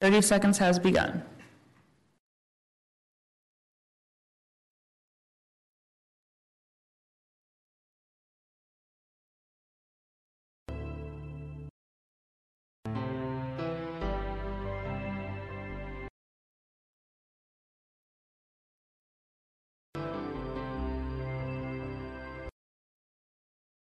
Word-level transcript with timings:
30 0.00 0.22
seconds 0.22 0.58
has 0.58 0.78
begun. 0.78 1.22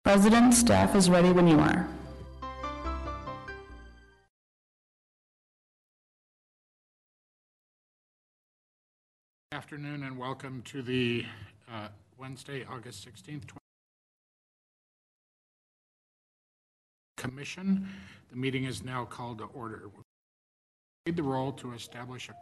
President, 0.03 0.55
staff 0.55 0.95
is 0.95 1.11
ready 1.11 1.31
when 1.31 1.47
you 1.47 1.59
are. 1.59 1.96
Afternoon 9.57 10.03
and 10.03 10.19
welcome 10.19 10.61
to 10.67 10.83
the 10.83 11.25
uh, 11.73 11.89
Wednesday, 12.19 12.67
August 12.71 13.09
16th, 13.09 13.47
20 13.47 13.59
Commission. 17.17 17.89
The 18.31 18.37
meeting 18.37 18.65
is 18.65 18.85
now 18.85 19.07
called 19.07 19.39
to 19.39 19.45
order. 19.55 19.89
Read 21.07 21.17
the 21.17 21.23
roll 21.23 21.53
to 21.53 21.73
establish 21.73 22.29
a. 22.29 22.35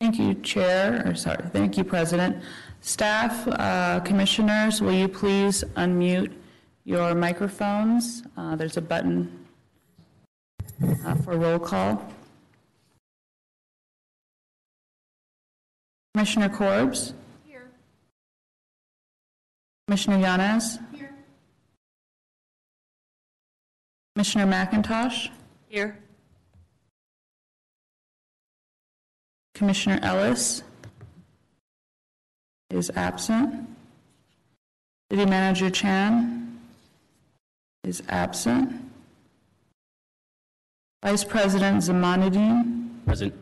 Thank 0.00 0.18
you, 0.18 0.32
Chair, 0.36 1.02
or 1.04 1.14
sorry, 1.14 1.44
thank 1.52 1.76
you, 1.76 1.84
President. 1.84 2.42
Staff, 2.80 3.46
uh, 3.48 4.00
Commissioners, 4.00 4.80
will 4.80 4.94
you 4.94 5.08
please 5.08 5.62
unmute 5.76 6.32
your 6.86 7.14
microphones? 7.16 8.22
Uh, 8.36 8.54
There's 8.56 8.76
a 8.78 8.80
button 8.80 9.46
uh, 11.04 11.16
for 11.16 11.36
roll 11.36 11.58
call. 11.58 12.02
Commissioner 16.14 16.48
Corbs? 16.48 17.12
Here. 17.44 17.68
Commissioner 19.86 20.18
Yanez? 20.18 20.78
Here. 20.94 21.12
Commissioner 24.14 24.46
McIntosh? 24.46 25.28
Here. 25.68 25.98
Commissioner 29.54 29.98
Ellis 30.02 30.62
is 32.70 32.90
absent. 32.94 33.68
City 35.10 35.26
Manager 35.26 35.70
Chan 35.70 36.45
is 37.86 38.02
absent. 38.08 38.72
Vice 41.04 41.22
President 41.22 41.78
Zamanuddin, 41.78 43.04
Present. 43.06 43.32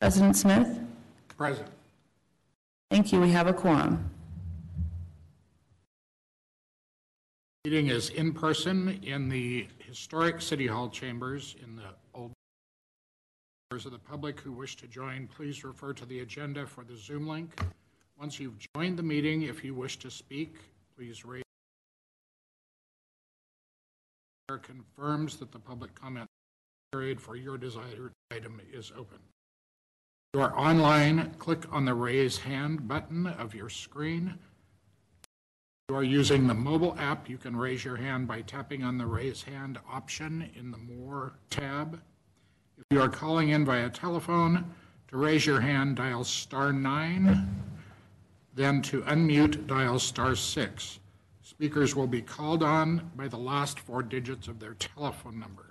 President 0.00 0.36
Smith. 0.36 0.80
Present. 1.36 1.68
Thank 2.90 3.12
you, 3.12 3.20
we 3.20 3.30
have 3.30 3.46
a 3.46 3.52
quorum. 3.52 4.10
Meeting 7.64 7.86
is 7.86 8.10
in 8.10 8.32
person 8.32 9.00
in 9.04 9.28
the 9.28 9.68
historic 9.86 10.40
City 10.40 10.66
Hall 10.66 10.88
chambers 10.88 11.54
in 11.62 11.76
the 11.76 11.84
old. 12.12 12.32
Members 13.70 13.86
of 13.86 13.92
the 13.92 13.98
public 14.00 14.40
who 14.40 14.50
wish 14.50 14.74
to 14.76 14.88
join, 14.88 15.28
please 15.28 15.62
refer 15.62 15.92
to 15.92 16.04
the 16.04 16.20
agenda 16.20 16.66
for 16.66 16.82
the 16.82 16.96
Zoom 16.96 17.28
link. 17.28 17.60
Once 18.18 18.40
you've 18.40 18.58
joined 18.74 18.98
the 18.98 19.02
meeting, 19.04 19.42
if 19.42 19.62
you 19.62 19.72
wish 19.72 19.96
to 20.00 20.10
speak, 20.10 20.56
please 20.96 21.24
raise. 21.24 21.44
Confirms 24.48 25.36
that 25.38 25.50
the 25.50 25.58
public 25.58 25.94
comment 25.94 26.26
period 26.92 27.20
for 27.20 27.36
your 27.36 27.56
desired 27.56 28.12
item 28.30 28.60
is 28.72 28.92
open. 28.96 29.18
If 30.34 30.38
you 30.38 30.40
are 30.40 30.58
online, 30.58 31.34
click 31.38 31.64
on 31.72 31.86
the 31.86 31.94
raise 31.94 32.38
hand 32.38 32.86
button 32.86 33.26
of 33.26 33.54
your 33.54 33.70
screen. 33.70 34.34
If 35.22 35.28
you 35.88 35.96
are 35.96 36.02
using 36.02 36.46
the 36.46 36.54
mobile 36.54 36.94
app, 36.98 37.30
you 37.30 37.38
can 37.38 37.56
raise 37.56 37.84
your 37.84 37.96
hand 37.96 38.28
by 38.28 38.42
tapping 38.42 38.82
on 38.82 38.98
the 38.98 39.06
raise 39.06 39.42
hand 39.42 39.78
option 39.90 40.50
in 40.54 40.70
the 40.70 40.78
More 40.78 41.32
tab. 41.48 42.00
If 42.76 42.84
you 42.90 43.00
are 43.00 43.08
calling 43.08 43.50
in 43.50 43.64
via 43.64 43.88
telephone, 43.88 44.74
to 45.08 45.16
raise 45.16 45.46
your 45.46 45.60
hand, 45.60 45.96
dial 45.96 46.24
star 46.24 46.72
nine, 46.72 47.62
then 48.54 48.82
to 48.82 49.02
unmute, 49.02 49.66
dial 49.66 49.98
star 49.98 50.34
six. 50.34 50.98
Speakers 51.52 51.94
will 51.94 52.06
be 52.06 52.22
called 52.22 52.62
on 52.62 53.10
by 53.14 53.28
the 53.28 53.36
last 53.36 53.78
four 53.78 54.02
digits 54.02 54.48
of 54.48 54.58
their 54.58 54.72
telephone 54.72 55.38
number. 55.38 55.66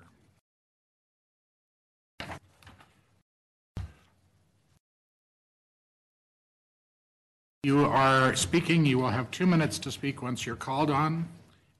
You 7.63 7.85
are 7.85 8.35
speaking, 8.35 8.85
you 8.85 8.99
will 8.99 9.09
have 9.09 9.31
two 9.31 9.47
minutes 9.47 9.79
to 9.79 9.91
speak 9.91 10.21
once 10.21 10.45
you're 10.45 10.55
called 10.55 10.91
on. 10.91 11.27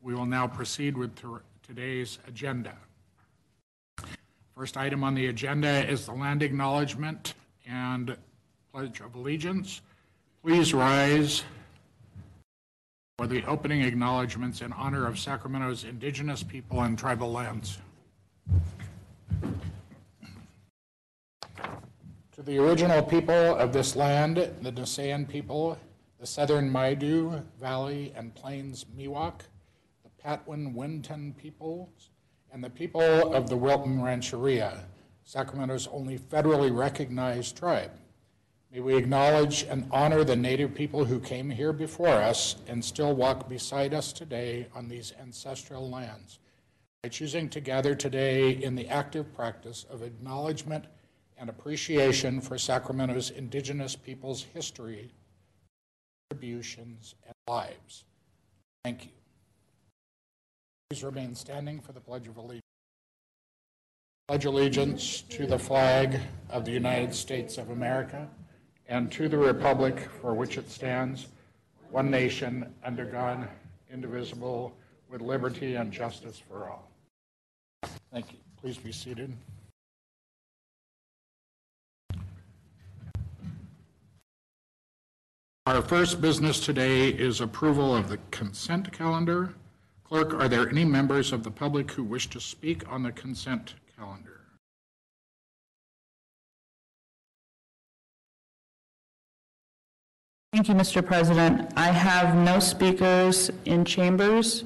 We 0.02 0.16
will 0.16 0.26
now 0.26 0.48
proceed 0.48 0.98
with 0.98 1.16
to- 1.18 1.42
today's 1.62 2.18
agenda. 2.28 2.76
First 4.58 4.78
item 4.78 5.04
on 5.04 5.14
the 5.14 5.28
agenda 5.28 5.88
is 5.88 6.08
the 6.08 6.14
land 6.14 6.42
acknowledgement 6.42 7.36
and 7.68 8.18
pledge 8.74 9.00
of 9.00 9.14
allegiance. 9.14 9.82
Please 10.44 10.74
rise 10.74 11.44
for 13.22 13.28
the 13.28 13.46
opening 13.46 13.84
acknowledgements 13.84 14.62
in 14.62 14.74
honor 14.74 15.06
of 15.06 15.20
Sacramento's 15.20 15.84
indigenous 15.84 16.42
people 16.42 16.82
and 16.82 16.98
tribal 16.98 17.32
lands. 17.32 17.78
To 22.32 22.42
the 22.42 22.58
original 22.58 23.04
people 23.04 23.30
of 23.32 23.74
this 23.74 23.96
land, 23.96 24.38
the 24.38 24.72
Nisenan 24.72 25.30
people, 25.30 25.78
the 26.20 26.26
southern 26.26 26.68
Maidu 26.74 27.44
Valley 27.60 28.12
and 28.16 28.34
Plains 28.34 28.88
Miwok, 28.98 29.42
the 30.02 30.10
Patwin 30.18 30.74
Wintun 30.74 31.38
peoples, 31.38 32.10
and 32.52 32.64
the 32.64 32.72
people 32.72 33.36
of 33.36 33.48
the 33.48 33.56
Wilton 33.56 34.02
Rancheria, 34.02 34.86
Sacramento's 35.24 35.86
only 35.92 36.18
federally 36.18 36.76
recognized 36.76 37.56
tribe. 37.56 37.92
May 38.74 38.80
we 38.80 38.96
acknowledge 38.96 39.64
and 39.64 39.86
honor 39.92 40.24
the 40.24 40.38
Native 40.38 40.74
people 40.74 41.04
who 41.04 41.20
came 41.20 41.50
here 41.50 41.74
before 41.74 42.08
us 42.08 42.56
and 42.68 42.84
still 42.84 43.14
walk 43.14 43.50
beside 43.50 43.94
us 43.94 44.14
today 44.14 44.68
on 44.74 44.88
these 44.88 45.12
ancestral 45.22 45.90
lands 45.90 46.40
by 47.04 47.10
choosing 47.10 47.50
to 47.50 47.60
gather 47.60 47.96
today 47.96 48.52
in 48.52 48.76
the 48.76 48.88
active 48.88 49.34
practice 49.34 49.86
of 49.90 50.04
acknowledgement 50.04 50.86
and 51.38 51.50
appreciation 51.50 52.40
for 52.40 52.58
Sacramento's 52.58 53.32
indigenous 53.32 53.98
people's 53.98 54.44
history, 54.54 55.12
contributions, 56.30 57.16
and 57.26 57.36
lives. 57.50 58.06
Thank 58.86 59.04
you. 59.04 59.12
Please 60.90 61.04
remain 61.04 61.36
standing 61.36 61.82
for 61.82 61.92
the 61.92 62.00
Pledge 62.00 62.30
of 62.30 62.38
Allegiance. 62.38 62.62
Pledge 64.30 64.46
allegiance 64.46 65.24
to 65.24 65.46
the 65.46 65.60
flag 65.60 66.22
of 66.50 66.64
the 66.64 66.72
United 66.72 67.14
States 67.14 67.58
of 67.58 67.70
America 67.70 68.30
and 68.92 69.10
to 69.10 69.30
the 69.30 69.38
republic 69.38 70.10
for 70.20 70.34
which 70.34 70.58
it 70.58 70.70
stands, 70.70 71.28
one 71.92 72.12
nation, 72.12 72.66
under 72.84 73.06
God, 73.06 73.48
indivisible, 73.90 74.76
with 75.10 75.22
liberty 75.22 75.76
and 75.76 75.94
justice 75.94 76.42
for 76.46 76.70
all. 76.70 76.92
Thank 78.12 78.34
you. 78.34 78.38
Please 78.60 78.78
be 78.78 78.92
seated. 78.92 79.34
Our 85.66 85.82
first 85.82 86.20
business 86.20 86.60
today 86.60 87.08
is 87.08 87.40
approval 87.40 87.96
of 87.96 88.10
the 88.10 88.20
consent 88.30 88.92
calendar. 88.92 89.54
Clerk, 90.04 90.34
are 90.34 90.50
there 90.50 90.68
any 90.68 90.84
members 90.84 91.32
of 91.32 91.46
the 91.46 91.52
public 91.52 91.92
who 91.92 92.04
wish 92.04 92.30
to 92.32 92.42
speak 92.42 92.84
on 92.92 93.04
the 93.04 93.14
consent 93.14 93.76
calendar? 93.98 94.41
Thank 100.54 100.68
you, 100.68 100.76
Mr. 100.76 101.06
President. 101.06 101.72
I 101.78 101.92
have 101.92 102.36
no 102.36 102.60
speakers 102.60 103.50
in 103.64 103.86
chambers, 103.86 104.66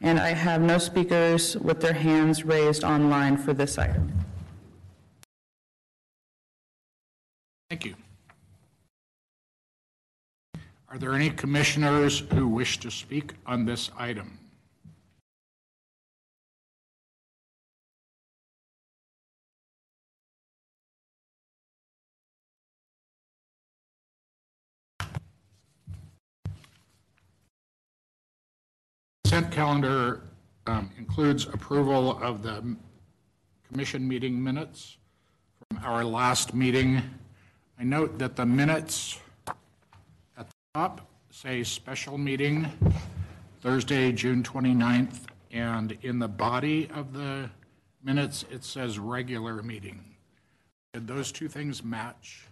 and 0.00 0.18
I 0.18 0.30
have 0.30 0.62
no 0.62 0.78
speakers 0.78 1.58
with 1.58 1.82
their 1.82 1.92
hands 1.92 2.46
raised 2.46 2.84
online 2.84 3.36
for 3.36 3.52
this 3.52 3.76
item. 3.76 4.10
Thank 7.68 7.84
you. 7.84 7.96
Are 10.88 10.96
there 10.96 11.12
any 11.12 11.28
commissioners 11.28 12.20
who 12.32 12.48
wish 12.48 12.78
to 12.78 12.90
speak 12.90 13.34
on 13.44 13.66
this 13.66 13.90
item? 13.98 14.39
Calendar 29.42 30.22
um, 30.66 30.90
includes 30.98 31.46
approval 31.46 32.18
of 32.22 32.42
the 32.42 32.76
commission 33.68 34.06
meeting 34.06 34.42
minutes 34.42 34.98
from 35.68 35.84
our 35.84 36.04
last 36.04 36.54
meeting. 36.54 37.02
I 37.78 37.84
note 37.84 38.18
that 38.18 38.36
the 38.36 38.46
minutes 38.46 39.18
at 39.48 40.48
the 40.48 40.54
top 40.74 41.08
say 41.30 41.62
special 41.62 42.18
meeting 42.18 42.66
Thursday, 43.60 44.10
June 44.10 44.42
29th, 44.42 45.26
and 45.52 45.96
in 46.02 46.18
the 46.18 46.28
body 46.28 46.88
of 46.94 47.12
the 47.12 47.50
minutes, 48.02 48.44
it 48.50 48.64
says 48.64 48.98
regular 48.98 49.62
meeting. 49.62 50.02
Did 50.92 51.06
those 51.06 51.30
two 51.30 51.48
things 51.48 51.84
match? 51.84 52.46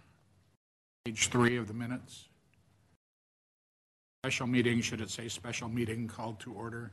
Page 1.03 1.29
three 1.29 1.57
of 1.57 1.67
the 1.67 1.73
minutes? 1.73 2.28
Special 4.23 4.47
meeting, 4.47 4.81
should 4.81 4.99
it 4.99 5.09
say 5.09 5.29
special 5.29 5.69
meeting 5.69 6.05
called 6.05 6.41
to 6.41 6.51
order? 6.51 6.91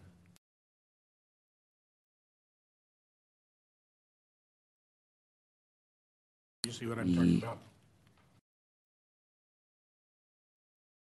You 6.64 6.70
see 6.70 6.86
what 6.86 7.00
I'm 7.00 7.12
talking 7.12 7.38
about? 7.38 7.58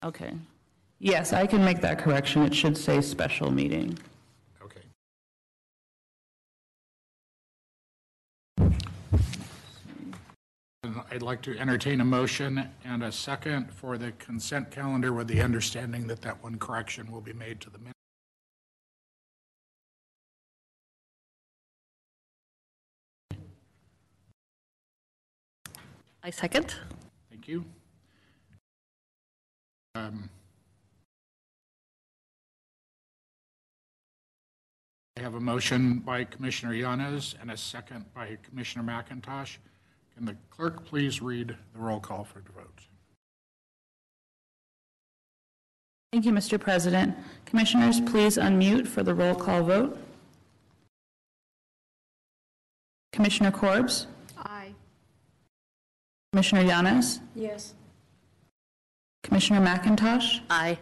Okay. 0.03 0.33
Yes, 0.97 1.31
I 1.31 1.45
can 1.45 1.63
make 1.63 1.79
that 1.81 1.99
correction. 1.99 2.41
It 2.41 2.55
should 2.55 2.75
say 2.75 3.01
special 3.01 3.51
meeting. 3.51 3.95
Okay. 4.63 4.81
And 10.81 10.95
I'd 11.15 11.21
like 11.21 11.41
to 11.43 11.57
entertain 11.57 12.01
a 12.01 12.03
motion 12.03 12.69
and 12.83 13.01
a 13.01 13.09
second 13.09 13.71
for 13.71 13.97
the 13.97 14.11
consent 14.13 14.69
calendar 14.69 15.13
with 15.13 15.29
the 15.29 15.39
understanding 15.39 16.07
that 16.07 16.21
that 16.23 16.43
one 16.43 16.59
correction 16.59 17.09
will 17.09 17.21
be 17.21 17.31
made 17.31 17.61
to 17.61 17.69
the 17.69 17.77
minute. 17.77 17.93
I 26.21 26.31
second. 26.31 26.75
Thank 27.29 27.47
you. 27.47 27.63
Um, 29.95 30.29
I 35.15 35.21
have 35.21 35.35
a 35.35 35.39
motion 35.39 35.99
by 35.99 36.25
Commissioner 36.25 36.73
Yanes 36.73 37.35
and 37.41 37.51
a 37.51 37.55
second 37.55 38.03
by 38.13 38.37
Commissioner 38.43 38.83
McIntosh. 38.83 39.59
Can 40.15 40.25
the 40.25 40.35
clerk 40.49 40.85
please 40.85 41.21
read 41.21 41.55
the 41.73 41.79
roll 41.79 41.99
call 41.99 42.23
for 42.23 42.39
the 42.39 42.51
vote? 42.53 42.79
Thank 46.13 46.25
you, 46.25 46.31
Mr. 46.31 46.59
President. 46.59 47.15
Commissioners, 47.45 47.99
please 47.99 48.37
unmute 48.37 48.87
for 48.87 49.03
the 49.03 49.13
roll 49.13 49.35
call 49.35 49.63
vote. 49.63 49.97
Commissioner 53.11 53.51
Korbes? 53.51 54.05
Aye. 54.37 54.73
Commissioner 56.31 56.63
Yanes? 56.63 57.19
Yes. 57.33 57.73
Commissioner 59.23 59.59
McIntosh? 59.59 60.39
Aye. 60.49 60.77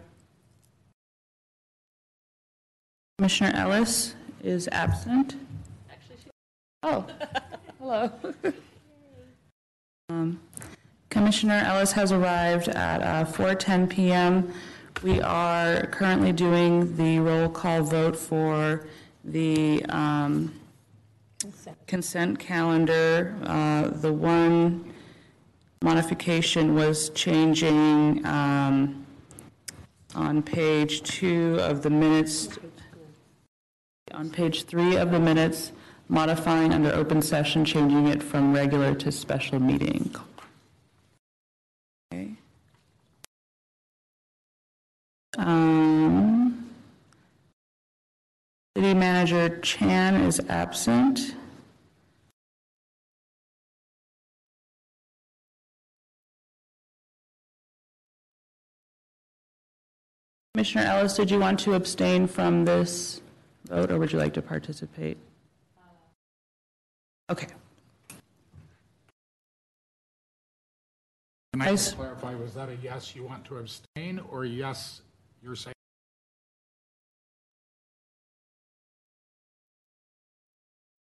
Commissioner 3.18 3.54
Ellis 3.56 4.14
is 4.44 4.68
absent. 4.72 5.36
Actually, 5.92 6.18
she. 6.24 6.30
Oh, 6.84 7.08
hello. 7.80 8.12
Um, 10.10 10.42
Commissioner 11.10 11.64
Ellis 11.66 11.94
has 11.94 12.12
arrived 12.12 12.68
at 12.68 13.02
uh, 13.02 13.24
4:10 13.26 13.90
PM. 13.90 14.54
We 15.02 15.22
are 15.22 15.88
currently 15.88 16.34
doing 16.34 16.98
the 16.98 17.20
roll 17.20 17.48
call 17.48 17.84
vote 17.84 18.18
for 18.18 18.86
the 19.24 19.86
um, 19.86 20.54
consent 21.88 22.38
calendar. 22.38 23.34
Uh, 23.44 23.88
The 24.02 24.12
one 24.12 24.94
modification 25.82 26.76
was 26.76 27.10
changing 27.12 28.26
um, 28.26 29.06
on 30.16 30.44
page 30.44 31.04
two 31.04 31.58
of 31.62 31.82
the 31.82 31.90
minutes 31.90 32.60
on 34.12 34.30
page 34.30 34.66
three 34.66 34.96
of 34.98 35.12
the 35.12 35.20
minutes, 35.20 35.72
modifying 36.14 36.72
under 36.72 36.94
open 36.94 37.24
session, 37.24 37.66
changing 37.66 38.08
it 38.08 38.22
from 38.22 38.54
regular 38.54 38.94
to 38.94 39.12
special 39.12 39.60
meeting. 39.60 40.16
Okay. 42.14 42.36
Um, 45.40 46.70
City 48.78 48.94
Manager 48.94 49.58
Chan 49.60 50.16
is 50.22 50.40
absent. 50.50 51.36
Commissioner 60.54 60.84
Ellis, 60.84 61.16
did 61.16 61.32
you 61.32 61.40
want 61.40 61.60
to 61.62 61.74
abstain 61.74 62.28
from 62.28 62.66
this 62.66 63.22
vote, 63.68 63.92
or 63.92 63.98
would 63.98 64.14
you 64.14 64.20
like 64.20 64.36
to 64.36 64.42
participate? 64.44 65.18
Okay. 67.34 67.48
Can 71.52 71.62
I 71.64 71.72
just 71.72 71.96
clarify, 71.96 72.36
was 72.36 72.54
that 72.54 72.70
a 72.70 72.76
yes, 72.76 73.16
you 73.16 73.24
want 73.24 73.44
to 73.46 73.58
abstain, 73.58 74.22
or 74.30 74.46
yes, 74.46 75.02
you're 75.42 75.56
saying? 75.56 75.74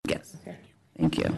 Yes. 0.06 0.36
Thank 0.96 1.18
you. 1.18 1.36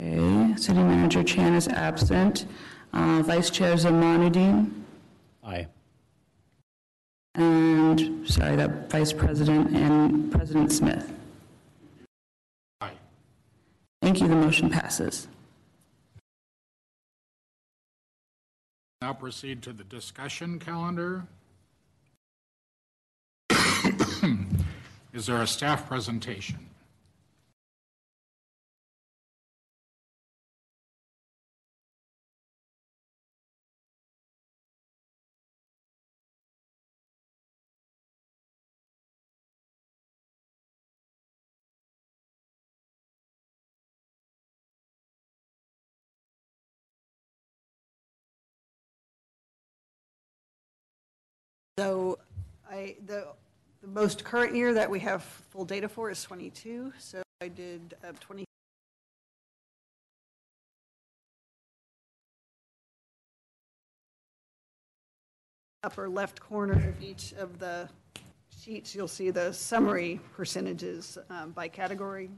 Okay, 0.00 0.54
City 0.56 0.78
Manager 0.78 1.24
Chan 1.24 1.52
is 1.54 1.66
absent. 1.66 2.46
Uh, 2.92 3.22
Vice 3.24 3.50
Chair 3.50 3.74
Zamanuddin, 3.74 4.70
Aye. 5.44 5.66
And, 7.38 8.28
sorry, 8.28 8.56
that 8.56 8.90
Vice 8.90 9.12
President 9.12 9.74
and 9.74 10.30
President 10.32 10.72
Smith. 10.72 11.12
Aye. 12.80 12.92
Thank 14.02 14.20
you, 14.20 14.28
the 14.28 14.36
motion 14.36 14.70
passes. 14.70 15.28
Now 19.00 19.12
proceed 19.12 19.62
to 19.62 19.72
the 19.72 19.84
discussion 19.84 20.58
calendar. 20.58 21.24
Is 25.12 25.26
there 25.26 25.40
a 25.40 25.46
staff 25.46 25.86
presentation? 25.86 26.58
So 51.78 52.18
I, 52.68 52.96
the, 53.06 53.28
the 53.82 53.86
most 53.86 54.24
current 54.24 54.52
year 54.52 54.74
that 54.74 54.90
we 54.90 54.98
have 54.98 55.22
full 55.22 55.64
data 55.64 55.88
for 55.88 56.10
is 56.10 56.20
22, 56.24 56.92
so 56.98 57.22
I 57.40 57.46
did 57.46 57.94
uh, 58.02 58.10
20. 58.18 58.44
Upper 65.84 66.08
left 66.08 66.40
corner 66.40 66.72
of 66.72 67.00
each 67.00 67.32
of 67.34 67.60
the 67.60 67.88
sheets, 68.60 68.92
you'll 68.92 69.06
see 69.06 69.30
the 69.30 69.52
summary 69.52 70.18
percentages 70.34 71.16
um, 71.30 71.52
by 71.52 71.68
category. 71.68 72.28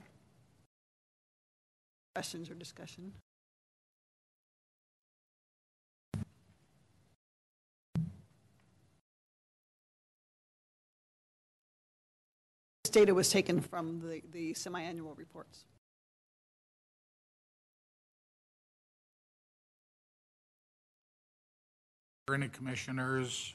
Questions 2.14 2.50
or 2.50 2.54
discussion? 2.56 3.10
Data 12.90 13.14
was 13.14 13.30
taken 13.30 13.60
from 13.60 14.00
the, 14.00 14.22
the 14.32 14.54
semi-annual 14.54 15.14
reports. 15.14 15.64
Any 22.32 22.48
commissioners, 22.48 23.54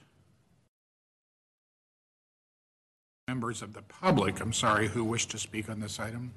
members 3.30 3.62
of 3.62 3.74
the 3.74 3.82
public, 3.84 4.42
I'm 4.42 4.51
sorry, 4.51 4.89
who 4.89 5.06
wish 5.06 5.27
to 5.27 5.38
speak 5.38 5.70
on 5.70 5.80
this 5.80 5.98
item? 5.98 6.34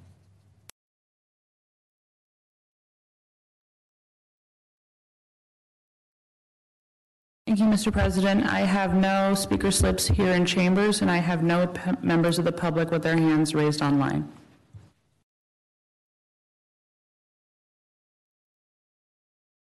Thank 7.49 7.61
you, 7.61 7.67
Mr. 7.67 7.91
President. 7.91 8.45
I 8.45 8.61
have 8.61 8.95
no 8.95 9.33
speaker 9.35 9.71
slips 9.71 10.07
here 10.07 10.33
in 10.33 10.45
chambers, 10.45 11.01
and 11.01 11.11
I 11.11 11.17
have 11.17 11.43
no 11.43 11.67
p- 11.69 11.93
members 12.03 12.39
of 12.39 12.45
the 12.45 12.53
public 12.53 12.91
with 12.91 13.03
their 13.03 13.17
hands 13.17 13.55
raised 13.55 13.81
online. 13.81 14.31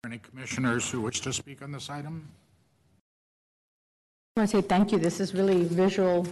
Any 0.06 0.17
commissioners 0.17 0.91
who 0.91 1.00
wish 1.00 1.22
to 1.22 1.32
speak 1.32 1.62
on 1.62 1.72
this 1.72 1.89
item? 1.89 2.27
I 4.36 4.41
want 4.41 4.50
to 4.51 4.58
say 4.58 4.62
thank 4.62 4.91
you. 4.91 5.00
This 5.00 5.22
is 5.22 5.34
really 5.34 5.63
visual 5.63 6.27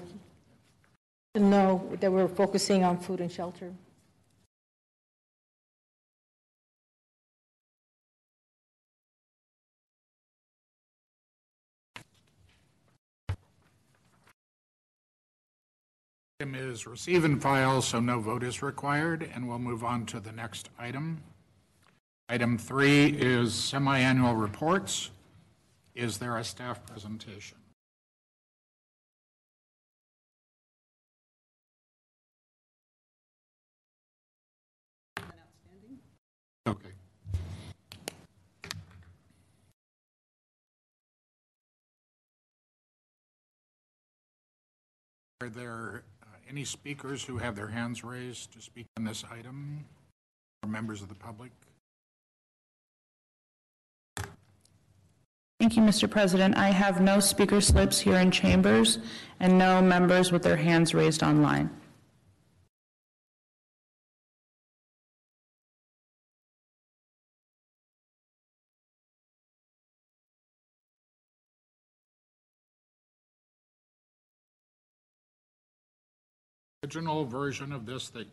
to 1.35 1.39
know 1.39 1.89
that 2.01 2.11
we're 2.11 2.27
focusing 2.27 2.83
on 2.83 2.97
food 2.97 3.21
and 3.21 3.31
shelter. 3.31 3.71
Item 16.41 16.53
is 16.53 16.85
receive 16.85 17.23
and 17.23 17.41
file, 17.41 17.81
so 17.81 18.01
no 18.01 18.19
vote 18.19 18.43
is 18.43 18.61
required, 18.61 19.29
and 19.33 19.47
we'll 19.47 19.57
move 19.57 19.85
on 19.85 20.05
to 20.07 20.19
the 20.19 20.33
next 20.33 20.69
item. 20.77 21.23
Item 22.27 22.57
three 22.57 23.05
is 23.05 23.53
semi-annual 23.53 24.35
reports. 24.35 25.11
Is 25.93 26.17
there 26.17 26.35
a 26.35 26.43
staff 26.43 26.85
presentation? 26.85 27.57
Okay. 36.67 36.89
Are 45.39 45.49
there 45.49 46.03
any 46.49 46.63
speakers 46.63 47.23
who 47.23 47.37
have 47.37 47.55
their 47.55 47.67
hands 47.67 48.03
raised 48.03 48.53
to 48.53 48.61
speak 48.61 48.85
on 48.97 49.03
this 49.03 49.23
item? 49.31 49.85
Or 50.63 50.69
members 50.69 51.01
of 51.01 51.09
the 51.09 51.15
public? 51.15 51.51
Thank 55.59 55.77
you, 55.77 55.81
Mr. 55.81 56.09
President. 56.09 56.57
I 56.57 56.69
have 56.69 57.01
no 57.01 57.19
speaker 57.19 57.61
slips 57.61 57.99
here 57.99 58.17
in 58.17 58.29
chambers 58.29 58.99
and 59.39 59.57
no 59.57 59.81
members 59.81 60.31
with 60.31 60.43
their 60.43 60.57
hands 60.57 60.93
raised 60.93 61.23
online. 61.23 61.69
Original 76.85 77.25
version 77.25 77.71
of 77.71 77.87
this, 77.87 78.09
that, 78.09 78.27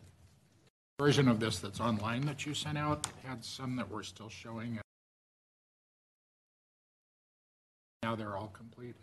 version 0.99 1.27
of 1.27 1.39
this 1.39 1.57
that's 1.57 1.79
online 1.79 2.21
that 2.27 2.45
you 2.45 2.53
sent 2.53 2.77
out 2.77 3.07
had 3.25 3.43
some 3.43 3.75
that 3.77 3.89
were 3.89 4.03
still 4.03 4.29
showing. 4.29 4.79
Now 8.03 8.15
they're 8.15 8.37
all 8.37 8.53
complete. 8.53 8.93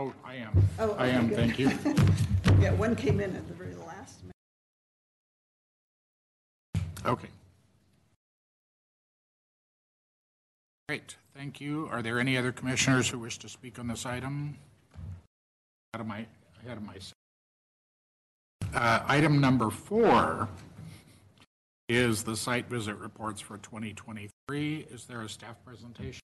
Oh, 0.00 0.14
I 0.24 0.36
am. 0.36 0.50
Oh, 0.78 0.92
I 0.92 1.08
okay, 1.08 1.10
am, 1.10 1.28
good. 1.28 1.36
thank 1.36 1.58
you. 1.58 1.70
Yeah, 2.58 2.72
one 2.72 2.96
came 2.96 3.20
in 3.20 3.36
at 3.36 3.46
the 3.48 3.54
very 3.54 3.74
last 3.74 4.18
minute. 4.22 4.34
Okay. 7.06 7.28
Great, 10.88 11.16
thank 11.34 11.60
you. 11.60 11.86
Are 11.90 12.00
there 12.02 12.18
any 12.18 12.36
other 12.38 12.50
commissioners 12.50 13.08
who 13.08 13.18
wish 13.18 13.38
to 13.38 13.48
speak 13.48 13.78
on 13.78 13.88
this 13.88 14.06
item? 14.06 14.56
Out 15.94 16.00
of 16.00 16.06
my, 16.06 16.26
ahead 16.64 16.78
of 16.78 16.82
myself. 16.82 17.12
Uh, 18.74 19.00
Item 19.06 19.38
number 19.40 19.68
four 19.70 20.48
is 21.88 22.22
the 22.22 22.36
site 22.36 22.68
visit 22.70 22.96
reports 22.96 23.40
for 23.40 23.58
2023. 23.58 24.86
Is 24.90 25.04
there 25.04 25.22
a 25.22 25.28
staff 25.28 25.56
presentation? 25.64 26.20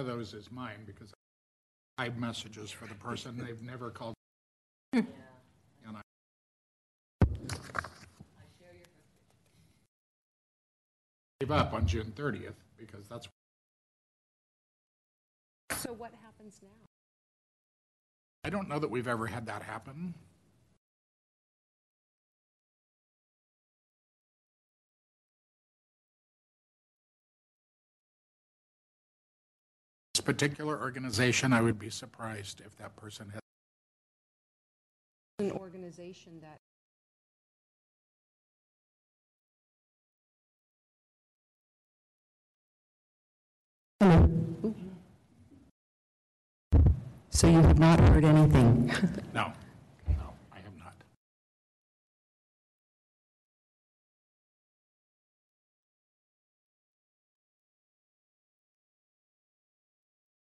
Of 0.00 0.06
those 0.06 0.32
is 0.32 0.50
mine 0.52 0.84
because 0.86 1.12
I 1.98 2.04
have 2.04 2.16
messages 2.18 2.70
for 2.70 2.86
the 2.86 2.94
person 2.94 3.36
they've 3.36 3.60
never 3.62 3.90
called. 3.90 4.14
Hmm. 4.94 5.00
And 5.86 5.96
I- 5.96 6.02
Gave 11.40 11.50
up 11.50 11.72
on 11.72 11.86
June 11.86 12.12
30th 12.16 12.54
because 12.76 13.08
that's, 13.08 13.28
So 15.76 15.92
what 15.92 16.12
happens 16.22 16.60
now? 16.62 16.68
I 18.44 18.50
don't 18.50 18.68
know 18.68 18.78
that 18.78 18.90
we've 18.90 19.08
ever 19.08 19.26
had 19.26 19.46
that 19.46 19.62
happen. 19.62 20.14
Particular 30.28 30.78
organization, 30.78 31.54
I 31.54 31.62
would 31.62 31.78
be 31.78 31.88
surprised 31.88 32.60
if 32.60 32.76
that 32.76 32.94
person 32.96 33.30
has. 33.30 33.40
An 35.38 35.52
organization 35.52 36.42
that, 36.42 36.58
So 47.30 47.48
you 47.48 47.62
have 47.62 47.78
not 47.78 47.98
heard 48.00 48.24
anything? 48.24 48.92
No, 49.32 49.44
no, 49.46 49.52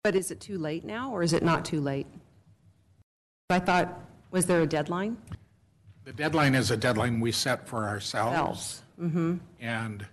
but 0.05 0.15
is 0.15 0.29
it 0.29 0.39
too 0.39 0.59
late 0.59 0.83
now, 0.85 1.09
or 1.11 1.23
is 1.23 1.33
it 1.33 1.41
not 1.41 1.65
too 1.65 1.81
late? 1.81 2.05
I 3.49 3.57
thought, 3.57 4.01
was 4.29 4.45
there 4.45 4.61
a 4.61 4.67
deadline? 4.67 5.17
The 6.03 6.13
deadline 6.13 6.53
is 6.53 6.69
a 6.69 6.77
deadline 6.77 7.19
we 7.19 7.31
set 7.31 7.67
for 7.67 7.85
ourselves. 7.85 8.83
Mm-hmm. 9.01 9.37
And 9.59 10.05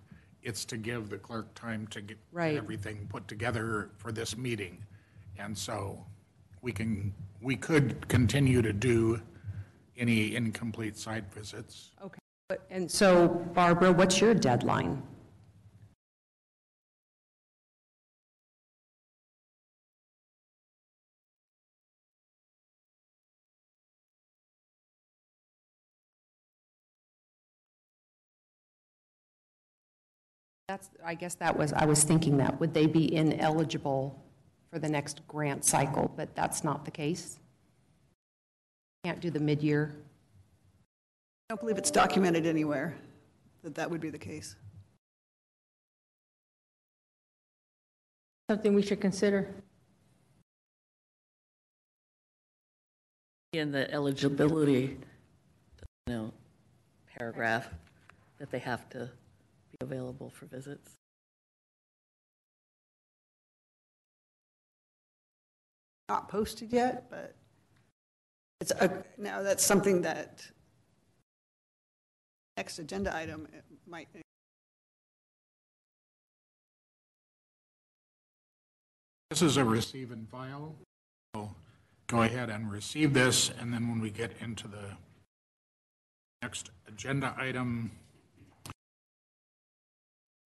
it's 0.42 0.64
to 0.64 0.78
give 0.78 1.10
the 1.10 1.18
clerk 1.18 1.52
time 1.54 1.86
to 1.88 2.00
get 2.00 2.16
Right. 2.32 2.56
everything 2.56 3.06
put 3.10 3.28
together 3.28 3.90
for 3.98 4.12
this 4.12 4.34
meeting. 4.34 4.82
And 5.38 5.56
so 5.56 6.02
we 6.62 6.72
can, 6.72 7.12
we 7.42 7.54
could 7.54 8.08
continue 8.08 8.62
to 8.62 8.72
do 8.72 9.20
any 9.98 10.34
incomplete 10.34 10.96
site 10.96 11.30
visits. 11.34 11.90
Okay. 12.02 12.18
But- 12.48 12.62
And 12.70 12.90
so 12.90 13.28
Barbara, 13.28 13.92
what's 13.92 14.22
your 14.22 14.32
deadline? 14.32 15.02
That's, 30.72 30.88
I 31.04 31.12
guess 31.12 31.34
that 31.34 31.54
was, 31.54 31.74
I 31.74 31.84
was 31.84 32.02
thinking 32.02 32.38
that, 32.38 32.58
would 32.58 32.72
they 32.72 32.86
be 32.86 33.14
ineligible 33.14 34.18
for 34.70 34.78
the 34.78 34.88
next 34.88 35.20
grant 35.28 35.66
cycle? 35.66 36.10
But 36.16 36.34
that's 36.34 36.64
not 36.64 36.86
the 36.86 36.90
case? 36.90 37.38
Can't 39.04 39.20
do 39.20 39.28
the 39.28 39.38
mid-year? 39.38 39.94
I 39.94 41.52
don't 41.52 41.60
believe 41.60 41.76
it's 41.76 41.90
documented 41.90 42.46
anywhere 42.46 42.96
that 43.62 43.74
that 43.74 43.90
would 43.90 44.00
be 44.00 44.08
the 44.08 44.16
case. 44.16 44.56
Something 48.48 48.72
we 48.72 48.80
should 48.80 49.02
consider. 49.02 49.54
in 53.52 53.70
the 53.70 53.92
eligibility, 53.92 54.96
you 56.06 56.14
know, 56.14 56.32
paragraph 57.18 57.68
that 58.38 58.50
they 58.50 58.58
have 58.58 58.88
to 58.88 59.00
be 59.00 59.21
available 59.82 60.30
for 60.30 60.46
visits. 60.46 60.96
Not 66.08 66.28
posted 66.28 66.72
yet, 66.72 67.08
but 67.10 67.34
it's, 68.60 68.70
a- 68.72 69.04
now 69.18 69.42
that's 69.42 69.64
something 69.64 70.02
that 70.02 70.46
next 72.56 72.78
agenda 72.78 73.14
item 73.14 73.46
might, 73.86 74.08
This 79.30 79.40
is 79.40 79.56
a 79.56 79.64
receive 79.64 80.10
and 80.10 80.28
file. 80.28 80.74
So 81.34 81.54
go 82.06 82.20
ahead 82.20 82.50
and 82.50 82.70
receive 82.70 83.14
this, 83.14 83.50
and 83.58 83.72
then 83.72 83.88
when 83.88 83.98
we 83.98 84.10
get 84.10 84.32
into 84.42 84.68
the 84.68 84.94
next 86.42 86.70
agenda 86.86 87.34
item, 87.38 87.90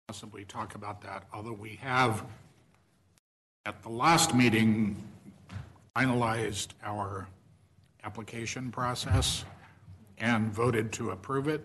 possibly 0.08 0.44
talk 0.44 0.74
about 0.74 1.00
that, 1.00 1.24
although 1.32 1.52
we 1.52 1.76
have, 1.76 2.26
at 3.64 3.82
the 3.82 3.88
last 3.88 4.34
meeting, 4.34 4.96
finalized 5.96 6.68
our 6.84 7.26
application 8.04 8.70
process 8.70 9.44
and 10.18 10.52
voted 10.52 10.92
to 10.92 11.10
approve 11.10 11.48
it, 11.48 11.64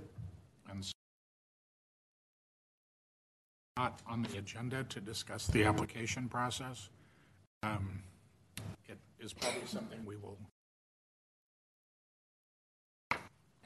and 0.72 0.86
so 0.86 0.92
not 3.76 4.00
on 4.08 4.22
the 4.24 4.38
agenda 4.38 4.86
to 4.86 5.02
discuss 5.02 5.48
the 5.48 5.66
application 5.66 6.30
process. 6.30 6.90
Um, 7.64 8.04
It 8.88 8.98
is 9.20 9.34
probably 9.34 9.68
something 9.68 10.04
we 10.06 10.16
will, 10.16 10.38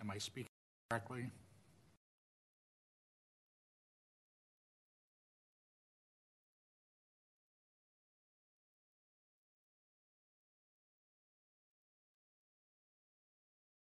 am 0.02 0.10
I 0.10 0.18
speaking 0.18 0.50
correctly? 0.90 1.30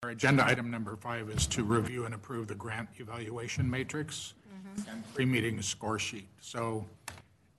Our 0.02 0.08
agenda 0.08 0.46
item 0.46 0.70
number 0.70 0.96
five 0.96 1.28
is 1.28 1.46
to 1.48 1.62
review 1.62 2.06
and 2.06 2.14
approve 2.14 2.46
the 2.48 2.54
grant 2.54 2.88
evaluation 2.96 3.68
matrix 3.70 4.32
mm-hmm. 4.48 4.90
and 4.90 5.14
pre-meeting 5.14 5.60
score 5.60 5.98
sheet. 5.98 6.26
So 6.40 6.86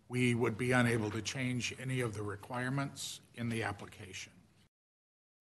we 0.10 0.34
would 0.34 0.58
be 0.58 0.72
unable 0.72 1.12
to 1.12 1.22
change 1.22 1.76
any 1.80 2.02
of 2.02 2.16
the 2.16 2.24
requirements 2.24 3.20
in 3.36 3.48
the 3.48 3.62
application 3.62 4.32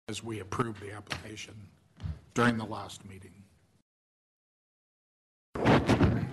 as 0.08 0.24
we 0.24 0.40
approved 0.40 0.82
the 0.82 0.94
application 0.94 1.54
during 2.34 2.58
the 2.58 2.64
last 2.64 3.02
meeting. 3.04 3.34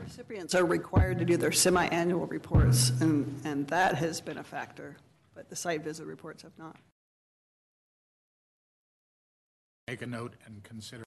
recipients 0.01 0.55
are 0.55 0.65
required 0.65 1.19
to 1.19 1.25
do 1.25 1.37
their 1.37 1.51
semi-annual 1.51 2.27
reports, 2.27 2.91
and, 3.01 3.41
and 3.45 3.67
that 3.67 3.97
has 3.97 4.21
been 4.21 4.39
a 4.39 4.45
factor, 4.45 4.97
but 5.35 5.51
the 5.51 5.57
site 5.57 5.83
visit 5.83 6.07
reports 6.07 6.45
have 6.45 6.57
not. 6.57 6.77
Make 9.93 10.01
a 10.01 10.07
note 10.07 10.33
and 10.47 10.65
consider. 10.65 11.05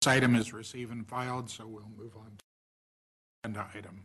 This 0.00 0.06
item 0.06 0.36
is 0.36 0.52
received 0.52 0.92
and 0.92 1.04
filed, 1.04 1.50
so 1.50 1.66
we'll 1.66 1.90
move 1.98 2.12
on 2.16 2.36
to 2.38 2.44
agenda 3.42 3.68
item. 3.74 4.02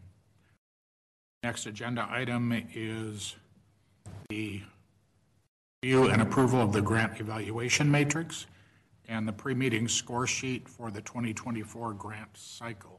Next 1.44 1.68
agenda 1.68 2.08
item 2.10 2.52
is 2.74 3.36
the 4.30 4.64
review 5.84 6.08
and 6.10 6.24
approval 6.24 6.62
of 6.62 6.74
the 6.74 6.82
grant 6.82 7.22
evaluation 7.22 7.92
matrix 7.92 8.48
and 9.08 9.28
the 9.28 9.34
pre-meeting 9.34 9.88
score 9.88 10.26
sheet 10.26 10.68
for 10.68 10.90
the 10.90 11.02
2024 11.02 11.94
grant 11.94 12.36
cycle. 12.36 12.99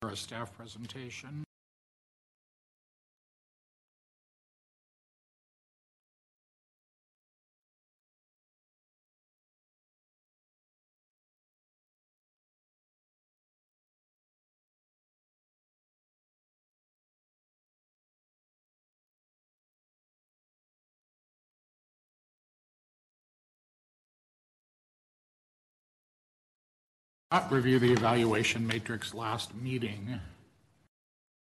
For 0.00 0.08
a 0.08 0.16
staff 0.16 0.56
presentation. 0.56 1.44
Not 27.30 27.52
review 27.52 27.78
the 27.78 27.92
evaluation 27.92 28.66
matrix 28.66 29.14
last 29.14 29.54
meeting. 29.54 30.20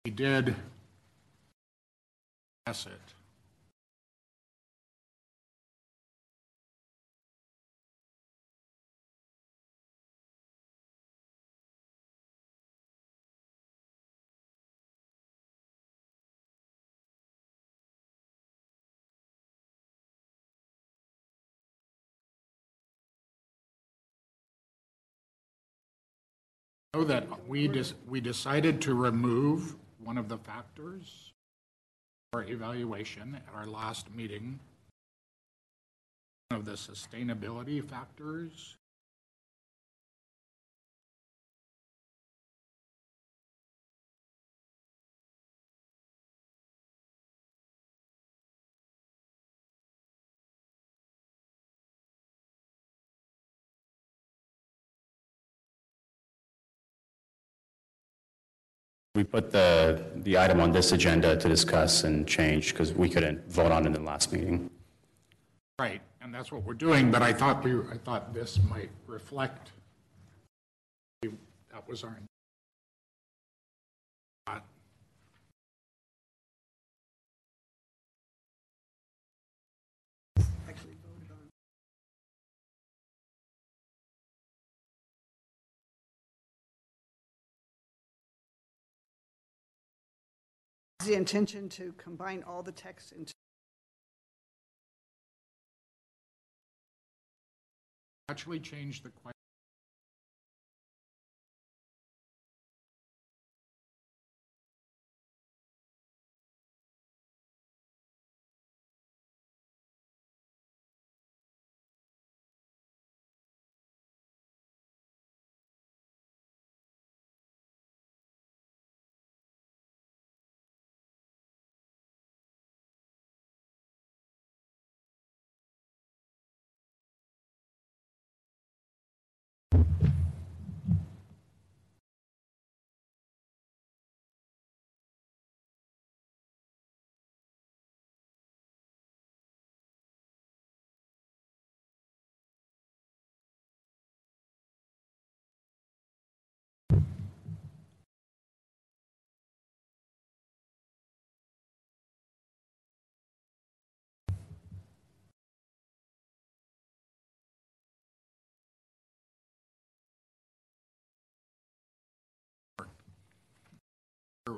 We 0.06 0.12
did 0.12 0.56
pass 2.66 2.88
it. 2.88 3.17
Know 26.98 27.04
that 27.04 27.28
we 27.48 27.68
dis, 27.68 27.94
we 28.10 28.20
decided 28.20 28.82
to 28.82 28.96
remove 28.96 29.76
one 30.04 30.18
of 30.18 30.30
the 30.30 30.38
factors 30.40 31.32
for 32.32 32.44
evaluation 32.44 33.36
at 33.36 33.44
our 33.56 33.68
last 33.68 34.12
meeting. 34.16 34.60
One 36.50 36.62
of 36.62 36.66
the 36.66 36.72
sustainability 36.72 37.88
factors. 37.88 38.78
We 59.18 59.24
put 59.24 59.52
the, 59.52 60.06
the 60.18 60.38
item 60.38 60.60
on 60.60 60.72
this 60.72 60.92
agenda 60.92 61.36
to 61.36 61.50
discuss 61.50 62.04
and 62.04 62.28
change 62.28 62.72
because 62.72 62.94
we 62.94 63.10
couldn't 63.10 63.52
vote 63.52 63.72
on 63.72 63.82
it 63.82 63.88
in 63.88 63.94
the 63.94 64.00
last 64.00 64.32
meeting. 64.32 64.70
Right, 65.80 66.04
and 66.22 66.32
that's 66.32 66.52
what 66.52 66.62
we're 66.62 66.76
doing, 66.76 67.10
but 67.10 67.24
I 67.24 67.34
thought 67.34 67.64
we, 67.64 67.80
I 67.90 67.98
thought 68.06 68.32
this 68.32 68.60
might 68.70 68.92
reflect. 69.08 69.72
That 71.24 71.90
was 71.90 72.04
our. 72.04 72.20
The 91.08 91.16
intention 91.16 91.70
to 91.70 91.94
combine 91.98 92.44
all 92.44 92.62
the 92.62 92.72
text 92.72 93.14
into 93.14 93.32
Actually 98.30 98.60
change 98.60 99.04
the 99.04 99.10
question. 99.10 99.37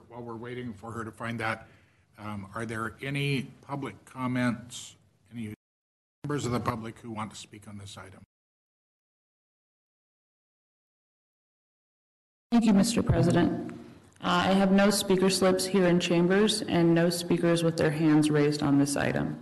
While 0.07 0.21
we're 0.21 0.35
waiting 0.35 0.73
for 0.73 0.91
her 0.91 1.03
to 1.03 1.11
find 1.11 1.39
that, 1.39 1.67
um, 2.17 2.47
are 2.55 2.65
there 2.65 2.95
any 3.01 3.43
public 3.61 4.03
comments, 4.05 4.95
any 5.33 5.53
members 6.23 6.45
of 6.45 6.51
the 6.51 6.59
public 6.59 6.99
who 6.99 7.11
want 7.11 7.31
to 7.31 7.37
speak 7.37 7.67
on 7.67 7.77
this 7.77 7.97
item? 7.97 8.21
Thank 12.51 12.65
you, 12.65 12.73
Mr. 12.73 13.05
President. 13.05 13.71
Uh, 14.21 14.43
I 14.47 14.53
have 14.53 14.71
no 14.71 14.89
speaker 14.89 15.29
slips 15.29 15.65
here 15.65 15.87
in 15.87 15.99
chambers 15.99 16.61
and 16.63 16.93
no 16.93 17.09
speakers 17.09 17.63
with 17.63 17.77
their 17.77 17.91
hands 17.91 18.29
raised 18.29 18.63
on 18.63 18.77
this 18.77 18.97
item. 18.97 19.39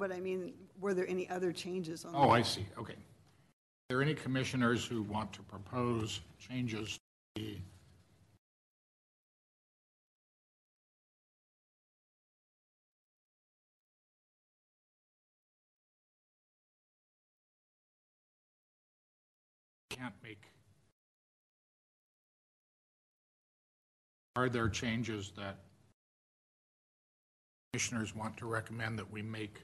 But 0.00 0.10
I 0.10 0.18
mean, 0.18 0.54
were 0.80 0.94
there 0.94 1.06
any 1.06 1.28
other 1.28 1.52
changes 1.52 2.06
on? 2.06 2.12
Oh, 2.16 2.30
I 2.30 2.40
see, 2.40 2.66
okay. 2.78 2.94
Are 2.94 3.90
there 3.90 4.02
any 4.02 4.14
commissioners 4.14 4.84
who 4.84 5.02
want 5.02 5.30
to 5.34 5.42
propose 5.42 6.20
changes 6.38 6.98
to 7.36 7.42
the 7.42 7.58
can't 19.90 20.14
make? 20.22 20.44
Are 24.34 24.48
there 24.48 24.70
changes 24.70 25.32
that 25.36 25.58
commissioners 27.72 28.16
want 28.16 28.38
to 28.38 28.46
recommend 28.46 28.98
that 28.98 29.10
we 29.12 29.20
make 29.20 29.58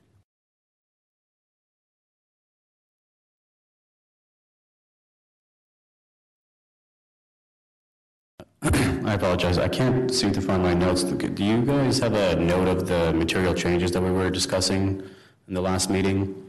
I 8.62 9.14
apologize, 9.14 9.58
I 9.58 9.68
can't 9.68 10.12
seem 10.12 10.32
to 10.32 10.40
find 10.40 10.62
my 10.62 10.74
notes. 10.74 11.04
Do 11.04 11.44
you 11.44 11.62
guys 11.62 11.98
have 11.98 12.14
a 12.14 12.36
note 12.36 12.68
of 12.68 12.88
the 12.88 13.12
material 13.12 13.54
changes 13.54 13.90
that 13.92 14.02
we 14.02 14.10
were 14.10 14.30
discussing 14.30 15.02
in 15.48 15.54
the 15.54 15.60
last 15.60 15.90
meeting? 15.90 16.42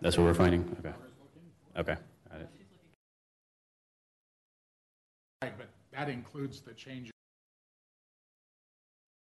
That's 0.00 0.18
what 0.18 0.24
we're 0.24 0.34
finding? 0.34 0.76
Okay. 0.80 0.94
Okay. 1.76 1.96
Right, 5.42 5.58
but 5.58 5.68
that 5.92 6.08
includes 6.08 6.60
the 6.60 6.72
changes. 6.72 7.12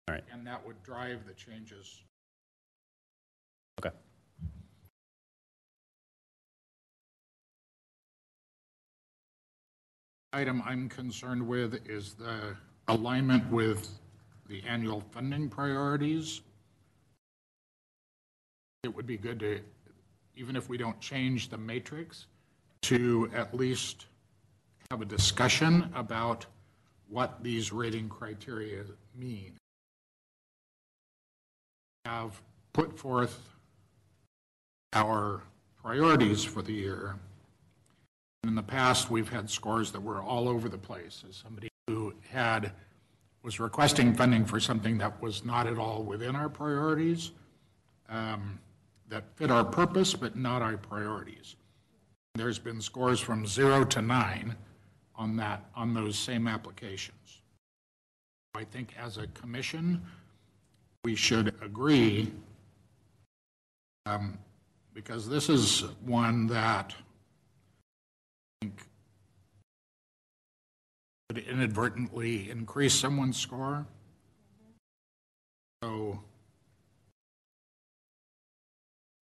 All 0.08 0.15
right. 0.15 0.23
And 0.32 0.45
that 0.47 0.65
would 0.65 0.82
drive 0.84 1.27
the 1.27 1.34
changes. 1.34 2.01
Okay. 3.79 3.95
Item 10.31 10.61
I'm 10.63 10.89
concerned 10.89 11.47
with 11.47 11.89
is 11.89 12.13
the 12.13 12.55
alignment 12.87 13.51
with 13.51 13.89
the 14.47 14.61
annual 14.67 15.01
funding 15.11 15.49
priorities. 15.49 16.41
It 18.83 18.95
would 18.95 19.07
be 19.07 19.17
good 19.17 19.39
to, 19.39 19.59
even 20.35 20.55
if 20.55 20.69
we 20.69 20.77
don't 20.77 20.99
change 20.99 21.49
the 21.49 21.57
matrix, 21.57 22.27
to 22.83 23.31
at 23.33 23.55
least 23.55 24.05
have 24.91 25.01
a 25.01 25.05
discussion 25.05 25.91
about 25.95 26.45
what 27.07 27.43
these 27.43 27.73
rating 27.73 28.07
criteria 28.07 28.83
mean. 29.15 29.53
Have 32.05 32.39
put 32.71 32.97
forth 32.99 33.49
our 34.93 35.41
priorities 35.81 36.43
for 36.43 36.61
the 36.61 36.73
year. 36.73 37.15
In 38.43 38.56
the 38.56 38.63
past, 38.63 39.12
we've 39.12 39.30
had 39.30 39.49
scores 39.49 39.91
that 39.91 40.02
were 40.02 40.21
all 40.21 40.47
over 40.47 40.69
the 40.69 40.78
place. 40.78 41.23
As 41.28 41.36
somebody 41.36 41.67
who 41.88 42.13
had, 42.30 42.71
was 43.43 43.60
requesting 43.60 44.13
funding 44.15 44.45
for 44.45 44.60
something 44.60 44.97
that 44.99 45.21
was 45.21 45.43
not 45.43 45.67
at 45.67 45.78
all 45.78 46.04
within 46.04 46.36
our 46.36 46.47
priorities, 46.47 47.32
um, 48.08 48.58
that 49.10 49.25
fit 49.36 49.52
our 49.52 49.65
purpose, 49.65 50.13
but 50.13 50.38
not 50.38 50.62
our 50.62 50.78
priorities. 50.78 51.58
There's 52.36 52.60
been 52.60 52.80
scores 52.80 53.19
from 53.19 53.45
zero 53.45 53.84
to 53.86 54.02
nine 54.02 54.56
on 55.15 55.36
that, 55.36 55.65
on 55.75 55.93
those 55.93 56.17
same 56.17 56.47
applications. 56.47 57.41
I 58.56 58.63
think 58.63 58.93
as 58.97 59.17
a 59.17 59.28
commission, 59.28 60.02
we 61.04 61.15
should 61.15 61.54
agree, 61.62 62.32
um, 64.06 64.38
because 64.93 65.28
this 65.28 65.49
is 65.49 65.82
one 66.06 66.47
that 66.47 66.95
think 68.62 68.88
could 71.30 71.38
inadvertently 71.39 72.50
increase 72.50 72.93
someone's 72.93 73.38
score. 73.38 73.86
So 75.84 76.19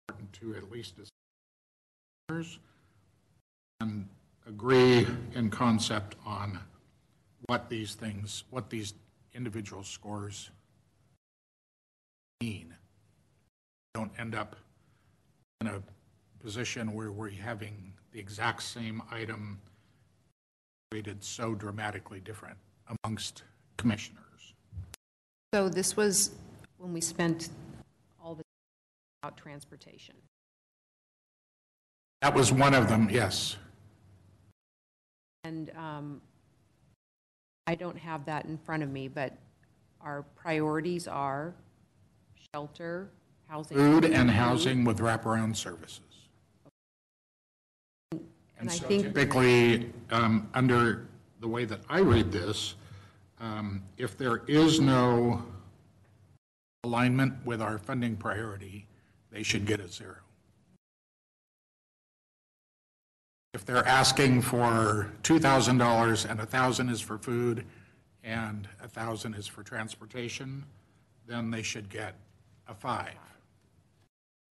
important 0.09 0.33
to 0.33 0.57
at 0.57 0.71
least 0.71 0.95
and 3.81 4.09
agree 4.47 5.07
in 5.35 5.51
concept 5.51 6.17
on 6.25 6.59
what 7.47 7.69
these 7.69 7.95
things, 7.95 8.45
what 8.51 8.71
these 8.71 8.95
individual 9.35 9.83
scores 9.83 10.51
mean. 12.41 12.75
Don't 13.95 14.13
end 14.19 14.35
up 14.35 14.57
in 15.61 15.67
a 15.67 15.83
position 16.43 16.95
where 16.95 17.13
we're 17.13 17.31
having 17.31 17.93
the 18.13 18.21
exact 18.21 18.63
same 18.63 19.03
item 19.11 19.59
rated 20.93 21.25
so 21.25 21.55
dramatically 21.55 22.21
different 22.21 22.57
amongst 23.05 23.43
commissioners. 23.79 24.55
So 25.55 25.69
this 25.69 25.97
was 25.97 26.33
when 26.79 26.93
we 26.93 27.01
spent 27.01 27.49
all 28.23 28.35
the 28.35 28.43
about 29.23 29.37
transportation. 29.37 30.15
That 32.21 32.35
was 32.35 32.53
one 32.53 32.75
of 32.75 32.89
them, 32.89 33.09
yes. 33.11 33.57
And 35.45 35.71
um, 35.77 36.21
I 37.67 37.75
don't 37.75 37.99
have 37.99 38.27
that 38.27 38.45
in 38.45 38.59
front 38.59 38.83
of 38.83 38.91
me, 38.91 39.09
but 39.09 39.37
our 40.01 40.23
priorities 40.37 41.09
are 41.09 41.55
shelter, 42.55 43.11
housing. 43.49 43.77
Food 43.77 44.05
and 44.05 44.31
housing 44.31 44.85
with 44.85 44.99
wraparound 44.99 45.57
services. 45.57 46.12
And 48.63 48.71
I 48.71 48.75
so 48.75 48.87
think- 48.87 49.03
typically, 49.03 49.93
um, 50.11 50.49
under 50.55 51.09
the 51.41 51.49
way 51.49 51.65
that 51.65 51.81
I 51.89 51.99
read 51.99 52.31
this, 52.31 52.77
um, 53.41 53.83
if 53.97 54.17
there 54.17 54.45
is 54.47 54.79
no 54.79 55.45
alignment 56.85 57.45
with 57.45 57.61
our 57.61 57.77
funding 57.77 58.17
priority, 58.17 58.87
they 59.33 59.43
should 59.43 59.67
get 59.67 59.81
a 59.81 59.89
zero. 59.89 60.19
If 63.53 63.65
they're 63.67 63.87
asking 63.87 64.43
for 64.43 65.13
$2,000 65.25 66.25
and 66.25 66.39
1,000 66.39 66.89
is 66.89 67.01
for 67.01 67.19
food 67.19 67.67
and 68.23 68.69
1,000 68.79 69.35
is 69.35 69.49
for 69.49 69.65
transportation, 69.65 70.65
then 71.27 71.51
they 71.51 71.63
should 71.63 71.91
get 71.91 72.15
a 72.69 72.75
five. 72.75 73.19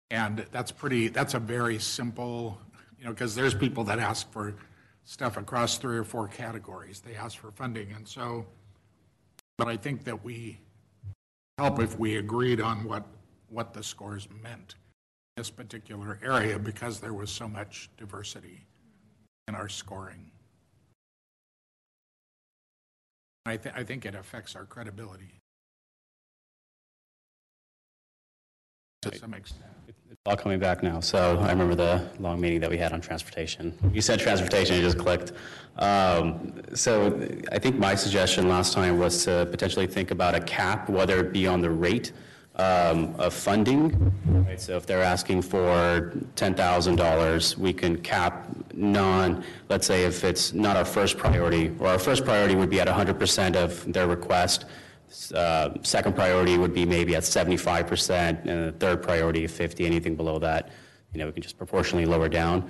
And 0.10 0.46
that's 0.52 0.72
pretty, 0.72 1.10
that's 1.10 1.34
a 1.34 1.40
very 1.40 1.78
simple, 1.80 2.58
you 2.98 3.06
know, 3.06 3.12
because 3.12 3.36
there's 3.36 3.54
people 3.54 3.84
that 3.86 4.00
ask 4.00 4.32
for 4.32 4.56
stuff 5.04 5.38
across 5.38 5.78
three 5.78 5.98
or 5.98 6.04
four 6.04 6.28
categories. 6.28 7.00
They 7.00 7.16
ask 7.16 7.38
for 7.38 7.52
funding, 7.52 7.92
and 7.94 8.08
so, 8.08 8.46
but 9.58 9.68
I 9.68 9.78
think 9.78 10.04
that 10.06 10.24
we 10.24 10.60
help 11.58 11.80
if 11.80 11.98
we 11.98 12.18
agreed 12.18 12.62
on 12.62 12.84
what, 12.84 13.06
what 13.50 13.74
the 13.74 13.84
scores 13.84 14.28
meant 14.44 14.76
in 15.36 15.42
this 15.42 15.50
particular 15.50 16.20
area, 16.24 16.60
because 16.60 17.00
there 17.00 17.14
was 17.14 17.30
so 17.30 17.48
much 17.48 17.90
diversity 17.98 18.66
in 19.48 19.56
our 19.56 19.70
scoring. 19.70 20.32
I 23.46 23.56
thi, 23.56 23.70
I 23.74 23.84
think 23.84 24.06
it 24.06 24.14
affects 24.14 24.56
our 24.56 24.66
credibility. 24.66 25.40
To 29.04 29.18
some 29.18 29.34
extent. 29.34 29.72
All 30.28 30.36
coming 30.36 30.60
back 30.60 30.84
now. 30.84 31.00
So 31.00 31.40
I 31.40 31.52
remember 31.52 31.74
the 31.74 32.06
long 32.20 32.42
meeting 32.42 32.60
that 32.60 32.70
we 32.70 32.78
had 32.78 32.92
on 32.92 33.00
transportation. 33.00 33.74
You 33.94 34.02
said 34.02 34.20
transportation, 34.20 34.76
it 34.76 34.82
just 34.82 34.98
clicked. 34.98 35.32
Um, 35.78 36.52
So 36.74 37.18
I 37.50 37.60
think 37.60 37.78
my 37.78 37.96
suggestion 37.96 38.50
last 38.50 38.74
time 38.74 39.00
was 39.00 39.24
to 39.24 39.48
potentially 39.50 39.88
think 39.88 40.12
about 40.12 40.36
a 40.36 40.42
cap, 40.42 40.90
whether 40.90 41.18
it 41.22 41.32
be 41.32 41.48
on 41.48 41.62
the 41.62 41.70
rate 41.70 42.12
um, 42.58 43.16
of 43.18 43.34
funding. 43.34 44.14
Right, 44.26 44.60
So 44.60 44.76
if 44.76 44.86
they're 44.86 45.02
asking 45.02 45.44
for 45.44 46.12
$10,000, 46.36 47.58
we 47.58 47.72
can 47.72 47.96
cap 47.96 48.50
non, 48.74 49.46
let's 49.70 49.88
say 49.88 50.04
if 50.04 50.26
it's 50.26 50.52
not 50.52 50.76
our 50.76 50.84
first 50.84 51.18
priority, 51.18 51.72
or 51.80 51.88
our 51.88 52.00
first 52.00 52.26
priority 52.26 52.56
would 52.56 52.70
be 52.70 52.82
at 52.82 52.88
100% 52.90 53.56
of 53.56 53.94
their 53.94 54.08
request, 54.08 54.66
uh, 55.34 55.70
second 55.84 56.16
priority 56.16 56.58
would 56.58 56.74
be 56.74 56.86
maybe 56.86 57.16
at 57.16 57.24
75%, 57.24 58.46
and 58.46 58.68
the 58.68 58.72
third 58.80 59.02
priority, 59.02 59.48
50, 59.48 59.86
anything 59.86 60.16
below 60.16 60.40
that, 60.40 60.70
you 61.14 61.20
know, 61.20 61.28
we 61.28 61.32
can 61.32 61.42
just 61.42 61.58
proportionally 61.58 62.06
lower 62.06 62.30
down. 62.30 62.70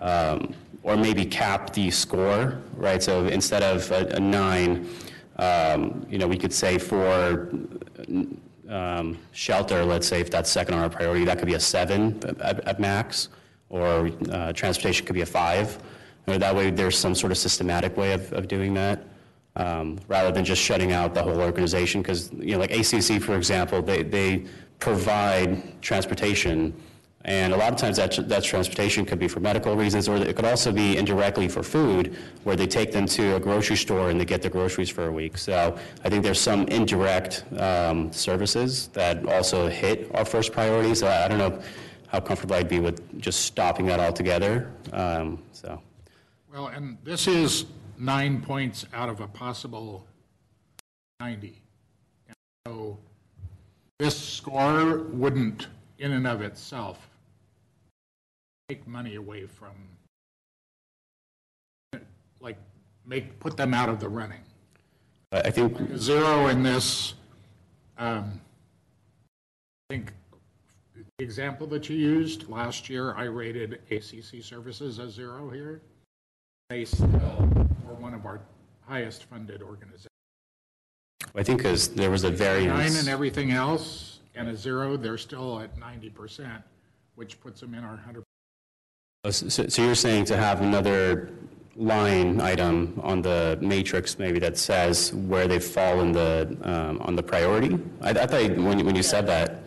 Um, 0.00 0.54
Or 0.84 0.96
maybe 0.96 1.24
cap 1.26 1.72
the 1.74 1.90
score, 1.90 2.60
right? 2.76 3.02
So 3.02 3.26
instead 3.26 3.62
of 3.62 3.90
a 3.90 4.06
a 4.16 4.20
nine, 4.20 4.86
um, 5.36 6.06
you 6.08 6.18
know, 6.18 6.28
we 6.28 6.38
could 6.38 6.52
say 6.52 6.78
for 6.78 7.50
um, 8.68 9.18
shelter, 9.32 9.84
let's 9.84 10.06
say 10.06 10.20
if 10.20 10.30
that's 10.30 10.50
second 10.50 10.74
on 10.74 10.80
our 10.82 10.90
priority, 10.90 11.24
that 11.24 11.38
could 11.38 11.48
be 11.48 11.54
a 11.54 11.60
seven 11.60 12.20
at, 12.40 12.60
at 12.66 12.78
max, 12.80 13.28
or 13.70 14.10
uh, 14.30 14.52
transportation 14.52 15.04
could 15.06 15.14
be 15.14 15.22
a 15.22 15.26
five. 15.26 15.78
Or 16.26 16.38
that 16.38 16.54
way, 16.54 16.70
there's 16.70 16.98
some 16.98 17.14
sort 17.14 17.32
of 17.32 17.38
systematic 17.38 17.96
way 17.96 18.12
of, 18.12 18.32
of 18.32 18.46
doing 18.46 18.74
that, 18.74 18.98
um, 19.58 19.98
rather 20.08 20.30
than 20.32 20.44
just 20.44 20.62
shutting 20.62 20.92
out 20.92 21.14
the 21.14 21.22
whole 21.22 21.40
organization. 21.40 22.00
Because, 22.00 22.32
you 22.32 22.52
know, 22.52 22.58
like 22.58 22.70
ACC, 22.70 23.20
for 23.20 23.36
example, 23.36 23.82
they, 23.82 24.02
they 24.02 24.44
provide 24.78 25.82
transportation, 25.82 26.72
and 27.24 27.52
a 27.52 27.56
lot 27.56 27.72
of 27.72 27.78
times 27.78 27.96
that, 27.96 28.28
that 28.28 28.44
transportation 28.44 29.04
could 29.04 29.18
be 29.18 29.28
for 29.28 29.40
medical 29.40 29.76
reasons, 29.76 30.08
or 30.08 30.16
it 30.16 30.34
could 30.36 30.44
also 30.44 30.72
be 30.72 30.96
indirectly 30.96 31.48
for 31.48 31.62
food, 31.62 32.16
where 32.44 32.56
they 32.56 32.66
take 32.66 32.92
them 32.92 33.06
to 33.06 33.36
a 33.36 33.40
grocery 33.40 33.76
store 33.76 34.10
and 34.10 34.18
they 34.20 34.24
get 34.24 34.40
their 34.40 34.52
groceries 34.52 34.88
for 34.88 35.08
a 35.08 35.12
week. 35.12 35.36
So 35.36 35.76
I 36.04 36.08
think 36.08 36.22
there's 36.22 36.40
some 36.40 36.62
indirect 36.68 37.44
um, 37.58 38.10
services 38.12 38.88
that 38.94 39.26
also 39.26 39.68
hit 39.68 40.10
our 40.14 40.24
first 40.24 40.52
priority. 40.52 40.94
So 40.94 41.08
I 41.08 41.24
I 41.24 41.28
don't 41.28 41.38
know 41.38 41.60
how 42.06 42.20
comfortable 42.20 42.56
I'd 42.56 42.68
be 42.68 42.80
with 42.80 43.20
just 43.20 43.40
stopping 43.40 43.84
that 43.86 44.00
altogether. 44.00 44.70
Um, 44.92 45.42
So, 45.52 45.82
Well, 46.50 46.68
and 46.68 46.96
this 47.04 47.26
is 47.26 47.66
nine 47.98 48.40
points 48.40 48.86
out 48.94 49.08
of 49.08 49.20
a 49.20 49.26
possible 49.26 50.06
90. 51.20 51.62
And 52.28 52.36
So 52.66 52.98
this 53.98 54.18
score 54.18 55.04
wouldn't, 55.10 55.66
in 55.98 56.12
and 56.12 56.26
of 56.26 56.42
itself, 56.42 57.08
take 58.68 58.86
money 58.86 59.16
away 59.16 59.46
from, 59.46 59.72
like, 62.40 62.58
make, 63.04 63.38
put 63.40 63.56
them 63.56 63.74
out 63.74 63.88
of 63.88 64.00
the 64.00 64.08
running. 64.08 64.42
I 65.32 65.50
think, 65.50 65.96
Zero 65.96 66.46
in 66.46 66.62
this, 66.62 67.14
um, 67.98 68.40
I 69.90 69.94
think, 69.94 70.12
the 70.94 71.24
example 71.24 71.66
that 71.68 71.88
you 71.88 71.96
used, 71.96 72.48
last 72.48 72.88
year, 72.88 73.14
I 73.14 73.24
rated 73.24 73.80
ACC 73.90 74.42
services 74.42 74.98
as 75.00 75.14
zero 75.14 75.50
here. 75.50 75.82
They 76.70 76.84
still 76.84 77.57
one 78.00 78.14
of 78.14 78.24
our 78.26 78.40
highest 78.86 79.24
funded 79.24 79.62
organizations. 79.62 80.06
I 81.34 81.42
think 81.42 81.58
because 81.58 81.88
there 81.88 82.10
was 82.10 82.24
a 82.24 82.30
Nine 82.30 82.38
variance. 82.38 82.98
and 83.00 83.08
everything 83.08 83.50
else, 83.52 84.20
and 84.34 84.48
a 84.48 84.56
zero, 84.56 84.96
they're 84.96 85.18
still 85.18 85.60
at 85.60 85.76
ninety 85.78 86.10
percent, 86.10 86.62
which 87.16 87.40
puts 87.40 87.60
them 87.60 87.74
in 87.74 87.84
our 87.84 87.96
hundred. 87.96 88.24
Oh, 89.24 89.30
So 89.30 89.66
so 89.68 89.82
you're 89.82 89.94
saying 89.94 90.24
to 90.26 90.36
have 90.36 90.62
another 90.62 91.30
line 91.76 92.40
item 92.40 92.98
on 93.04 93.22
the 93.22 93.56
matrix 93.60 94.18
maybe 94.18 94.38
that 94.40 94.56
says 94.58 95.12
where 95.14 95.46
they 95.46 95.60
fall 95.60 96.00
in 96.00 96.10
the, 96.12 96.56
um, 96.62 96.98
on 97.02 97.14
the 97.14 97.22
priority? 97.22 97.78
I 98.00 98.10
I 98.10 98.26
thought 98.26 98.42
you- 98.44 98.62
when 98.62 98.78
you- 98.78 98.84
when 98.84 98.96
you 98.96 99.02
said 99.02 99.26
that. 99.26 99.62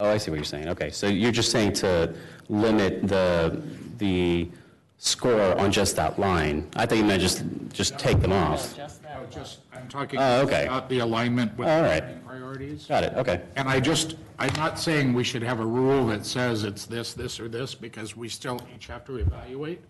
Oh, 0.00 0.10
I 0.10 0.18
see 0.18 0.30
what 0.30 0.36
you're 0.36 0.44
saying. 0.44 0.68
Okay, 0.68 0.90
so 0.90 1.08
you're 1.08 1.32
just 1.32 1.50
saying 1.50 1.72
to 1.84 2.14
limit 2.48 3.08
the, 3.08 3.60
the 3.98 4.48
score 4.98 5.56
on 5.58 5.70
just 5.72 5.96
that 5.96 6.18
line. 6.18 6.68
I 6.74 6.84
thought 6.84 6.98
you 6.98 7.04
meant 7.04 7.22
just, 7.22 7.44
just 7.72 7.98
take 7.98 8.20
them 8.20 8.32
off. 8.32 8.76
No, 8.76 8.86
just, 9.30 9.60
oh, 9.72 9.78
I'm 9.78 9.88
talking 9.88 10.18
Oh, 10.18 10.42
okay. 10.42 10.64
about 10.66 10.88
the 10.88 10.98
alignment 10.98 11.56
with 11.56 11.68
All 11.68 11.82
right. 11.82 12.24
priorities. 12.26 12.86
Got 12.86 13.04
it, 13.04 13.14
okay. 13.14 13.42
And 13.56 13.68
I 13.68 13.78
just, 13.78 14.16
I'm 14.40 14.52
not 14.54 14.78
saying 14.78 15.14
we 15.14 15.22
should 15.22 15.42
have 15.42 15.60
a 15.60 15.66
rule 15.66 16.06
that 16.08 16.26
says 16.26 16.64
it's 16.64 16.84
this, 16.84 17.14
this, 17.14 17.38
or 17.38 17.48
this, 17.48 17.74
because 17.74 18.16
we 18.16 18.28
still 18.28 18.60
each 18.74 18.88
have 18.88 19.04
to 19.06 19.16
evaluate. 19.16 19.80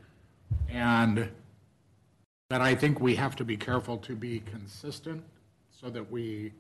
And, 0.69 1.29
but 2.51 2.61
I 2.61 2.75
think 2.75 3.01
we 3.01 3.15
have 3.17 3.35
to 3.37 3.45
be 3.45 3.57
careful 3.57 3.97
to 3.99 4.15
be 4.15 4.41
consistent 4.41 5.25
so 5.71 5.89
that 5.89 6.11
we 6.11 6.53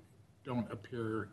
don't 0.44 0.70
appear 0.72 1.28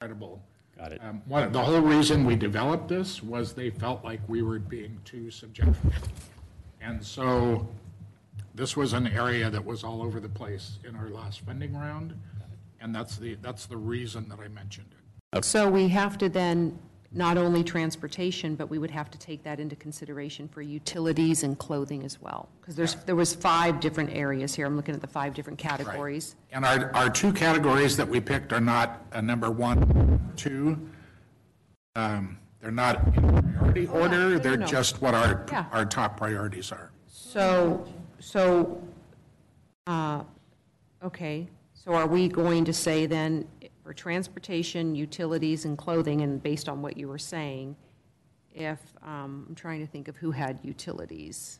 credible. 0.00 0.42
Got 0.82 0.92
it. 0.92 1.00
Um, 1.04 1.22
One, 1.26 1.52
the 1.52 1.62
whole 1.62 1.80
reason 1.80 2.24
we 2.24 2.34
developed 2.34 2.88
this 2.88 3.22
was 3.22 3.52
they 3.52 3.70
felt 3.70 4.04
like 4.04 4.20
we 4.26 4.42
were 4.42 4.58
being 4.58 4.98
too 5.04 5.30
subjective. 5.30 5.76
And 6.80 7.04
so 7.04 7.68
this 8.52 8.76
was 8.76 8.92
an 8.92 9.06
area 9.06 9.48
that 9.48 9.64
was 9.64 9.84
all 9.84 10.02
over 10.02 10.18
the 10.18 10.28
place 10.28 10.78
in 10.84 10.96
our 10.96 11.08
last 11.08 11.42
funding 11.42 11.76
round. 11.76 12.18
And 12.80 12.92
that's 12.92 13.16
the, 13.16 13.36
that's 13.36 13.66
the 13.66 13.76
reason 13.76 14.28
that 14.30 14.40
I 14.40 14.48
mentioned 14.48 14.88
it. 15.32 15.44
So 15.44 15.70
we 15.70 15.86
have 15.88 16.18
to 16.18 16.28
then, 16.28 16.76
not 17.14 17.36
only 17.36 17.62
transportation, 17.62 18.54
but 18.54 18.70
we 18.70 18.78
would 18.78 18.90
have 18.90 19.10
to 19.10 19.18
take 19.18 19.42
that 19.42 19.60
into 19.60 19.76
consideration 19.76 20.48
for 20.48 20.62
utilities 20.62 21.42
and 21.42 21.58
clothing 21.58 22.02
as 22.04 22.20
well. 22.20 22.48
Because 22.60 22.74
there's, 22.74 22.94
there 23.06 23.16
was 23.16 23.34
five 23.34 23.80
different 23.80 24.10
areas 24.10 24.54
here. 24.54 24.66
I'm 24.66 24.76
looking 24.76 24.94
at 24.94 25.00
the 25.00 25.06
five 25.06 25.34
different 25.34 25.58
categories. 25.58 26.36
And 26.52 26.64
our, 26.64 26.94
our 26.94 27.10
two 27.10 27.32
categories 27.32 27.96
that 27.98 28.08
we 28.08 28.20
picked 28.20 28.52
are 28.52 28.60
not 28.60 29.04
a 29.12 29.20
number 29.20 29.50
one, 29.50 30.32
two. 30.36 30.88
Um, 31.94 32.38
They're 32.60 32.70
not 32.70 33.06
in 33.16 33.42
priority 33.58 33.86
order, 33.88 34.30
no, 34.30 34.38
they're 34.38 34.56
no. 34.56 34.66
just 34.66 35.02
what 35.02 35.14
our, 35.14 35.44
Yeah. 35.50 35.66
our 35.72 35.84
top 35.84 36.16
priorities 36.16 36.72
are. 36.72 36.90
So, 37.08 37.86
so, 38.20 38.80
uh, 39.86 40.22
okay, 41.04 41.48
so 41.74 41.92
are 41.92 42.06
we 42.06 42.28
going 42.28 42.64
to 42.64 42.72
say 42.72 43.04
then, 43.06 43.46
for 43.82 43.92
transportation, 43.92 44.94
utilities, 44.94 45.64
and 45.64 45.76
clothing, 45.76 46.20
and 46.22 46.42
based 46.42 46.68
on 46.68 46.82
what 46.82 46.96
you 46.96 47.08
were 47.08 47.18
saying, 47.18 47.76
if, 48.54 48.78
um, 49.02 49.46
I'm 49.48 49.54
trying 49.54 49.80
to 49.80 49.86
think 49.86 50.08
of 50.08 50.16
who 50.16 50.30
had 50.30 50.60
utilities. 50.62 51.58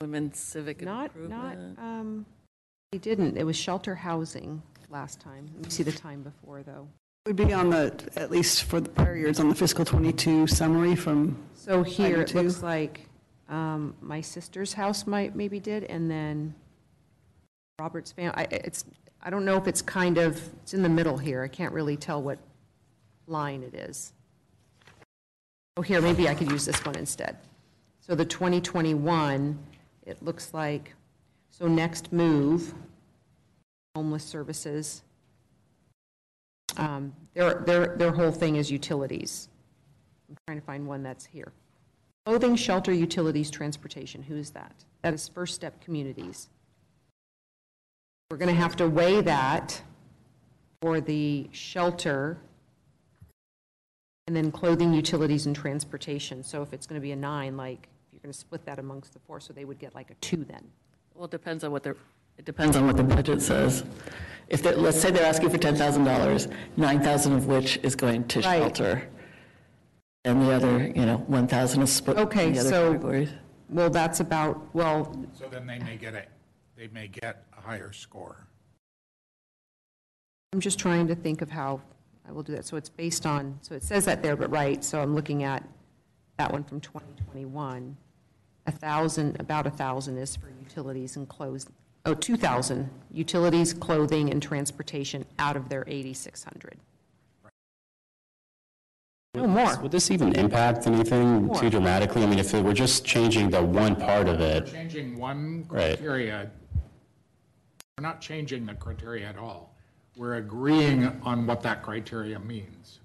Women's 0.00 0.38
civic 0.38 0.82
Not, 0.82 1.16
not, 1.16 1.52
improvement. 1.52 1.78
um, 1.78 2.26
they 2.92 2.98
didn't, 2.98 3.36
it 3.36 3.44
was 3.44 3.56
shelter 3.56 3.94
housing 3.94 4.62
last 4.90 5.20
time. 5.20 5.48
Let 5.56 5.64
me 5.64 5.70
see 5.70 5.82
the 5.82 5.92
time 5.92 6.22
before, 6.22 6.62
though. 6.62 6.88
Would 7.26 7.36
be 7.36 7.52
on 7.52 7.70
the, 7.70 7.92
at 8.16 8.30
least 8.30 8.64
for 8.64 8.80
the 8.80 8.88
prior 8.88 9.16
years, 9.16 9.38
on 9.38 9.48
the 9.50 9.54
fiscal 9.54 9.84
'22 9.84 10.46
summary 10.46 10.96
from, 10.96 11.36
So 11.54 11.82
here, 11.82 12.22
it 12.22 12.28
two. 12.28 12.40
looks 12.40 12.62
like 12.62 13.06
um, 13.50 13.94
my 14.00 14.20
sister's 14.22 14.72
house 14.72 15.06
might, 15.06 15.36
maybe 15.36 15.60
did, 15.60 15.84
and 15.84 16.10
then 16.10 16.54
Robert's 17.78 18.10
family, 18.10 18.34
I, 18.36 18.48
it's, 18.50 18.84
I 19.22 19.30
don't 19.30 19.44
know 19.44 19.56
if 19.56 19.68
it's 19.68 19.82
kind 19.82 20.18
of, 20.18 20.42
it's 20.62 20.74
in 20.74 20.82
the 20.82 20.88
middle 20.88 21.16
here, 21.16 21.44
I 21.44 21.48
can't 21.48 21.72
really 21.72 21.96
tell 21.96 22.20
what 22.20 22.38
line 23.28 23.62
it 23.62 23.72
is. 23.72 24.12
Oh, 25.76 25.82
here, 25.82 26.00
maybe 26.00 26.28
I 26.28 26.34
could 26.34 26.50
use 26.50 26.64
this 26.64 26.84
one 26.84 26.96
instead. 26.96 27.36
So 28.00 28.16
the 28.16 28.24
2021, 28.24 29.56
it 30.06 30.20
looks 30.24 30.52
like, 30.52 30.92
so 31.50 31.68
next 31.68 32.12
move, 32.12 32.74
homeless 33.94 34.24
services, 34.24 35.04
um, 36.78 37.12
their, 37.34 37.62
their, 37.64 37.96
their 37.96 38.10
whole 38.10 38.32
thing 38.32 38.56
is 38.56 38.72
utilities. 38.72 39.48
I'm 40.28 40.36
trying 40.48 40.60
to 40.60 40.66
find 40.66 40.84
one 40.84 41.04
that's 41.04 41.26
here. 41.26 41.52
Clothing, 42.26 42.56
shelter, 42.56 42.92
utilities, 42.92 43.52
transportation, 43.52 44.20
who 44.24 44.36
is 44.36 44.50
that? 44.50 44.72
That 45.02 45.14
is 45.14 45.28
First 45.28 45.54
Step 45.54 45.80
Communities. 45.80 46.48
We're 48.30 48.36
going 48.36 48.54
to 48.54 48.60
have 48.60 48.76
to 48.76 48.86
weigh 48.86 49.22
that 49.22 49.80
for 50.82 51.00
the 51.00 51.48
shelter, 51.50 52.36
and 54.26 54.36
then 54.36 54.52
clothing, 54.52 54.92
utilities, 54.92 55.46
and 55.46 55.56
transportation. 55.56 56.42
So 56.42 56.60
if 56.60 56.74
it's 56.74 56.86
going 56.86 57.00
to 57.00 57.02
be 57.02 57.12
a 57.12 57.16
nine, 57.16 57.56
like, 57.56 57.88
you're 58.12 58.20
going 58.20 58.30
to 58.30 58.38
split 58.38 58.66
that 58.66 58.78
amongst 58.78 59.14
the 59.14 59.18
four, 59.20 59.40
so 59.40 59.54
they 59.54 59.64
would 59.64 59.78
get 59.78 59.94
like 59.94 60.10
a 60.10 60.14
two 60.16 60.44
then. 60.44 60.62
Well, 61.14 61.24
it 61.24 61.30
depends 61.30 61.64
on 61.64 61.72
what 61.72 61.82
their, 61.82 61.96
it 62.36 62.44
depends 62.44 62.76
on 62.76 62.86
what 62.86 62.98
the 62.98 63.02
budget 63.02 63.40
says. 63.40 63.82
If, 64.50 64.62
they- 64.62 64.74
let's 64.74 65.00
say 65.00 65.10
they're 65.10 65.24
asking 65.24 65.48
for 65.48 65.56
$10,000, 65.58 66.52
9,000 66.76 67.32
of 67.32 67.46
which 67.46 67.78
is 67.82 67.96
going 67.96 68.24
to 68.28 68.40
Right. 68.40 68.58
shelter. 68.58 69.08
And 70.26 70.42
the 70.42 70.52
other, 70.52 70.86
you 70.94 71.06
know, 71.06 71.16
1,000 71.28 71.80
is 71.80 71.90
split 71.90 72.18
Okay, 72.18 72.50
the 72.52 72.60
other 72.60 72.68
so- 72.68 72.92
categories. 72.92 73.30
Well, 73.70 73.88
that's 73.88 74.20
about, 74.20 74.74
well, 74.74 75.14
So 75.32 75.46
then 75.48 75.66
they 75.66 75.78
may 75.78 75.96
get 75.96 76.14
a, 76.14 76.24
they 76.78 76.88
may 76.88 77.08
get 77.08 77.44
a 77.58 77.60
higher 77.60 77.92
score. 77.92 78.46
I'm 80.52 80.60
just 80.60 80.78
trying 80.78 81.08
to 81.08 81.16
think 81.16 81.42
of 81.42 81.50
how 81.50 81.82
I 82.26 82.32
will 82.32 82.44
do 82.44 82.52
that. 82.52 82.64
So 82.64 82.76
it's 82.76 82.88
based 82.88 83.26
on, 83.26 83.58
so 83.62 83.74
it 83.74 83.82
says 83.82 84.04
that 84.04 84.22
there, 84.22 84.36
but 84.36 84.50
right, 84.50 84.82
so 84.84 85.02
I'm 85.02 85.14
looking 85.14 85.42
at 85.42 85.64
that 86.38 86.52
one 86.52 86.62
from 86.62 86.80
2021. 86.80 87.96
A 88.66 88.70
1,000, 88.70 89.40
about 89.40 89.66
a 89.66 89.70
1,000 89.70 90.18
is 90.18 90.36
for 90.36 90.50
utilities 90.62 91.16
and 91.16 91.28
clothes, 91.28 91.66
oh, 92.06 92.14
2,000, 92.14 92.88
utilities, 93.12 93.74
clothing, 93.74 94.30
and 94.30 94.40
transportation 94.40 95.24
out 95.38 95.56
of 95.56 95.68
their 95.68 95.84
8,600. 95.88 96.76
No, 99.34 99.46
more. 99.46 99.78
Would 99.80 99.92
this 99.92 100.10
even 100.10 100.34
impact 100.34 100.86
anything 100.86 101.46
More. 101.46 101.60
too 101.60 101.70
dramatically? 101.70 102.22
I 102.22 102.26
mean, 102.26 102.38
if 102.38 102.54
it- 102.54 102.64
we're 102.64 102.72
just 102.72 103.04
changing 103.04 103.50
the 103.50 103.62
one 103.62 103.94
part 103.94 104.26
of 104.28 104.40
it, 104.40 104.66
Changing 104.66 105.18
one 105.18 105.64
Right. 105.68 105.96
criteria, 105.96 106.50
we're 107.98 108.02
not 108.02 108.20
changing 108.20 108.64
the 108.64 108.74
criteria 108.74 109.26
at 109.26 109.36
all. 109.36 109.74
We're 110.16 110.36
agreeing 110.36 111.20
on 111.24 111.48
what 111.48 111.62
that 111.62 111.82
criteria 111.82 112.38
means. 112.38 113.00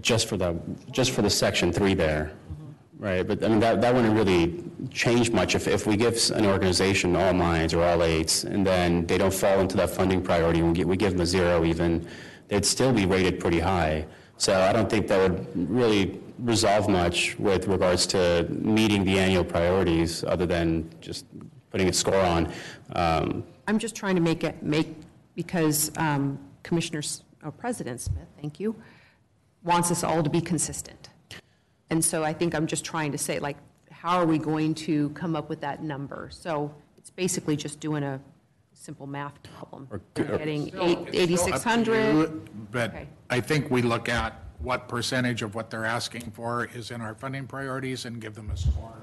just 0.00 0.28
for 0.28 0.38
the, 0.38 0.58
just 0.90 1.10
for 1.10 1.20
the 1.20 1.28
section 1.28 1.70
three 1.70 1.92
there, 1.92 2.32
right? 2.98 3.26
But 3.26 3.44
I 3.44 3.48
mean, 3.48 3.60
that, 3.60 3.82
that 3.82 3.94
wouldn't 3.94 4.16
really 4.16 4.64
change 4.90 5.30
much 5.30 5.54
if, 5.54 5.68
if 5.68 5.86
we 5.86 5.94
give 5.94 6.18
an 6.34 6.46
organization 6.46 7.16
all 7.16 7.34
nines 7.34 7.74
or 7.74 7.84
all 7.84 8.02
eights, 8.02 8.44
and 8.44 8.66
then 8.66 9.04
they 9.06 9.18
don't 9.18 9.34
fall 9.34 9.60
into 9.60 9.76
that 9.76 9.90
funding 9.90 10.22
priority, 10.22 10.60
and 10.60 10.68
we 10.68 10.74
give, 10.74 10.88
we 10.88 10.96
give 10.96 11.12
them 11.12 11.20
a 11.20 11.26
zero 11.26 11.66
even, 11.66 12.08
they'd 12.48 12.64
still 12.64 12.94
be 12.94 13.04
rated 13.04 13.40
pretty 13.40 13.60
high. 13.60 14.06
So 14.38 14.58
I 14.58 14.72
don't 14.72 14.88
think 14.88 15.06
that 15.08 15.18
would 15.30 15.70
really 15.70 16.18
resolve 16.38 16.88
much 16.88 17.38
with 17.38 17.66
regards 17.66 18.06
to 18.06 18.46
meeting 18.48 19.04
the 19.04 19.18
annual 19.18 19.44
priorities, 19.44 20.24
other 20.24 20.46
than 20.46 20.88
just 21.02 21.26
putting 21.70 21.90
a 21.90 21.92
score 21.92 22.16
on. 22.16 22.50
Um, 22.94 23.44
I'm 23.70 23.78
just 23.78 23.94
trying 23.94 24.16
to 24.16 24.20
make 24.20 24.42
it, 24.42 24.60
make, 24.64 24.88
because 25.36 25.92
um, 25.96 26.40
Commissioner, 26.64 26.98
S- 26.98 27.22
oh, 27.44 27.52
President 27.52 28.00
Smith, 28.00 28.26
thank 28.40 28.58
you, 28.58 28.74
wants 29.62 29.92
us 29.92 30.02
all 30.02 30.24
to 30.24 30.28
be 30.28 30.40
consistent. 30.40 31.08
And 31.88 32.04
so 32.04 32.24
I 32.24 32.32
think 32.32 32.52
I'm 32.56 32.66
just 32.66 32.84
trying 32.84 33.12
to 33.12 33.18
say, 33.18 33.38
like, 33.38 33.56
how 33.92 34.18
are 34.18 34.26
we 34.26 34.38
going 34.38 34.74
to 34.74 35.10
come 35.10 35.36
up 35.36 35.48
with 35.48 35.60
that 35.60 35.84
number? 35.84 36.30
So 36.32 36.74
it's 36.98 37.10
basically 37.10 37.54
just 37.54 37.78
doing 37.78 38.02
a 38.02 38.20
simple 38.74 39.06
math 39.06 39.40
problem. 39.44 39.86
Or- 39.88 40.00
We're 40.16 40.36
Getting 40.38 40.66
Still- 40.66 40.82
eight- 40.82 40.90
still 40.90 41.02
up 41.02 41.12
to 41.12 41.18
8,600. 41.18 42.12
you, 42.16 42.44
But 42.72 42.90
Okay. 42.90 43.06
I 43.30 43.40
think 43.40 43.70
we 43.70 43.82
look 43.82 44.08
at 44.08 44.34
what 44.58 44.88
percentage 44.88 45.42
of 45.42 45.54
what 45.54 45.70
they're 45.70 45.84
asking 45.86 46.32
for 46.32 46.64
is 46.74 46.90
in 46.90 47.00
our 47.00 47.14
funding 47.14 47.46
priorities 47.46 48.04
and 48.04 48.20
give 48.20 48.34
them 48.34 48.50
a 48.50 48.56
score 48.56 48.98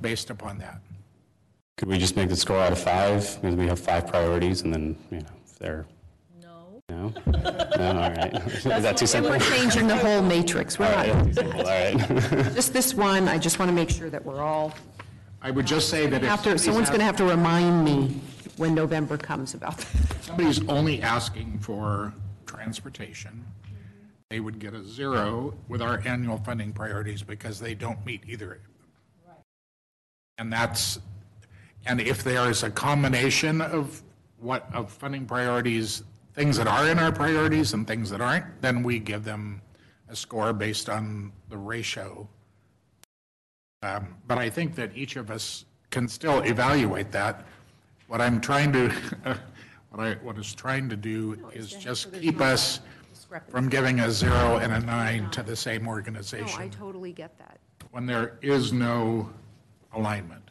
based 0.00 0.30
upon 0.30 0.58
that. 0.58 0.80
Could 1.76 1.88
we 1.88 1.98
just 1.98 2.16
make 2.16 2.28
the 2.28 2.36
score 2.36 2.58
out 2.58 2.70
of 2.70 2.78
five, 2.78 3.38
because 3.40 3.56
we 3.56 3.66
have 3.66 3.80
five 3.80 4.06
priorities, 4.06 4.62
and 4.62 4.72
then, 4.72 4.96
you 5.10 5.18
know, 5.18 5.26
if 5.44 5.58
they're... 5.58 5.86
No. 6.40 6.82
No? 6.88 7.12
No, 7.26 7.88
all 7.88 8.10
right. 8.12 8.34
Is 8.46 8.64
that 8.64 8.96
too 8.96 9.06
simple? 9.06 9.32
We're 9.32 9.40
changing 9.40 9.88
the 9.88 9.96
whole 9.96 10.22
matrix. 10.22 10.78
We're 10.78 10.86
All 10.86 10.92
right, 10.92 11.14
not, 11.14 11.24
too 11.26 11.32
simple, 11.32 11.60
all 11.60 11.66
right. 11.66 11.98
just 12.54 12.72
this 12.72 12.94
one, 12.94 13.28
I 13.28 13.38
just 13.38 13.58
want 13.58 13.70
to 13.70 13.74
make 13.74 13.90
sure 13.90 14.08
that 14.08 14.24
we're 14.24 14.40
all, 14.40 14.72
I 15.42 15.50
would 15.50 15.66
just 15.66 15.88
say 15.88 16.06
that 16.06 16.22
if 16.22 16.28
have 16.28 16.42
someone's 16.60 16.88
going 16.88 17.00
to 17.00 17.04
somebody's 17.04 17.06
have 17.06 17.16
to 17.16 17.24
remind 17.24 17.84
me 17.84 18.20
when 18.56 18.72
November 18.72 19.16
comes 19.16 19.54
about 19.54 19.78
that. 19.78 20.16
somebody's 20.22 20.66
only 20.68 21.02
asking 21.02 21.58
for 21.58 22.14
transportation, 22.46 23.44
they 24.30 24.38
would 24.38 24.60
get 24.60 24.74
a 24.74 24.84
zero 24.84 25.54
with 25.68 25.82
our 25.82 26.00
annual 26.04 26.38
funding 26.38 26.72
priorities 26.72 27.24
because 27.24 27.58
they 27.58 27.74
don't 27.74 28.04
meet 28.06 28.22
either 28.28 28.52
of 28.52 28.62
them. 28.62 28.70
And 30.38 30.52
that's, 30.52 31.00
and 31.86 32.00
if 32.00 32.24
there 32.24 32.48
is 32.50 32.62
a 32.62 32.70
combination 32.70 33.60
of 33.60 34.02
what, 34.38 34.68
of 34.74 34.90
funding 34.90 35.26
priorities, 35.26 36.02
things 36.34 36.56
that 36.56 36.66
are 36.66 36.88
in 36.88 36.98
our 36.98 37.12
priorities 37.12 37.72
and 37.74 37.86
things 37.86 38.10
that 38.10 38.20
aren't, 38.20 38.60
then 38.62 38.82
we 38.82 38.98
give 38.98 39.24
them 39.24 39.60
a 40.08 40.16
score 40.16 40.52
based 40.52 40.88
on 40.88 41.32
the 41.48 41.56
ratio. 41.56 42.28
Um, 43.82 44.16
But 44.26 44.38
I 44.38 44.48
think 44.50 44.74
that 44.76 44.96
each 44.96 45.16
of 45.16 45.30
us 45.30 45.64
can 45.90 46.08
still 46.08 46.40
evaluate 46.40 47.12
that. 47.12 47.46
What 48.08 48.20
I'm 48.20 48.40
trying 48.40 48.72
to, 48.72 48.88
what 49.90 50.00
I, 50.06 50.14
what 50.22 50.38
is 50.38 50.54
trying 50.54 50.88
to 50.88 50.96
do 50.96 51.38
is 51.52 51.72
just 51.72 52.12
keep 52.20 52.40
us 52.40 52.80
from 53.48 53.68
giving 53.68 54.00
a 54.00 54.10
zero 54.10 54.58
and 54.58 54.72
a 54.72 54.80
nine 54.80 55.30
to 55.30 55.42
the 55.42 55.56
same 55.56 55.86
No, 56.56 56.64
I 56.64 56.68
totally 56.68 57.12
get 57.12 57.36
that. 57.38 57.58
when 57.90 58.06
there 58.06 58.38
is 58.42 58.72
no 58.72 59.30
alignment. 59.92 60.43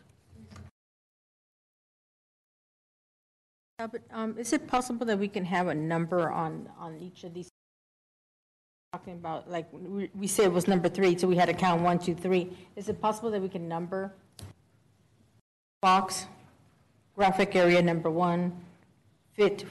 Yeah, 3.79 3.87
but 3.87 4.01
um, 4.11 4.37
is 4.37 4.53
it 4.53 4.67
possible 4.67 5.05
that 5.07 5.17
we 5.17 5.27
can 5.27 5.45
have 5.45 5.67
a 5.67 5.73
number 5.73 6.29
on, 6.31 6.69
on 6.77 6.97
each 6.99 7.23
of 7.23 7.33
these? 7.33 7.49
Talking 8.93 9.13
about, 9.13 9.49
like, 9.49 9.67
we 9.71 10.11
we 10.13 10.27
said 10.27 10.45
it 10.45 10.53
was 10.53 10.67
number 10.67 10.87
three, 10.87 11.17
so 11.17 11.27
we 11.27 11.35
had 11.35 11.47
to 11.47 11.53
count 11.55 11.81
one, 11.81 11.97
two, 11.97 12.13
three. 12.13 12.55
Is 12.75 12.89
it 12.89 13.01
possible 13.01 13.31
that 13.31 13.41
we 13.41 13.49
can 13.49 13.67
number 13.67 14.13
box, 15.81 16.27
graphic 17.15 17.55
area 17.55 17.81
number 17.81 18.11
one, 18.11 18.53
fit 19.33 19.65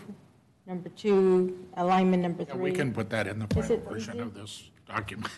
number 0.67 0.89
two, 0.91 1.67
alignment 1.77 2.23
number 2.25 2.45
Yeah, 2.49 2.57
We 2.57 2.73
can 2.73 2.93
put 2.93 3.09
that 3.11 3.29
in 3.29 3.39
the 3.39 3.47
final 3.47 3.71
it 3.71 3.89
version 3.89 4.15
easy? 4.15 4.23
of 4.23 4.35
this 4.35 4.71
document. 4.89 5.33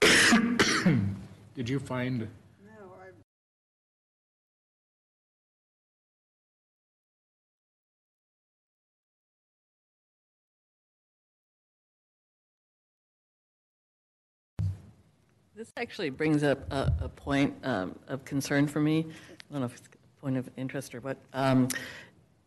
Did 1.54 1.68
you 1.68 1.78
find, 1.78 2.26
This 15.56 15.72
actually 15.78 16.10
brings 16.10 16.42
up 16.42 16.70
a, 16.70 16.92
a 17.00 17.08
point 17.08 17.54
um, 17.64 17.98
of 18.08 18.22
concern 18.26 18.66
for 18.66 18.78
me. 18.78 19.06
I 19.08 19.52
don't 19.52 19.60
know 19.60 19.66
if 19.66 19.74
it's 19.74 19.88
a 19.88 20.20
point 20.20 20.36
of 20.36 20.50
interest 20.58 20.94
or 20.94 21.00
what. 21.00 21.16
um, 21.32 21.68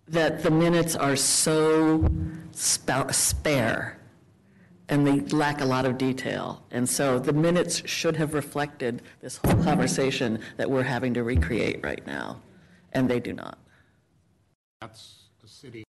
That 0.08 0.44
the 0.44 0.52
minutes 0.52 0.96
are 0.96 1.16
so 1.16 2.08
spare 2.52 4.00
and 4.90 5.08
they 5.08 5.22
lack 5.36 5.62
a 5.62 5.66
lot 5.66 5.86
of 5.86 5.98
detail. 5.98 6.64
And 6.70 6.88
so 6.88 7.18
the 7.18 7.34
minutes 7.34 7.82
should 7.90 8.16
have 8.18 8.36
reflected 8.36 9.02
this 9.22 9.38
whole 9.38 9.64
conversation 9.64 10.40
that 10.58 10.70
we're 10.70 10.84
having 10.84 11.16
to 11.16 11.24
recreate 11.24 11.80
right 11.84 12.06
now, 12.06 12.40
and 12.94 13.10
they 13.10 13.20
do 13.20 13.34
not. 13.34 13.58
that's 14.82 15.30
the 15.42 15.48
city. 15.48 15.84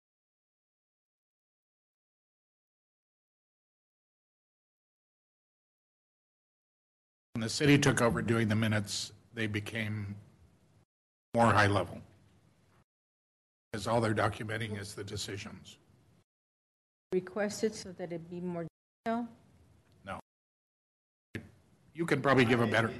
When 7.36 7.42
the 7.42 7.50
city 7.50 7.76
took 7.76 8.00
over 8.00 8.22
doing 8.22 8.48
the 8.48 8.54
minutes, 8.54 9.12
they 9.34 9.46
became 9.46 10.14
more 11.34 11.52
high 11.52 11.66
level. 11.66 12.00
Because 13.70 13.86
all 13.86 14.00
they're 14.00 14.14
documenting 14.14 14.80
is 14.80 14.94
the 14.94 15.04
decisions. 15.04 15.76
Requested 17.12 17.74
so 17.74 17.92
that 17.98 18.10
it 18.10 18.30
be 18.30 18.40
more 18.40 18.64
detailed? 19.04 19.26
No. 20.06 20.18
You 21.92 22.06
can 22.06 22.22
probably 22.22 22.46
give 22.46 22.62
a 22.62 22.66
better, 22.66 22.90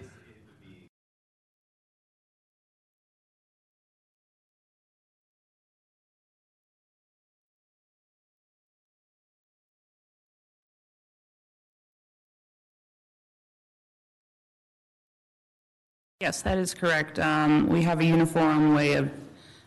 Yes, 16.20 16.40
that 16.42 16.56
is 16.56 16.72
correct. 16.72 17.18
Um, 17.18 17.68
We 17.68 17.82
have 17.82 18.00
a 18.00 18.04
uniform 18.04 18.74
way 18.74 18.94
of 18.94 19.10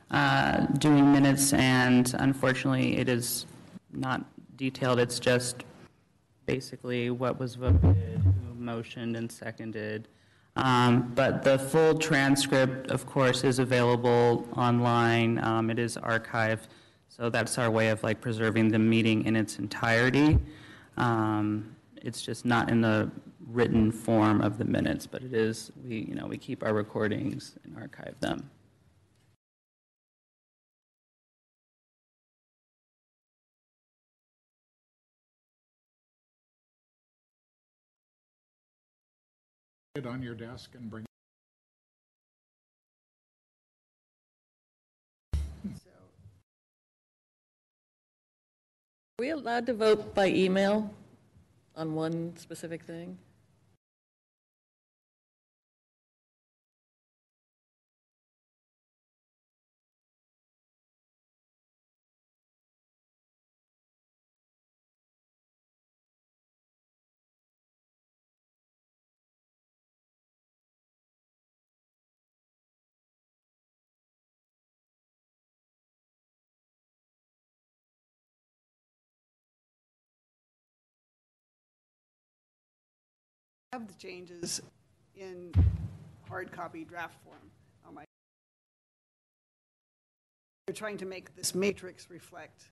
uh, 0.09 0.65
doing 0.79 1.11
minutes, 1.13 1.53
and 1.53 2.11
unfortunately, 2.17 2.97
it 2.97 3.07
is 3.07 3.45
not 3.93 4.25
detailed. 4.55 4.97
It's 4.99 5.19
just 5.19 5.63
basically 6.47 7.11
what 7.11 7.39
was 7.39 7.53
voted, 7.53 7.83
who 8.23 8.55
motioned 8.55 9.15
and 9.15 9.31
seconded. 9.31 10.07
Um, 10.55 11.11
But 11.13 11.43
the 11.43 11.59
full 11.59 11.93
transcript, 11.99 12.89
of 12.89 13.05
course, 13.05 13.43
is 13.43 13.59
available 13.59 14.47
online. 14.57 15.37
Um, 15.43 15.69
It 15.69 15.77
is 15.77 15.97
archived, 15.97 16.67
so 17.09 17.29
that's 17.29 17.59
our 17.59 17.69
way 17.69 17.89
of 17.89 18.01
like 18.01 18.21
preserving 18.21 18.69
the 18.69 18.79
meeting 18.79 19.23
in 19.25 19.35
its 19.35 19.59
entirety. 19.59 20.39
Um, 20.97 21.75
It's 22.01 22.23
just 22.23 22.43
not 22.43 22.71
in 22.71 22.81
the 22.81 23.11
written 23.51 23.91
form 23.91 24.41
of 24.41 24.57
the 24.57 24.65
minutes, 24.65 25.07
but 25.07 25.23
it 25.23 25.33
is, 25.33 25.71
we, 25.83 26.05
you 26.07 26.15
know, 26.15 26.27
we 26.27 26.37
keep 26.37 26.63
our 26.63 26.73
recordings 26.73 27.55
and 27.63 27.75
archive 27.77 28.15
them. 28.19 28.49
it 39.95 40.05
on 40.05 40.21
your 40.21 40.35
desk 40.35 40.75
and 40.75 40.89
bring 40.89 41.03
Are 49.19 49.21
we 49.21 49.31
allowed 49.31 49.65
to 49.65 49.73
vote 49.73 50.15
by 50.15 50.27
email 50.27 50.93
on 51.75 51.93
one 51.93 52.37
specific 52.37 52.83
thing? 52.83 53.17
Have 83.79 83.87
the 83.87 83.93
changes 83.93 84.61
in 85.15 85.53
hard 86.27 86.51
copy 86.51 86.83
draft 86.83 87.15
form 87.23 87.37
um, 87.85 87.89
on 87.89 87.95
my. 87.95 88.03
They're 90.67 90.73
trying 90.73 90.97
to 90.97 91.05
make 91.05 91.33
this 91.35 91.55
matrix 91.55 92.09
reflect. 92.09 92.65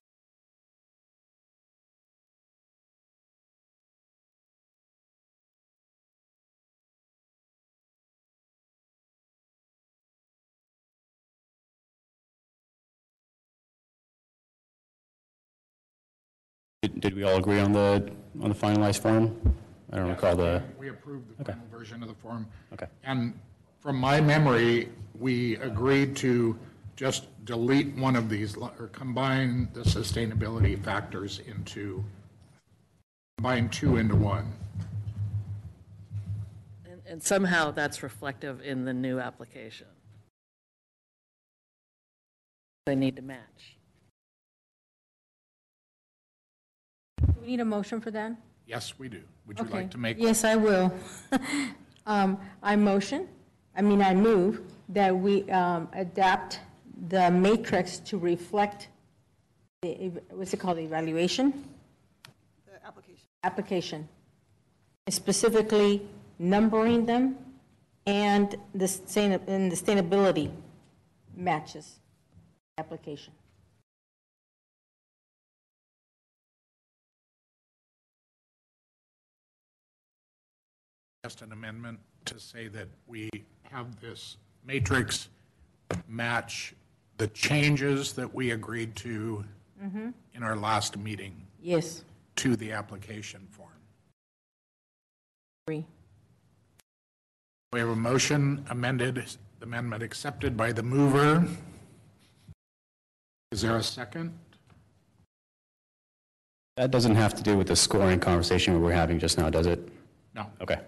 Did 17.00 17.16
we 17.16 17.24
all 17.24 17.38
agree 17.38 17.60
on 17.60 17.74
the, 17.74 18.12
on 18.42 18.50
the 18.50 18.56
finalized 18.56 19.00
form? 19.02 19.58
I 19.92 19.98
don't 19.98 20.10
recall 20.10 20.36
the, 20.36 20.62
We 20.78 20.90
approved 20.90 21.38
the 21.38 21.46
final 21.46 21.66
version 21.72 22.02
of 22.04 22.10
the 22.10 22.16
form. 22.16 22.46
Okay. 22.74 22.88
And 23.04 23.40
from 23.80 23.96
my 23.98 24.20
memory, 24.20 24.90
we 25.20 25.56
agreed 25.58 26.16
to 26.18 26.58
just 26.96 27.28
delete 27.46 27.96
one 27.96 28.16
of 28.16 28.28
these, 28.28 28.58
li- 28.58 28.70
or 28.80 28.88
combine 28.88 29.70
the 29.74 29.82
sustainability 29.82 30.82
factors 30.84 31.40
into, 31.48 32.04
combine 33.38 33.70
two 33.70 33.98
into 33.98 34.16
one. 34.16 34.52
And- 36.86 37.02
And 37.06 37.24
somehow 37.24 37.72
that's 37.72 38.04
reflective 38.04 38.62
in 38.62 38.84
the 38.84 38.94
new 38.94 39.20
application. 39.20 39.88
They 42.88 42.96
need 42.96 43.16
to 43.18 43.22
match. 43.22 43.78
Do 47.26 47.34
we 47.42 47.48
need 47.48 47.60
a 47.60 47.66
motion 47.66 48.02
for 48.02 48.12
that? 48.12 48.36
Yes, 48.68 48.94
we 49.00 49.08
do. 49.08 49.22
Would 49.48 49.60
you 49.60 49.66
Okay. 49.66 49.74
like 49.74 49.92
to 49.92 49.98
make? 49.98 50.18
Yes, 50.20 50.44
I 50.44 50.56
will. 50.56 50.94
Um, 52.06 52.40
I 52.64 52.78
motion, 52.78 53.28
I 53.76 53.82
mean, 53.82 54.02
I 54.02 54.16
move 54.16 54.62
that 54.88 55.14
we 55.14 55.44
um, 55.52 55.90
adapt 55.92 56.62
the 57.10 57.30
matrix 57.30 58.00
to 58.00 58.18
reflect 58.18 58.88
the, 59.82 60.06
ev- 60.06 60.20
what's 60.30 60.54
it 60.54 60.60
called, 60.62 60.80
evaluation? 60.80 61.52
The 62.66 62.88
application. 62.88 63.28
Application. 63.44 64.08
Specifically 65.10 66.02
numbering 66.40 67.06
them 67.06 67.36
and 68.06 68.56
the 68.74 68.88
sustain, 68.88 69.34
and 69.34 69.70
the 69.70 69.76
sustainability 69.76 70.50
matches 71.36 72.00
application. 72.78 73.34
Just 81.28 81.42
an 81.42 81.52
amendment 81.52 82.00
to 82.24 82.40
say 82.40 82.70
that 82.70 82.88
we 83.06 83.30
have 83.64 84.00
this 84.00 84.38
matrix 84.66 85.28
match 86.08 86.74
the 87.18 87.28
changes 87.28 88.14
that 88.14 88.34
we 88.34 88.52
agreed 88.52 88.96
to 88.96 89.44
mm-hmm. 89.84 90.12
in 90.34 90.42
our 90.42 90.56
last 90.56 90.96
meeting 90.96 91.36
Yes, 91.62 92.06
to 92.38 92.56
the 92.56 92.72
application 92.72 93.46
form. 93.52 93.68
agree. 95.68 95.86
We 97.74 97.82
have 97.82 97.90
a 97.90 97.96
motion 97.98 98.66
amended, 98.70 99.26
the 99.60 99.66
amendment 99.66 100.04
accepted 100.04 100.56
by 100.56 100.72
the 100.72 100.84
mover. 100.84 101.46
Is 103.52 103.64
there 103.64 103.76
a 103.76 103.84
second? 103.84 104.32
that 106.78 106.90
doesn't 106.90 107.16
have 107.16 107.36
to 107.36 107.44
do 107.44 107.58
with 107.58 107.68
the 107.68 107.76
scoring 107.76 108.22
conversation 108.22 108.74
we 108.74 108.80
were 108.80 108.94
having 108.94 109.20
just 109.20 109.38
now, 109.38 109.50
does 109.50 109.68
it? 109.68 109.90
No. 110.34 110.46
Okay, 110.62 110.80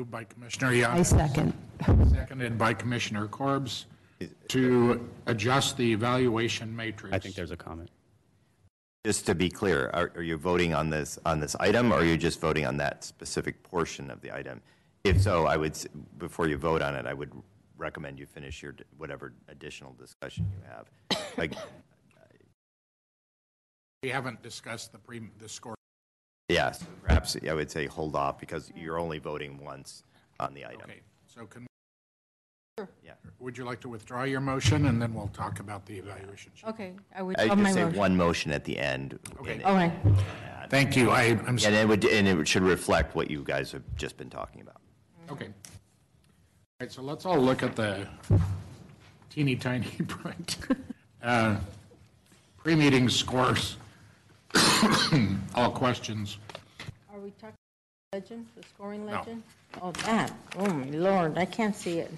Moved 0.00 0.10
by 0.10 0.24
Commissioner 0.24 0.72
Young. 0.72 0.98
I 0.98 1.02
second. 1.02 1.52
Seconded 2.10 2.56
by 2.56 2.72
Commissioner 2.72 3.26
Corbs 3.28 3.84
to 4.48 5.06
adjust 5.26 5.76
the 5.76 5.92
evaluation 5.92 6.74
matrix. 6.74 7.14
I 7.14 7.18
think 7.18 7.34
there's 7.34 7.50
a 7.50 7.56
comment. 7.56 7.90
Just 9.04 9.26
to 9.26 9.34
be 9.34 9.50
clear, 9.50 9.90
are, 9.92 10.10
are 10.14 10.22
you 10.22 10.38
voting 10.38 10.72
on 10.72 10.88
this, 10.88 11.18
on 11.26 11.38
this 11.38 11.54
item, 11.56 11.92
or 11.92 11.96
are 11.96 12.04
you 12.04 12.16
just 12.16 12.40
voting 12.40 12.64
on 12.64 12.78
that 12.78 13.04
specific 13.04 13.62
portion 13.62 14.10
of 14.10 14.22
the 14.22 14.34
item? 14.34 14.62
If 15.04 15.20
so, 15.20 15.44
I 15.44 15.58
would, 15.58 15.72
s- 15.72 15.86
before 16.16 16.48
you 16.48 16.56
vote 16.56 16.80
on 16.80 16.94
it, 16.94 17.04
I 17.04 17.12
would 17.12 17.32
recommend 17.76 18.18
you 18.18 18.24
finish 18.24 18.62
your, 18.62 18.72
d- 18.72 18.84
whatever 18.96 19.34
additional 19.50 19.92
discussion 19.98 20.46
you 20.50 20.62
have. 20.66 20.88
Like, 21.36 21.52
We 24.02 24.08
haven't 24.08 24.42
discussed 24.42 24.92
the 24.92 24.98
pre, 24.98 25.20
the 25.38 25.48
score. 25.48 25.74
Yes, 26.50 26.84
perhaps 27.02 27.36
I 27.48 27.52
would 27.54 27.70
say 27.70 27.86
hold 27.86 28.14
off, 28.16 28.38
because 28.38 28.70
you're 28.76 28.98
only 28.98 29.18
voting 29.18 29.58
once 29.62 30.02
on 30.38 30.54
the 30.54 30.64
item. 30.66 30.82
Okay, 30.84 31.00
so 31.26 31.46
can, 31.46 31.66
Yeah. 33.04 33.12
would 33.38 33.56
you 33.58 33.64
like 33.64 33.80
to 33.80 33.88
withdraw 33.88 34.22
your 34.24 34.40
motion, 34.40 34.86
and 34.86 35.00
then 35.00 35.12
we'll 35.14 35.28
talk 35.28 35.60
about 35.60 35.86
the 35.86 35.98
evaluation 35.98 36.52
sheet? 36.54 36.66
Okay, 36.68 36.92
I 37.14 37.22
would, 37.22 37.38
I 37.38 37.48
on 37.48 37.58
my 37.58 37.64
just 37.64 37.74
say 37.74 37.84
motion. 37.84 37.98
one 37.98 38.16
motion 38.16 38.52
at 38.52 38.64
the 38.64 38.78
end. 38.78 39.18
Okay. 39.40 39.52
and 39.52 39.60
it- 39.62 39.66
Okay, 39.66 40.24
Thank 40.68 40.96
you, 40.96 41.10
I, 41.10 41.22
I'm, 41.46 41.46
And 41.48 41.74
it 41.74 41.88
would, 41.88 42.04
and 42.04 42.28
it 42.28 42.46
should 42.46 42.62
reflect 42.62 43.16
what 43.16 43.28
you 43.30 43.42
guys 43.42 43.72
have 43.72 43.82
just 43.96 44.16
been 44.16 44.30
talking 44.30 44.60
about. 44.60 44.80
okay. 45.30 45.46
All 45.46 46.86
right, 46.86 46.92
so 46.92 47.02
let's 47.02 47.26
all 47.26 47.38
look 47.38 47.62
at 47.62 47.76
the 47.76 48.06
teeny 49.30 49.56
tiny 49.56 49.86
print. 50.08 50.56
Uh, 51.22 51.56
Pre-meeting 52.58 53.08
scores, 53.08 53.76
all 55.60 55.70
questions. 55.70 56.38
are 57.12 57.20
we 57.20 57.30
talking 57.32 57.54
legend, 58.12 58.46
the 58.56 58.62
scoring 58.62 59.04
legend? 59.04 59.42
Oh, 59.82 59.92
that, 59.92 60.32
oh 60.56 60.66
my 60.72 60.86
lord, 60.90 61.36
I 61.36 61.44
can't 61.44 61.76
see 61.76 61.98
it. 61.98 62.10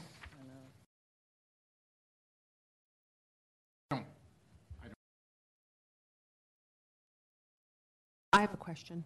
Don't- 3.90 4.06
I 8.32 8.40
have 8.40 8.54
a 8.54 8.56
question. 8.56 9.04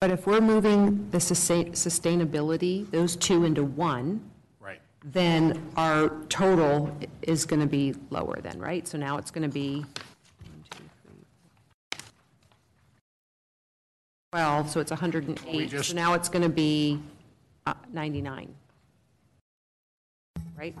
But 0.00 0.10
if 0.10 0.26
we're 0.26 0.40
moving 0.40 1.10
the 1.10 1.20
sustain- 1.20 1.72
sustainability, 1.72 2.90
those 2.90 3.16
two 3.16 3.44
into 3.44 3.64
one, 3.64 4.30
Right, 4.60 4.80
then 5.04 5.70
our 5.76 6.08
total 6.28 6.96
is 7.22 7.44
going 7.44 7.60
to 7.60 7.66
be 7.66 7.94
lower 8.10 8.40
then, 8.40 8.58
right? 8.58 8.86
So 8.88 8.96
now 8.96 9.18
it's 9.18 9.30
going 9.30 9.42
to 9.42 9.52
be, 9.52 9.80
one, 9.80 10.64
two, 10.70 10.84
three, 11.02 11.98
12, 14.32 14.70
so 14.70 14.80
it's 14.80 14.90
108. 14.90 15.70
just- 15.70 15.88
So 15.90 15.94
now 15.94 16.12
it's 16.14 16.28
going 16.28 16.42
to 16.42 16.48
be 16.50 17.00
uh, 17.66 17.74
99, 17.92 18.54
right? 20.56 20.74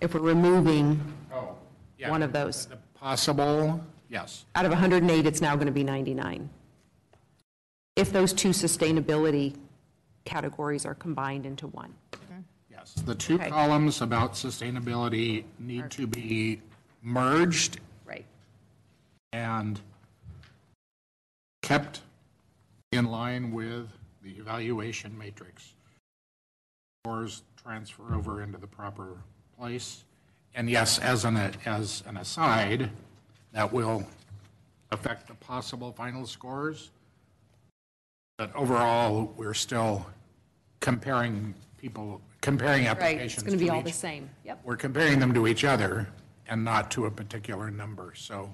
If 0.00 0.14
we're 0.14 0.20
removing 0.20 1.00
oh, 1.32 1.54
yeah. 1.98 2.10
one 2.10 2.22
of 2.22 2.32
those. 2.32 2.66
The 2.66 2.76
possible, 2.94 3.84
yes. 4.08 4.46
Out 4.54 4.64
of 4.64 4.70
108, 4.72 5.26
it's 5.26 5.40
now 5.42 5.54
going 5.54 5.66
to 5.66 5.72
be 5.72 5.84
99. 5.84 6.48
If 7.96 8.10
those 8.10 8.32
two 8.32 8.50
sustainability 8.50 9.54
categories 10.24 10.86
are 10.86 10.94
combined 10.94 11.44
into 11.46 11.66
one. 11.68 11.94
Yes, 12.70 12.94
the 12.94 13.14
two 13.14 13.34
Okay. 13.34 13.50
columns 13.50 14.00
about 14.00 14.32
sustainability 14.32 15.44
need 15.58 15.90
to 15.90 16.06
be 16.06 16.60
merged 17.02 17.78
Right. 18.06 18.24
and 19.32 19.78
kept 21.72 22.02
in 22.92 23.06
line 23.06 23.50
with 23.50 23.88
the 24.22 24.32
evaluation 24.32 25.16
matrix. 25.16 25.72
Scores 27.02 27.44
transfer 27.56 28.14
over 28.14 28.42
into 28.42 28.58
the 28.58 28.66
proper 28.66 29.22
place. 29.56 30.04
And 30.54 30.68
yes, 30.68 30.98
as 30.98 31.24
an, 31.24 31.38
as 31.64 32.02
an 32.06 32.18
aside, 32.18 32.90
that 33.52 33.72
will 33.72 34.06
affect 34.90 35.28
the 35.28 35.34
possible 35.34 35.92
final 35.92 36.26
scores. 36.26 36.90
But 38.36 38.54
overall, 38.54 39.32
we're 39.38 39.54
still 39.54 40.04
comparing 40.80 41.54
people, 41.78 42.20
comparing 42.42 42.86
applications. 42.86 43.18
Right, 43.18 43.32
it's 43.32 43.42
going 43.44 43.58
to 43.58 43.64
be 43.64 43.70
all 43.70 43.80
the 43.80 43.90
same. 43.92 44.28
Yep. 44.44 44.60
we're 44.62 44.76
comparing 44.76 45.20
them 45.20 45.32
to 45.32 45.46
each 45.46 45.64
other 45.64 46.06
and 46.48 46.62
not 46.62 46.90
to 46.90 47.06
a 47.06 47.10
particular 47.10 47.70
number. 47.70 48.12
So 48.14 48.52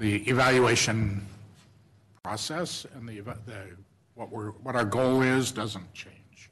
the 0.00 0.28
evaluation 0.28 1.24
process 2.24 2.86
and 2.94 3.06
the, 3.06 3.20
the, 3.20 3.76
what 4.14 4.30
we're, 4.30 4.50
what 4.64 4.74
our 4.74 4.84
goal 4.84 5.20
is 5.20 5.52
doesn't 5.52 5.92
change. 5.92 6.50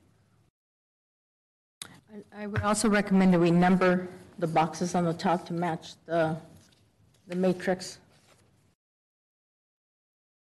I- 1.84 2.42
I 2.42 2.46
would 2.46 2.62
also 2.62 2.90
recommend 2.90 3.32
that 3.32 3.40
we 3.40 3.50
number 3.50 4.06
the 4.38 4.46
boxes 4.46 4.94
on 4.94 5.04
the 5.04 5.14
top 5.14 5.46
to 5.46 5.54
match 5.54 5.94
the, 6.04 6.36
the 7.26 7.36
matrix. 7.36 7.98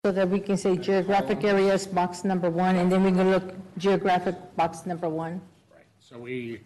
So 0.05 0.13
that 0.13 0.29
we 0.29 0.39
can 0.39 0.55
say 0.55 0.77
geographic 0.77 1.43
areas, 1.43 1.85
box 1.85 2.23
number 2.23 2.49
one, 2.49 2.77
and 2.77 2.89
then 2.89 3.03
we 3.03 3.11
can 3.11 3.29
look 3.29 3.53
geographic, 3.77 4.35
box 4.55 4.85
number 4.85 5.09
one. 5.09 5.41
Right. 5.75 5.83
So 5.99 6.17
we, 6.17 6.61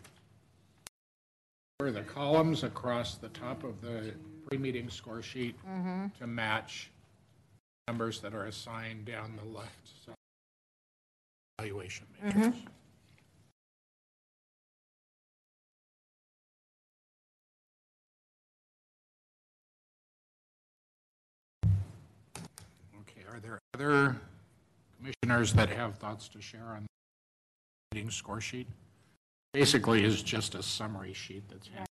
for 1.80 1.89
the 1.91 2.01
columns 2.01 2.64
across 2.64 3.16
the 3.16 3.30
top 3.30 3.64
of 3.64 3.82
the 3.82 4.14
pre-meeting 4.47 4.89
score 4.91 5.24
sheet 5.24 5.55
mm-hmm. 5.68 6.07
to 6.20 6.28
match 6.28 6.90
numbers 7.88 8.19
that 8.21 8.34
are 8.34 8.45
assigned 8.45 9.05
down 9.05 9.38
the 9.38 9.57
left 9.57 10.05
side. 10.05 10.15
Evaluation 11.59 12.05
matrix. 12.23 12.38
Mm-hmm. 12.38 12.59
Okay, 23.01 23.25
are 23.29 23.39
there 23.39 23.59
other 23.73 24.15
commissioners 24.97 25.53
that 25.53 25.69
have 25.69 25.95
thoughts 25.97 26.27
to 26.29 26.41
share 26.41 26.63
on 26.75 26.86
the 27.91 27.95
meeting 27.95 28.11
score 28.11 28.41
sheet? 28.41 28.67
Basically 29.53 30.05
is 30.05 30.23
just 30.23 30.55
a 30.55 30.63
summary 30.63 31.13
sheet 31.13 31.43
that's 31.49 31.67
handed 31.67 31.90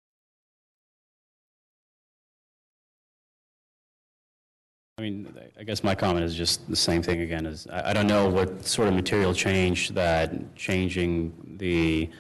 I 5.01 5.03
mean, 5.03 5.35
I 5.59 5.63
guess 5.63 5.83
my 5.83 5.95
comment 5.95 6.27
is 6.27 6.35
just 6.35 6.69
the 6.69 6.77
same 6.77 7.03
thing 7.03 7.23
again, 7.23 7.47
is 7.47 7.67
I 7.69 7.91
I 7.91 7.93
don't 7.95 8.07
know 8.07 8.29
what 8.29 8.67
sort 8.67 8.87
of 8.87 8.93
material 8.93 9.33
change 9.33 9.89
that 10.01 10.29
changing 10.57 11.33
the 11.57 12.11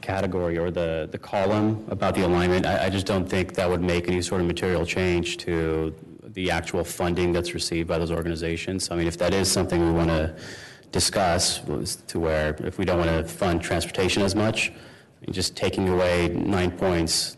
category 0.00 0.58
or 0.58 0.72
the, 0.72 1.08
the 1.12 1.18
column 1.18 1.86
about 1.88 2.16
the 2.16 2.26
alignment, 2.26 2.66
I, 2.66 2.86
I 2.86 2.90
just 2.90 3.06
don't 3.06 3.28
think 3.28 3.54
that 3.54 3.70
would 3.70 3.80
make 3.80 4.08
any 4.08 4.20
sort 4.22 4.40
of 4.40 4.48
material 4.48 4.84
change 4.84 5.36
to 5.46 5.94
the 6.38 6.50
actual 6.50 6.82
funding 6.82 7.30
that's 7.32 7.54
received 7.54 7.86
by 7.88 7.98
those 7.98 8.10
organizations. 8.10 8.90
I 8.90 8.96
mean, 8.96 9.06
if 9.06 9.16
that 9.18 9.32
is 9.32 9.48
something 9.48 9.80
we 9.86 9.92
want 9.92 10.10
to 10.10 10.34
discuss, 10.90 11.60
to 12.08 12.18
where 12.18 12.56
if 12.70 12.76
we 12.76 12.84
don't 12.84 12.98
want 12.98 13.10
to 13.10 13.22
fund 13.24 13.62
transportation 13.62 14.20
as 14.24 14.34
much, 14.34 14.72
just 15.30 15.56
taking 15.56 15.88
away 15.88 16.28
nine 16.28 16.72
points 16.72 17.36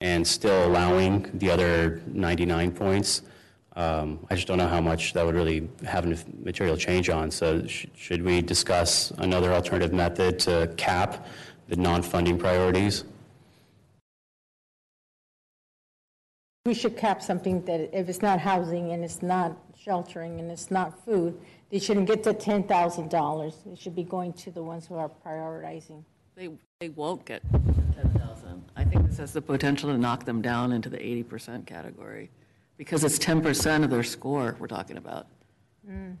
and 0.00 0.26
still 0.26 0.66
allowing 0.68 1.30
the 1.34 1.50
other 1.50 2.00
99 2.06 2.72
points, 2.72 3.22
um, 3.76 4.24
I 4.30 4.36
just 4.36 4.46
don't 4.46 4.58
know 4.58 4.68
how 4.68 4.80
much 4.80 5.12
that 5.14 5.26
would 5.26 5.34
really 5.34 5.68
have 5.84 6.06
a 6.06 6.16
material 6.42 6.76
change 6.76 7.10
on. 7.10 7.30
So 7.30 7.66
sh- 7.66 7.86
should 7.96 8.22
we 8.22 8.40
discuss 8.40 9.10
another 9.18 9.52
alternative 9.52 9.92
method 9.92 10.38
to 10.40 10.72
cap 10.76 11.26
the 11.68 11.76
non-funding 11.76 12.38
priorities? 12.38 13.04
We 16.66 16.74
should 16.74 16.96
cap 16.96 17.20
something 17.20 17.62
that 17.64 17.90
if 17.92 18.08
it's 18.08 18.22
not 18.22 18.40
housing 18.40 18.92
and 18.92 19.04
it's 19.04 19.22
not 19.22 19.56
sheltering 19.76 20.40
and 20.40 20.50
it's 20.50 20.70
not 20.70 21.04
food, 21.04 21.38
they 21.70 21.78
shouldn't 21.78 22.06
get 22.06 22.22
to 22.22 22.32
$10,000. 22.32 23.72
It 23.72 23.78
should 23.78 23.94
be 23.94 24.04
going 24.04 24.32
to 24.34 24.50
the 24.50 24.62
ones 24.62 24.86
who 24.86 24.94
are 24.94 25.10
prioritizing. 25.26 26.04
They, 26.36 26.48
they 26.80 26.88
won't 26.90 27.24
get 27.26 27.42
10,000. 27.52 28.64
I 28.76 28.84
think 28.84 29.06
this 29.06 29.18
has 29.18 29.32
the 29.32 29.42
potential 29.42 29.90
to 29.90 29.98
knock 29.98 30.24
them 30.24 30.40
down 30.40 30.72
into 30.72 30.88
the 30.88 30.96
80% 30.96 31.66
category, 31.66 32.30
because 32.76 33.04
it's 33.04 33.18
10% 33.18 33.84
of 33.84 33.90
their 33.90 34.02
score 34.02 34.56
we're 34.58 34.66
talking 34.66 34.96
about. 34.96 35.26
Mm. 35.88 36.16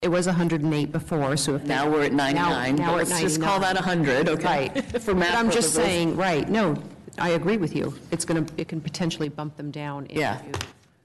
It 0.00 0.08
was 0.08 0.26
108 0.26 0.92
before, 0.92 1.36
so 1.36 1.56
if. 1.56 1.64
Now 1.64 1.90
we're 1.90 2.04
at 2.04 2.12
99, 2.12 2.76
now 2.76 2.86
but 2.86 2.94
we're 2.94 3.00
at 3.02 3.08
let's 3.08 3.20
just 3.20 3.40
call 3.42 3.58
99. 3.60 3.74
that 3.74 4.24
100, 4.24 4.28
okay? 4.28 4.70
Right. 4.74 5.02
For 5.02 5.14
math 5.14 5.32
But 5.32 5.38
I'm 5.38 5.46
just 5.46 5.74
purposes. 5.74 5.74
saying, 5.74 6.16
right, 6.16 6.48
no, 6.48 6.80
I 7.18 7.30
agree 7.30 7.56
with 7.56 7.74
you. 7.74 7.92
It's 8.12 8.24
going 8.24 8.44
to, 8.46 8.52
it 8.56 8.68
can 8.68 8.80
potentially 8.80 9.28
bump 9.28 9.56
them 9.56 9.70
down. 9.72 10.06
if 10.08 10.16
Yeah. 10.16 10.40
you- 10.44 10.52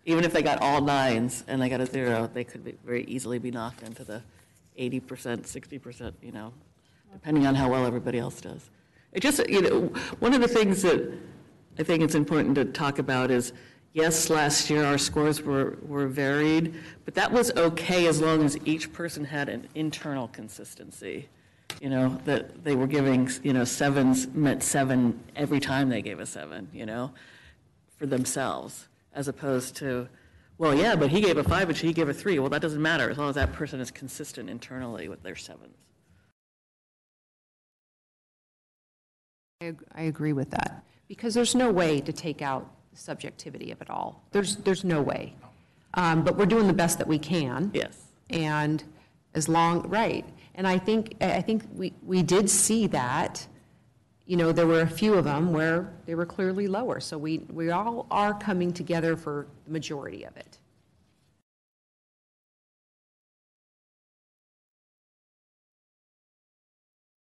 Even 0.05 0.23
if 0.25 0.33
they 0.33 0.43
got 0.43 0.61
all 0.61 0.79
nines 0.81 1.43
and 1.47 1.59
they 1.61 1.69
got 1.69 1.81
a 1.81 1.85
zero, 1.87 2.29
they 2.33 2.43
could 2.43 2.63
be- 2.63 2.77
very 2.85 3.03
easily 3.05 3.39
be 3.39 3.49
knocked 3.49 3.81
into 3.83 4.03
the 4.03 4.21
80%, 4.77 5.01
60%, 5.47 6.13
you 6.21 6.31
know, 6.31 6.53
depending 7.11 7.47
on 7.47 7.55
how 7.55 7.69
well 7.69 7.85
everybody 7.87 8.19
else 8.19 8.41
does. 8.41 8.69
It 9.13 9.21
just, 9.21 9.47
you 9.47 9.61
know, 9.61 9.81
one 10.19 10.33
of 10.33 10.41
the 10.41 10.47
things 10.47 10.81
that 10.81 11.13
I 11.79 11.83
think 11.83 12.03
it's 12.03 12.15
important 12.15 12.55
to 12.55 12.65
talk 12.65 12.99
about 12.99 13.31
is, 13.31 13.53
yes, 13.93 14.29
last 14.29 14.69
year 14.69 14.83
our 14.83 14.97
scores 14.97 15.41
were, 15.41 15.77
were 15.83 16.07
varied, 16.07 16.75
but 17.05 17.13
that 17.13 17.31
was 17.31 17.51
okay 17.51 18.07
as 18.07 18.19
long 18.19 18.43
as 18.43 18.57
each 18.65 18.91
person 18.91 19.23
had 19.25 19.49
an 19.49 19.67
internal 19.75 20.27
consistency. 20.27 21.29
You 21.81 21.89
know, 21.89 22.19
that 22.25 22.63
they 22.63 22.75
were 22.75 22.87
giving, 22.87 23.29
you 23.41 23.53
know, 23.53 23.63
sevens 23.63 24.27
meant 24.27 24.63
seven 24.63 25.19
every 25.35 25.59
time 25.59 25.89
they 25.89 26.01
gave 26.01 26.19
a 26.19 26.25
seven, 26.25 26.69
you 26.73 26.85
know, 26.85 27.11
for 27.97 28.05
themselves, 28.05 28.87
as 29.13 29.27
opposed 29.27 29.75
to, 29.77 30.07
well, 30.57 30.75
yeah, 30.75 30.95
but 30.95 31.09
he 31.09 31.19
gave 31.19 31.37
a 31.37 31.43
five, 31.43 31.67
but 31.67 31.75
she 31.75 31.91
gave 31.91 32.09
a 32.09 32.13
three. 32.13 32.39
Well, 32.39 32.49
that 32.49 32.61
doesn't 32.61 32.81
matter, 32.81 33.09
as 33.09 33.17
long 33.17 33.29
as 33.29 33.35
that 33.35 33.53
person 33.53 33.79
is 33.79 33.91
consistent 33.91 34.49
internally 34.49 35.07
with 35.07 35.23
their 35.23 35.35
sevens. 35.35 35.75
I 39.63 39.67
ag- 39.67 39.83
I 39.95 40.01
agree 40.03 40.33
with 40.33 40.49
that, 40.51 40.83
because 41.07 41.33
there's 41.33 41.55
no 41.55 41.71
way 41.71 42.01
to 42.01 42.11
take 42.11 42.41
out 42.41 42.69
the 42.91 42.97
subjectivity 42.97 43.71
of 43.71 43.81
it 43.81 43.89
all. 43.89 44.21
There's, 44.31 44.57
there's 44.57 44.83
no 44.83 45.01
way. 45.01 45.35
Um, 45.93 46.23
But 46.23 46.37
we're 46.37 46.45
doing 46.45 46.67
the 46.67 46.73
best 46.73 46.97
that 46.97 47.07
we 47.07 47.19
can. 47.19 47.71
Yes. 47.73 47.97
And 48.29 48.83
as 49.35 49.47
long, 49.47 49.87
right, 49.89 50.25
and 50.55 50.67
I 50.67 50.77
think, 50.77 51.15
I 51.21 51.35
I 51.35 51.41
think 51.41 51.63
we, 51.73 51.93
we 52.03 52.21
did 52.23 52.49
see 52.49 52.87
that, 52.87 53.47
you 54.25 54.37
know, 54.37 54.51
there 54.51 54.67
were 54.67 54.81
a 54.81 54.87
few 54.87 55.13
of 55.15 55.23
them 55.23 55.53
where 55.53 55.93
they 56.05 56.15
were 56.15 56.25
clearly 56.25 56.67
lower, 56.67 56.99
so 56.99 57.17
we, 57.17 57.39
we 57.51 57.71
all 57.71 58.05
are 58.11 58.33
coming 58.33 58.73
together 58.73 59.15
for 59.15 59.47
the 59.65 59.71
majority 59.71 60.23
of 60.25 60.35
it. 60.37 60.59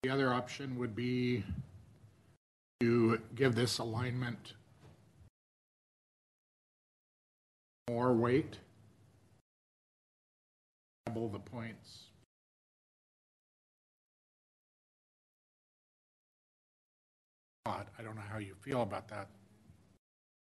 The 0.04 0.10
other 0.10 0.34
option 0.34 0.78
would 0.80 0.96
be 0.96 1.46
to 2.84 3.22
give 3.34 3.56
this 3.56 3.78
alignment 3.78 4.54
more 7.90 8.14
weight. 8.14 8.58
Double 11.06 11.30
the 11.30 11.40
points. 11.40 12.08
Odd. 17.66 17.88
I 17.98 18.04
don't 18.04 18.16
know 18.16 18.22
how 18.30 18.40
you 18.40 18.54
feel 18.60 18.82
about 18.82 19.08
that. 19.08 19.30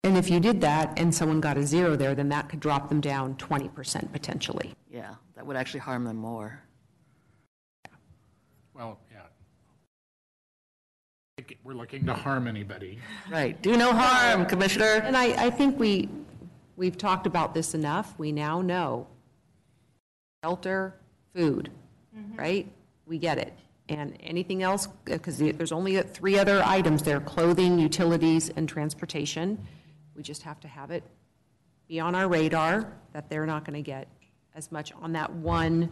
And 0.05 0.17
if 0.17 0.29
you 0.29 0.39
did 0.39 0.61
that 0.61 0.97
and 0.97 1.13
someone 1.13 1.41
got 1.41 1.57
a 1.57 1.63
zero 1.63 1.97
there, 1.97 2.15
then 2.15 2.29
that 2.29 2.47
could 2.47 2.61
drop 2.61 2.87
them 2.87 3.01
down 3.01 3.35
20% 3.35 4.11
potentially. 4.13 4.73
Yeah, 4.89 5.15
that 5.35 5.45
would 5.45 5.57
actually 5.57 5.81
harm 5.81 6.05
them 6.05 6.15
more. 6.15 6.63
Well, 8.73 8.99
yeah. 9.10 9.10
I 9.10 9.10
think 9.10 9.10
We're 11.63 11.73
looking 11.73 12.05
to 12.05 12.13
harm 12.13 12.47
anybody. 12.47 12.99
Right, 13.29 13.61
do 13.61 13.77
no 13.77 13.93
harm, 13.93 14.45
Commissioner. 14.45 15.01
And 15.03 15.15
I, 15.15 15.45
I 15.45 15.49
think 15.49 15.79
we, 15.79 16.09
we've 16.75 16.97
talked 16.97 17.27
about 17.27 17.53
this 17.53 17.73
enough. 17.73 18.13
We 18.17 18.31
now 18.31 18.61
know 18.61 19.07
shelter, 20.43 20.95
food, 21.35 21.69
mm-hmm. 22.17 22.37
right? 22.37 22.71
We 23.05 23.17
get 23.17 23.37
it. 23.37 23.53
And 23.89 24.17
anything 24.21 24.63
else, 24.63 24.87
uh, 24.87 24.91
because 25.05 25.37
there's 25.37 25.71
only 25.71 25.97
uh, 25.97 26.03
three 26.03 26.39
other 26.39 26.63
items 26.65 27.03
there, 27.03 27.19
clothing, 27.19 27.77
utilities, 27.77 28.49
and 28.49 28.67
transportation. 28.67 29.57
We 30.15 30.23
just 30.23 30.43
have 30.43 30.59
to 30.61 30.67
have 30.67 30.91
it 30.91 31.03
be 31.87 31.99
on 31.99 32.15
our 32.15 32.29
radar 32.29 32.93
that 33.11 33.29
they're 33.29 33.45
not 33.45 33.65
going 33.65 33.75
to 33.75 33.81
get 33.81 34.07
as 34.55 34.71
much 34.71 34.93
on 35.01 35.11
that 35.13 35.31
one 35.33 35.89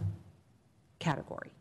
category. 0.99 1.51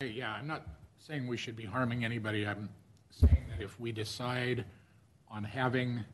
Hey, 0.00 0.08
Yeah, 0.08 0.32
I'm 0.32 0.46
not 0.46 0.66
saying 0.98 1.26
we 1.26 1.36
should 1.36 1.56
be 1.56 1.64
harming 1.64 2.04
anybody. 2.04 2.46
I'm 2.46 2.68
saying 3.10 3.46
that 3.50 3.62
if 3.62 3.78
we 3.78 3.92
decide 3.92 4.64
on 5.30 5.44
having 5.44 6.04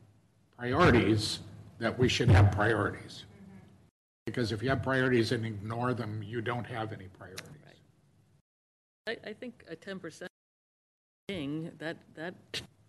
priorities, 0.57 1.39
that 1.79 1.97
we 1.97 2.07
should 2.07 2.29
have 2.29 2.51
priorities. 2.51 3.25
Because 4.25 4.51
if 4.51 4.63
you 4.63 4.69
have 4.69 4.81
priorities 4.81 5.31
and 5.31 5.45
ignore 5.45 5.93
them, 5.93 6.23
you 6.23 6.41
don't 6.41 6.65
have 6.65 6.93
any 6.93 7.07
priorities. 7.07 7.49
I, 9.07 9.17
I 9.25 9.33
think 9.33 9.65
a 9.69 9.75
10% 9.75 10.27
thing, 11.27 11.71
that, 11.77 11.97
that 12.15 12.33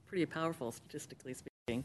pretty 0.06 0.26
powerful 0.26 0.70
statistically 0.70 1.34
speaking. 1.34 1.82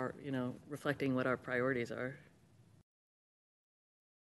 Or, 0.00 0.14
you 0.24 0.32
know, 0.32 0.54
reflecting 0.68 1.14
what 1.14 1.26
our 1.26 1.36
priorities 1.36 1.90
are. 1.90 2.16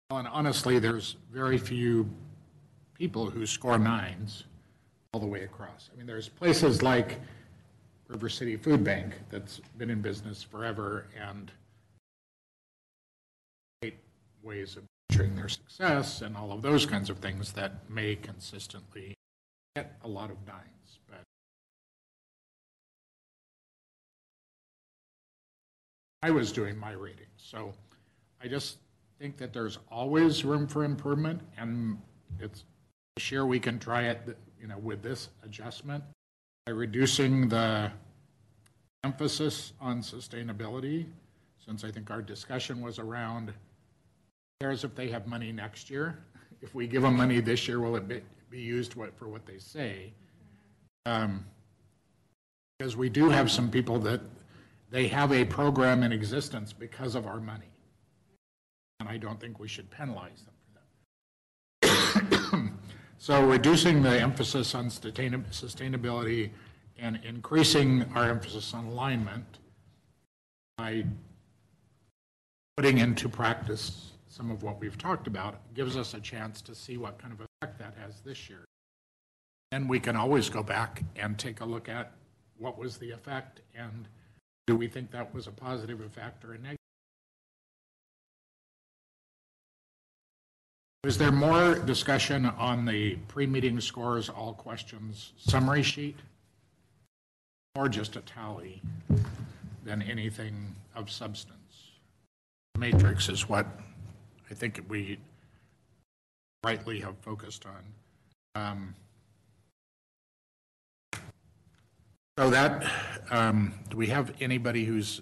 Well, 0.10 0.20
And 0.20 0.28
honestly, 0.28 0.80
there's 0.80 1.18
very 1.32 1.58
few 1.58 2.10
people 2.94 3.30
who 3.30 3.46
score 3.46 3.78
nines 3.78 4.46
all 5.14 5.20
the 5.20 5.28
way 5.28 5.44
across. 5.44 5.90
I 5.94 5.98
mean, 5.98 6.08
there's 6.08 6.30
places 6.30 6.82
like 6.82 7.20
River 8.08 8.30
City 8.30 8.56
Food 8.58 8.84
Bank 8.84 9.14
that's 9.30 9.62
been 9.78 9.90
in 9.90 10.02
business 10.02 10.44
forever 10.44 11.08
and 11.20 11.52
great 13.82 13.98
ways 14.42 14.76
of 14.78 14.84
measuring 15.10 15.36
their 15.36 15.50
success 15.50 16.22
and 16.22 16.36
all 16.36 16.52
of 16.52 16.62
those 16.62 16.86
kinds 16.86 17.10
of 17.10 17.20
things 17.20 17.54
that 17.54 17.90
may 17.90 18.16
consistently 18.16 19.14
get 19.76 19.98
a 20.04 20.08
lot 20.08 20.30
of 20.30 20.38
nines, 20.48 21.00
but 21.10 21.22
I 26.22 26.32
was 26.32 26.52
doing 26.52 26.78
my 26.78 26.92
ratings, 26.92 27.28
so 27.38 27.74
I 28.42 28.48
just 28.48 28.78
think 29.20 29.38
that 29.38 29.54
there's 29.54 29.80
always 29.90 30.46
room 30.46 30.68
for 30.68 30.84
improvement, 30.84 31.42
and 31.58 31.98
it's, 32.40 32.66
this 33.16 33.32
year 33.32 33.46
we 33.46 33.60
can 33.60 33.80
try 33.80 34.04
it, 34.04 34.38
you 34.60 34.68
know, 34.68 34.78
with 34.78 35.02
this 35.02 35.30
adjustment, 35.44 36.04
by 36.66 36.72
reducing 36.72 37.48
the 37.48 37.92
emphasis 39.04 39.74
on 39.80 40.02
sustainability, 40.02 41.06
since 41.64 41.84
I 41.84 41.92
think 41.92 42.10
our 42.10 42.22
discussion 42.22 42.82
was 42.82 43.00
around, 43.00 43.54
cares 44.60 44.84
if 44.84 44.96
they 44.96 45.10
have 45.10 45.28
money 45.28 45.52
next 45.52 45.90
year? 45.90 46.18
If 46.62 46.74
we 46.74 46.88
give 46.88 47.02
them 47.02 47.16
money 47.18 47.40
this 47.40 47.68
year, 47.68 47.80
will 47.80 47.96
it 47.96 48.08
be, 48.08 48.22
be 48.50 48.60
used 48.60 48.96
what, 48.96 49.18
for 49.18 49.28
what 49.28 49.46
they 49.46 49.60
say? 49.60 50.14
Um, 51.06 51.46
Because 52.80 52.96
we 52.96 53.10
do 53.10 53.30
have 53.30 53.52
some 53.52 53.70
people 53.70 54.00
that, 54.00 54.22
they 54.90 55.08
have 55.08 55.32
a 55.34 55.44
program 55.46 56.04
in 56.04 56.12
existence 56.12 56.72
because 56.72 57.16
of 57.16 57.26
our 57.28 57.40
money. 57.40 57.72
And 59.00 59.10
I 59.10 59.18
don't 59.18 59.40
think 59.40 59.60
we 59.60 59.68
should 59.68 59.90
penalize 59.90 60.44
them. 60.44 60.53
So 63.24 63.42
reducing 63.42 64.02
the 64.02 64.20
emphasis 64.20 64.76
on 64.76 64.88
sustainability 64.88 66.50
and 67.00 67.22
increasing 67.24 68.04
our 68.16 68.30
emphasis 68.30 68.74
on 68.74 68.88
alignment 68.88 69.60
by 70.78 71.06
putting 72.76 72.98
into 72.98 73.30
practice 73.30 74.12
some 74.28 74.52
of 74.52 74.62
what 74.62 74.82
we've 74.82 74.98
talked 74.98 75.28
about 75.28 75.56
gives 75.74 75.96
us 75.96 76.14
a 76.14 76.20
chance 76.20 76.62
to 76.64 76.76
see 76.76 76.98
what 76.98 77.18
kind 77.18 77.32
of 77.32 77.40
effect 77.40 77.80
that 77.80 77.94
has 77.98 78.20
this 78.26 78.50
year. 78.50 78.66
Then 79.72 79.88
we 79.88 80.02
can 80.02 80.18
always 80.18 80.50
go 80.50 80.62
back 80.62 81.02
and 81.16 81.40
take 81.40 81.62
a 81.62 81.66
look 81.66 81.88
at 81.88 82.12
what 82.58 82.78
was 82.78 82.98
the 82.98 83.12
effect 83.12 83.62
and 83.74 84.10
do 84.68 84.76
we 84.76 84.90
think 84.90 85.12
that 85.12 85.34
was 85.34 85.48
a 85.48 85.52
positive 85.52 86.02
effect 86.02 86.44
or 86.44 86.56
a 86.56 86.58
negative? 86.58 86.83
Is 91.04 91.18
there 91.18 91.34
more 91.34 91.76
discussion 91.76 92.46
on 92.46 92.86
the 92.86 93.18
pre-meeting 93.28 93.82
scores, 93.82 94.30
all 94.30 94.54
questions 94.54 95.34
summary 95.38 95.84
sheet? 95.84 96.16
Or 97.76 97.90
just 97.90 98.16
a 98.16 98.22
tally 98.22 98.82
than 99.84 100.02
anything 100.02 100.74
of 100.96 101.12
substance? 101.12 101.90
Matrix 102.78 103.28
is 103.28 103.50
what 103.50 103.68
I 104.50 104.54
think 104.54 104.82
we 104.88 105.20
rightly 106.64 107.02
have 107.02 107.18
focused 107.18 107.66
on. 107.66 107.84
Um, 108.56 108.96
So 112.40 112.50
that, 112.50 112.92
um, 113.30 113.76
do 113.92 113.98
we 113.98 114.08
have 114.08 114.34
anybody 114.42 114.86
who's, 114.86 115.22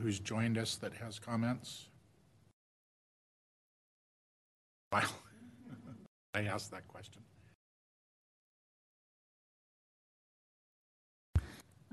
who's 0.00 0.20
joined 0.20 0.56
us 0.56 0.76
that 0.76 0.92
has 0.94 1.18
comments? 1.18 1.88
I 6.34 6.42
asked 6.42 6.70
that 6.70 6.86
question. 6.88 7.22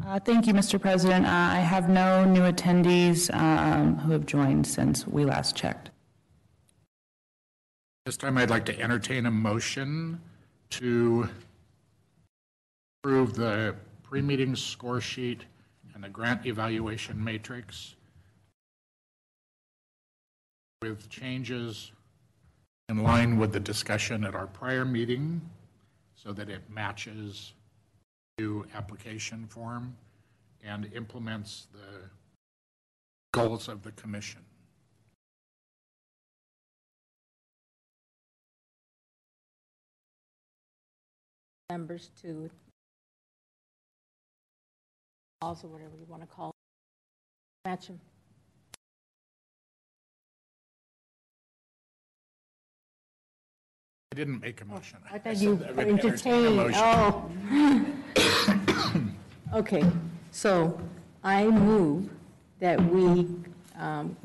Uh, 0.05 0.19
Thank 0.19 0.47
you, 0.47 0.53
Mr. 0.53 0.79
President. 0.79 1.25
Uh, 1.25 1.29
I 1.29 1.59
have 1.59 1.89
no 1.89 2.23
new 2.23 2.41
attendees 2.41 3.33
um, 3.33 3.97
who 3.97 4.13
have 4.13 4.25
joined 4.25 4.65
since 4.65 5.05
we 5.05 5.25
last 5.25 5.55
checked. 5.57 5.89
This 8.05 8.15
time 8.15 8.37
I'd 8.37 8.49
like 8.49 8.65
to 8.65 8.79
entertain 8.79 9.25
a 9.25 9.31
motion 9.31 10.21
to 10.71 11.29
approve 13.03 13.35
the 13.35 13.75
pre-meeting 14.03 14.55
score 14.55 15.01
sheet 15.01 15.43
and 15.93 16.03
the 16.03 16.09
grant 16.09 16.45
evaluation 16.45 17.21
matrix 17.21 17.95
with 20.81 21.09
changes 21.09 21.91
in 22.89 23.03
line 23.03 23.37
with 23.37 23.53
the 23.53 23.59
discussion 23.59 24.23
at 24.23 24.33
our 24.33 24.47
prior 24.47 24.83
meeting 24.83 25.39
so 26.15 26.33
that 26.33 26.49
it 26.49 26.67
matches 26.69 27.53
new 28.39 28.65
application 28.73 29.45
form 29.45 29.95
and 30.63 30.91
implements 30.95 31.67
the 31.71 32.09
goals 33.31 33.67
of 33.67 33.83
the 33.83 33.91
commission. 33.91 34.41
Members 41.69 42.09
to, 42.23 42.49
also 45.43 45.67
whatever 45.67 45.95
you 45.95 46.05
want 46.07 46.23
to 46.23 46.27
call 46.27 46.49
it, 46.49 47.69
match 47.69 47.87
them. 47.87 47.99
I 54.11 54.15
didn't 54.15 54.41
make 54.41 54.59
a 54.61 54.65
motion. 54.65 54.97
I 55.11 55.19
thought 55.19 55.37
you 55.37 55.63
I 55.67 55.71
would 55.71 55.87
entertain 55.87 56.45
a 56.45 56.47
entertained, 56.47 57.93
motion. 58.15 58.33
oh. 58.83 59.05
Okay, 59.59 59.83
so 60.31 60.79
I 61.23 61.45
move 61.45 62.09
that 62.59 62.83
we 62.85 63.27
um, 63.77 64.17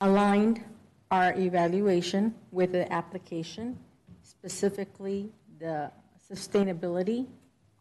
aligned 0.00 0.64
our 1.12 1.34
evaluation 1.38 2.34
with 2.50 2.72
the 2.72 2.92
application, 2.92 3.78
specifically 4.24 5.30
the 5.60 5.92
sustainability 6.28 7.26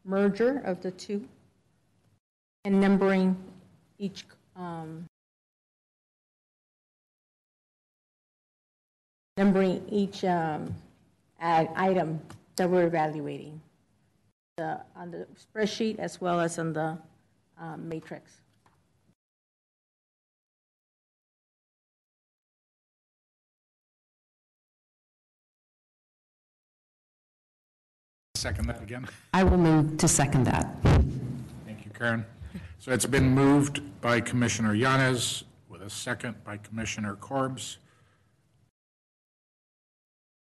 merger 0.06 0.62
of 0.64 0.80
the 0.84 0.92
two, 0.92 1.28
and 2.66 2.80
numbering 2.80 3.36
each, 3.98 4.26
um, 4.56 5.07
numbering 9.42 9.88
each 9.90 10.24
um, 10.26 10.74
ag- 11.40 11.70
item 11.76 12.20
that 12.56 12.70
we're 12.70 12.88
evaluating, 12.88 13.62
the- 14.58 14.82
on 14.96 15.12
the 15.12 15.28
spreadsheet 15.38 16.00
as 16.00 16.20
well 16.20 16.40
as 16.40 16.58
on 16.58 16.74
the 16.74 16.98
um, 17.60 17.88
matrix. 17.88 18.42
Second 28.36 28.68
that 28.68 28.82
again. 28.84 29.08
I 29.34 29.44
will 29.44 29.58
move 29.58 29.98
to 29.98 30.08
second 30.08 30.46
that. 30.46 30.76
Thank 31.66 31.86
you, 31.86 31.92
Karen. 31.98 32.26
So 32.80 32.92
it's 32.92 33.06
been 33.06 33.30
moved 33.30 33.82
by 34.02 34.22
Commissioner 34.22 34.76
Yanez 34.76 35.44
with 35.70 35.82
a 35.82 35.90
second 35.90 36.44
by 36.44 36.58
Commissioner 36.58 37.16
Corbs. 37.16 37.78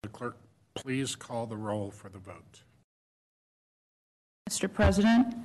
The 0.03 0.09
clerk, 0.09 0.35
please 0.73 1.15
call 1.15 1.45
the 1.45 1.55
roll 1.55 1.91
for 1.91 2.09
the 2.09 2.17
vote. 2.17 2.61
Mr. 4.49 4.71
President, 4.71 5.35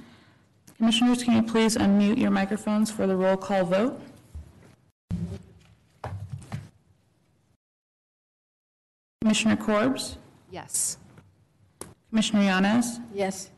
Commissioners, 0.79 1.23
can 1.23 1.35
you 1.37 1.43
please 1.43 1.77
unmute 1.77 2.19
your 2.19 2.31
microphones 2.31 2.91
for 2.91 3.07
the 3.07 3.17
roll 3.17 3.37
call 3.37 3.65
vote? 3.65 4.01
Commissioner 9.21 9.57
Corbs? 9.57 10.17
Yes. 10.51 10.99
Commissioner 12.11 12.43
Yanez? 12.43 13.01
Yes. 13.13 13.51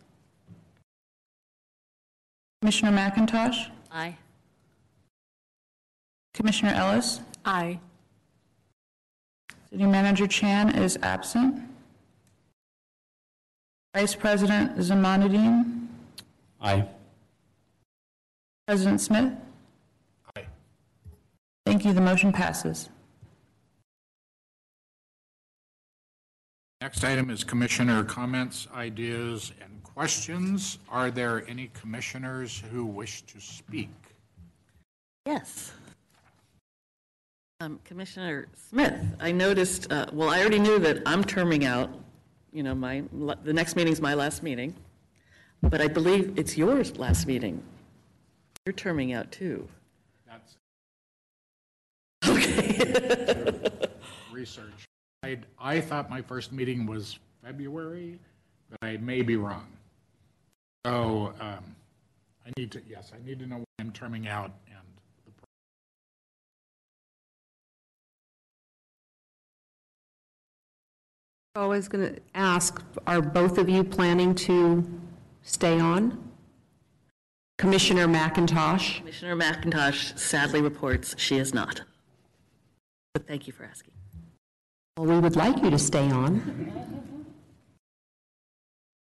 Commissioner 2.60 2.92
McIntosh? 2.92 3.70
Aye. 3.92 4.16
Commissioner 6.34 6.72
Ellis? 6.72 7.20
Aye. 7.44 7.78
City 9.70 9.86
Manager 9.86 10.26
Chan 10.26 10.76
is 10.76 10.98
absent. 11.02 11.62
Vice 13.94 14.14
President 14.14 14.76
Zamanadine? 14.78 15.86
Aye. 16.60 16.86
President 18.66 19.00
Smith? 19.00 19.32
Aye. 20.36 20.46
Thank 21.66 21.84
you, 21.84 21.92
the 21.92 22.00
motion 22.00 22.32
passes. 22.32 22.88
Next 26.80 27.02
item 27.02 27.28
is 27.28 27.42
commissioner 27.44 28.04
comments, 28.04 28.68
ideas, 28.74 29.52
and 29.60 29.82
questions. 29.82 30.78
Are 30.88 31.10
there 31.10 31.44
any 31.48 31.70
commissioners 31.74 32.62
who 32.70 32.86
wish 32.86 33.22
to 33.22 33.40
speak? 33.40 33.90
Yes. 35.26 35.72
Um, 37.60 37.80
Commissioner 37.82 38.46
Smith, 38.70 38.94
I 39.18 39.32
noticed, 39.32 39.90
uh, 39.90 40.06
well, 40.12 40.30
I 40.30 40.38
already 40.38 40.60
knew 40.60 40.78
that 40.78 41.02
I'm 41.04 41.24
terming 41.24 41.64
out, 41.64 41.90
you 42.52 42.62
know, 42.62 42.72
my, 42.72 43.02
the 43.42 43.52
next 43.52 43.74
meeting's 43.74 44.00
my 44.00 44.14
last 44.14 44.44
meeting, 44.44 44.76
but 45.60 45.80
I 45.80 45.88
believe 45.88 46.38
it's 46.38 46.56
your 46.56 46.84
last 46.84 47.26
meeting. 47.26 47.60
You're 48.64 48.74
terming 48.74 49.12
out 49.12 49.32
too. 49.32 49.66
That's 50.24 50.54
Okay. 52.28 53.60
research. 54.32 54.84
I, 55.24 55.38
I 55.58 55.80
thought 55.80 56.08
my 56.08 56.22
first 56.22 56.52
meeting 56.52 56.86
was 56.86 57.18
February, 57.42 58.20
but 58.70 58.78
I 58.86 58.98
may 58.98 59.22
be 59.22 59.34
wrong. 59.34 59.66
So 60.86 61.34
um, 61.40 61.74
I 62.46 62.52
need 62.56 62.70
to, 62.70 62.82
yes, 62.88 63.10
I 63.12 63.26
need 63.26 63.40
to 63.40 63.46
know 63.46 63.56
when 63.56 63.66
I'm 63.80 63.90
terming 63.90 64.28
out 64.28 64.52
I 71.58 71.66
was 71.66 71.88
going 71.88 72.14
to 72.14 72.20
ask, 72.34 72.80
are 73.06 73.20
both 73.20 73.58
of 73.58 73.68
you 73.68 73.82
planning 73.82 74.34
to 74.36 74.88
stay 75.42 75.80
on? 75.80 76.30
Commissioner 77.58 78.06
McIntosh? 78.06 78.98
Commissioner 78.98 79.34
McIntosh 79.34 80.16
sadly 80.16 80.60
reports 80.60 81.16
she 81.18 81.36
is 81.36 81.52
not. 81.52 81.80
But 83.12 83.26
thank 83.26 83.48
you 83.48 83.52
for 83.52 83.64
asking. 83.64 83.92
Well, 84.96 85.08
we 85.08 85.18
would 85.18 85.34
like 85.34 85.60
you 85.60 85.70
to 85.70 85.78
stay 85.78 86.08
on. 86.08 86.72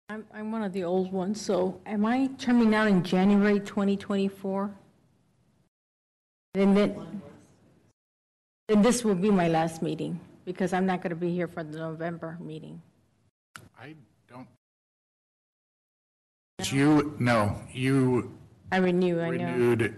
I'm, 0.10 0.26
I'm 0.34 0.52
one 0.52 0.64
of 0.64 0.74
the 0.74 0.84
old 0.84 1.12
ones, 1.12 1.40
so 1.40 1.80
am 1.86 2.06
I 2.06 2.28
terming 2.40 2.74
out 2.74 2.88
in 2.88 3.04
January 3.04 3.60
2024? 3.60 4.72
Then, 6.56 6.74
then, 6.74 7.22
then 8.68 8.82
this 8.82 9.06
will 9.06 9.16
be 9.16 9.30
my 9.30 9.48
last 9.48 9.84
meeting, 9.84 10.20
because 10.46 10.74
I'm 10.74 10.86
not 10.86 11.02
going 11.02 11.12
to 11.12 11.16
be 11.16 11.32
here 11.34 11.48
for 11.48 11.64
the 11.64 11.78
November 11.78 12.38
meeting. 12.40 12.82
I 13.80 13.96
don't. 14.28 14.48
You, 16.72 17.16
no, 17.20 17.60
you 17.72 18.38
I 18.72 18.78
renew, 18.78 19.20
I 19.20 19.32
know. 19.32 19.46
renewed, 19.46 19.96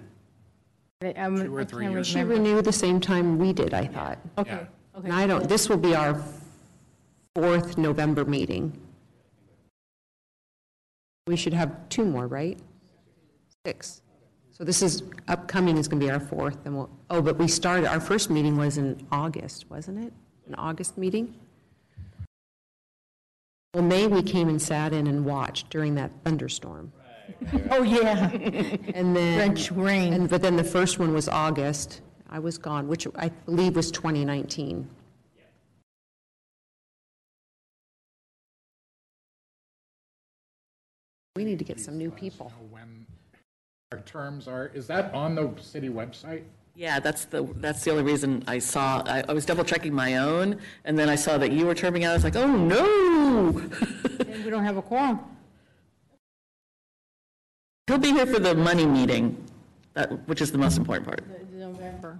I- 1.04 1.08
I'm- 1.18 1.38
two 1.38 1.56
or 1.56 1.62
I 1.62 1.66
three 1.66 1.84
can't 1.86 1.94
years. 1.96 2.08
She 2.08 2.20
remember. 2.20 2.36
renewed 2.36 2.66
the 2.66 2.72
same 2.72 3.00
time 3.02 3.38
we 3.38 3.52
did, 3.54 3.74
I 3.74 3.86
thought. 3.86 4.18
Okay, 4.38 4.52
Yeah. 4.52 4.66
okay. 4.98 5.10
And 5.10 5.14
I 5.14 5.28
don't, 5.28 5.48
this 5.50 5.68
will 5.68 5.78
be 5.78 5.94
our 5.96 6.24
fourth 7.36 7.78
November 7.78 8.24
meeting. 8.26 8.80
We 11.28 11.36
should 11.36 11.54
have 11.54 11.89
two 11.89 12.06
more, 12.06 12.28
right? 12.28 12.60
Six. 13.66 14.02
So 14.52 14.64
this 14.64 14.82
is, 14.82 15.04
upcoming 15.28 15.78
is 15.78 15.88
going 15.88 16.00
to 16.00 16.06
be 16.06 16.12
our 16.12 16.20
fourth, 16.20 16.58
and 16.66 16.76
we'll, 16.78 16.89
oh, 17.10 17.22
but 17.22 17.38
we 17.38 17.48
started, 17.48 17.88
our 17.88 18.00
first 18.00 18.30
meeting 18.30 18.56
was 18.56 18.78
in 18.78 19.06
August, 19.12 19.70
wasn't 19.70 20.06
it? 20.06 20.14
An 20.48 20.56
August 20.56 20.98
meeting? 20.98 21.36
Well, 23.74 23.84
May, 23.84 24.08
we 24.08 24.22
came 24.22 24.50
and 24.50 24.62
sat 24.62 24.94
in 24.94 25.08
and 25.08 25.26
watched 25.26 25.70
during 25.70 25.96
that 25.96 26.12
thunderstorm. 26.24 26.91
Oh, 27.72 27.84
yeah. 27.84 28.30
And 28.94 29.16
then. 29.16 29.38
French 29.38 29.72
rain. 29.72 30.14
And, 30.14 30.30
but 30.30 30.41
then 30.41 30.56
the 30.56 30.64
first 30.64 31.00
one 31.00 31.14
was 31.14 31.28
August. 31.28 32.02
I 32.30 32.39
was 32.39 32.58
gone, 32.58 32.88
which 32.88 33.08
I 33.16 33.30
believe 33.30 33.76
was 33.76 33.91
2019. 33.91 34.88
We 41.36 41.44
need 41.44 41.58
to 41.60 41.66
get 41.66 41.80
some 41.80 41.98
new 41.98 42.12
people. 42.12 42.52
when 42.70 43.08
our 43.91 44.00
terms 44.00 44.48
are, 44.48 44.72
is 44.74 44.86
that 44.88 45.14
on 45.14 45.34
the 45.34 45.52
city 45.60 45.89
website? 45.89 46.44
Yeah, 46.76 46.99
that's 46.99 47.26
the, 47.26 47.47
that's 47.57 47.84
the 47.84 47.91
only 47.91 48.03
reason 48.03 48.43
I 48.47 48.57
saw, 48.57 49.03
I, 49.05 49.24
I 49.30 49.34
was 49.34 49.45
double 49.45 49.63
checking 49.63 49.93
my 49.93 50.17
own, 50.17 50.59
and 50.86 50.97
then 50.97 51.07
I 51.07 51.15
saw 51.15 51.38
that 51.38 51.51
you 51.51 51.67
were 51.67 51.76
terming 51.76 52.03
out, 52.03 52.11
I 52.11 52.13
was 52.15 52.24
like, 52.24 52.36
oh, 52.36 52.47
no! 52.47 53.59
And 54.19 54.43
we 54.43 54.49
don't 54.49 54.65
have 54.65 54.78
a 54.78 54.82
quorum. 54.82 55.19
He'll 57.86 57.99
be 57.99 58.11
here 58.11 58.26
for 58.26 58.39
the 58.39 58.55
money 58.55 58.88
meeting, 58.88 59.38
that, 59.93 60.28
which 60.28 60.41
is 60.41 60.51
the 60.51 60.57
most 60.57 60.78
important 60.78 61.07
part. 61.07 61.21
November. 61.51 62.17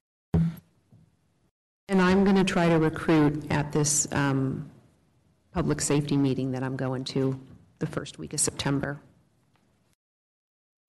And 1.89 1.99
I'm 2.01 2.24
going 2.24 2.36
to 2.36 2.43
try 2.43 2.70
to 2.70 2.78
recruit 2.78 3.51
at 3.51 3.72
this 3.72 4.08
um, 4.12 4.70
public 5.51 5.82
safety 5.82 6.16
meeting 6.16 6.51
that 6.51 6.62
I'm 6.62 6.76
going 6.76 7.04
to 7.06 7.39
the 7.80 7.88
first 7.88 8.20
week 8.20 8.34
of 8.34 8.39
September. 8.39 8.99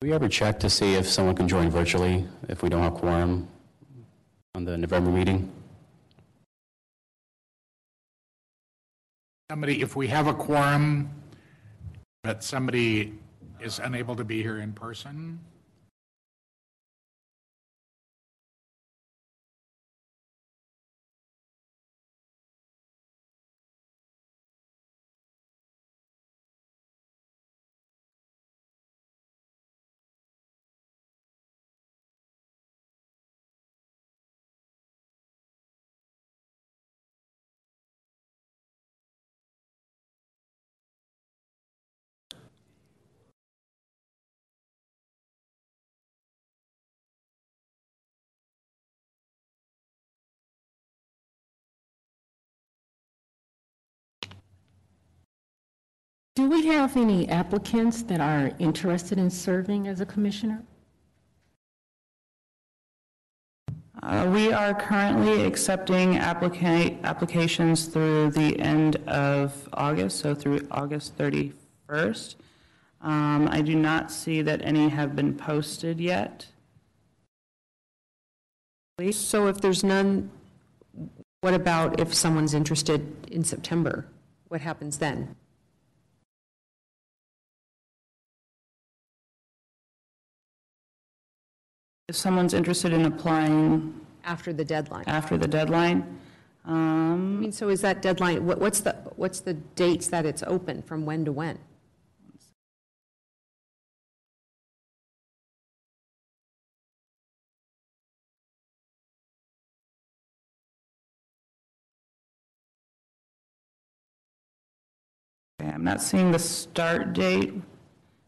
We 0.03 0.13
ever 0.13 0.29
check 0.29 0.61
to 0.61 0.69
see 0.69 0.95
if 0.95 1.09
someone 1.09 1.35
can 1.35 1.49
join 1.49 1.71
virtually 1.71 2.27
if 2.49 2.63
we 2.63 2.69
don't 2.69 2.83
have 2.83 2.95
quorum 2.95 3.49
on 4.55 4.65
the 4.65 4.79
November 4.79 5.11
meeting? 5.11 5.51
Somebody, 9.51 9.83
if 9.83 9.97
we 9.97 10.07
have 10.09 10.27
a 10.27 10.35
quorum, 10.35 11.11
but 12.23 12.45
somebody 12.45 13.15
is 13.61 13.81
unable 13.81 14.15
to 14.17 14.25
be 14.25 14.43
here 14.43 14.61
in 14.61 14.73
person, 14.73 15.41
Do 56.35 56.51
we 56.51 56.67
have 56.67 56.97
any 56.97 57.29
applicants 57.29 58.03
that 58.03 58.21
are 58.21 58.51
interested 58.59 59.19
in 59.19 59.31
serving 59.31 59.87
as 59.87 60.01
a 60.01 60.07
commissioner? 60.07 60.65
Uh, 64.03 64.29
We 64.35 64.53
are 64.53 64.75
currently 64.75 65.45
accepting 65.47 66.15
applica- 66.15 67.01
applications 67.05 67.87
through 67.87 68.33
the 68.33 68.59
end 68.59 68.97
of 69.07 69.69
August, 69.75 70.19
so 70.19 70.35
through 70.35 70.67
August 70.73 71.17
31st. 71.17 72.35
Um, 73.01 73.47
I 73.49 73.63
do 73.63 73.77
not 73.77 74.11
see 74.11 74.43
that 74.43 74.61
any 74.63 74.89
have 74.89 75.15
been 75.15 75.37
posted 75.37 76.01
yet. 76.01 76.49
So 79.13 79.47
if 79.47 79.61
there's 79.61 79.85
none, 79.85 80.31
what 81.43 81.55
about 81.55 82.01
if 82.01 82.13
someone's 82.13 82.55
interested 82.55 83.29
in 83.31 83.45
September? 83.45 84.07
What 84.49 84.61
happens 84.63 84.99
then? 84.99 85.37
If 92.09 92.17
someone's 92.17 92.53
interested 92.53 92.93
in 92.93 93.07
applying 93.07 93.99
After 94.25 94.53
the 94.53 94.65
deadline? 94.65 95.05
After 95.07 95.39
the 95.39 95.49
deadline, 95.49 96.19
um, 96.67 97.41
mean, 97.41 97.53
so 97.53 97.71
is 97.71 97.81
that 97.81 98.03
deadline, 98.03 98.45
what- 98.47 98.61
what's 98.61 98.81
the, 98.81 98.93
what's 99.17 99.41
the 99.41 99.55
dates 99.55 100.09
that 100.09 100.27
it's 100.27 100.43
open, 100.43 100.83
from 100.83 101.07
when 101.07 101.25
to 101.25 101.33
when? 101.33 101.59
I'm 115.61 115.85
not 115.85 116.03
seeing 116.03 116.31
the 116.33 116.39
start 116.39 117.15
date, 117.15 117.55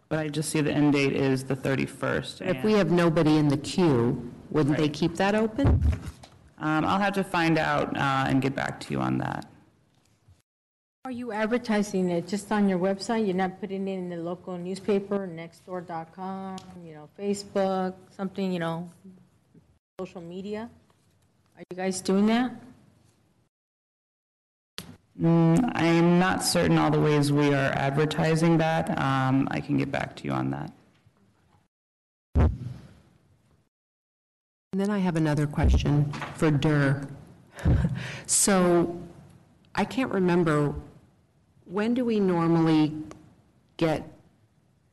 but 0.09 0.19
I 0.19 0.29
just 0.29 0.51
see 0.51 0.61
the 0.61 0.73
end 0.73 0.93
date 0.93 1.13
is 1.13 1.45
the 1.45 1.57
31st. 1.57 2.47
If 2.47 2.63
we 2.65 2.73
have 2.75 2.91
nobody 2.91 3.37
in 3.37 3.49
the 3.49 3.57
queue, 3.57 4.33
wouldn't 4.51 4.77
they 4.77 4.89
keep 4.89 5.17
that 5.17 5.35
open? 5.35 5.83
Um, 6.59 6.85
I'll 6.85 7.01
have 7.01 7.15
to 7.15 7.25
find 7.25 7.59
out 7.59 7.97
uh, 7.97 8.27
and 8.29 8.41
get 8.41 8.55
back 8.55 8.81
to 8.81 8.93
you 8.93 9.01
on 9.01 9.19
that. 9.19 9.47
Are 11.05 11.11
you 11.11 11.31
advertising 11.31 12.11
it 12.11 12.27
just 12.27 12.51
on 12.51 12.69
your 12.69 12.79
website? 12.79 13.27
You're 13.27 13.37
not 13.37 13.61
putting 13.61 13.87
it 13.87 13.95
in 13.95 14.09
the 14.09 14.17
local 14.17 14.59
newspaper, 14.59 15.29
nextdoor.com, 15.29 16.57
you 16.85 16.95
know, 16.95 17.09
Facebook, 17.19 17.95
something, 18.11 18.51
you 18.51 18.59
know, 18.59 18.91
social 20.01 20.21
media? 20.21 20.69
Are 21.57 21.63
you 21.71 21.77
guys 21.77 22.01
doing 22.01 22.27
that? 22.27 22.51
Mm, 25.21 25.73
I 25.75 25.85
am 25.87 26.19
not 26.19 26.45
certain 26.45 26.77
all 26.77 26.91
the 26.91 27.01
ways 27.01 27.33
we 27.33 27.55
are 27.55 27.73
advertising 27.73 28.59
that. 28.59 28.99
Um, 28.99 29.49
I 29.51 29.61
can 29.61 29.79
get 29.79 29.91
back 29.91 30.14
to 30.17 30.25
you 30.25 30.33
on 30.33 30.51
that. 30.51 30.73
And 34.73 34.81
then 34.83 34.91
I 34.91 34.99
have 34.99 35.17
another 35.17 35.47
question 35.47 36.12
for 36.35 36.51
Dur. 36.51 37.07
So 38.27 39.01
I 39.75 39.87
can't 39.87 40.12
remember, 40.12 40.75
when 41.64 41.95
do 41.95 42.05
we 42.05 42.21
normally 42.21 42.93
get 43.79 44.12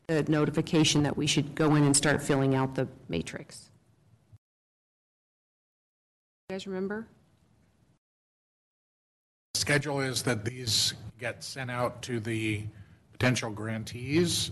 the 0.07 0.24
notification 0.24 1.03
that 1.03 1.17
we 1.17 1.28
should 1.28 1.53
go 1.55 1.76
in 1.76 1.84
and 1.84 1.95
start 1.95 2.21
filling 2.21 2.55
out 2.55 2.76
the 2.76 2.88
matrix? 3.09 3.69
You 6.49 6.55
guys 6.55 6.65
remember? 6.65 7.07
Schedule 9.63 10.01
is 10.01 10.23
that 10.23 10.43
these 10.43 10.93
get 11.19 11.43
sent 11.43 11.71
out 11.71 12.01
to 12.01 12.19
the 12.19 12.63
potential 13.13 13.49
grantees 13.49 14.51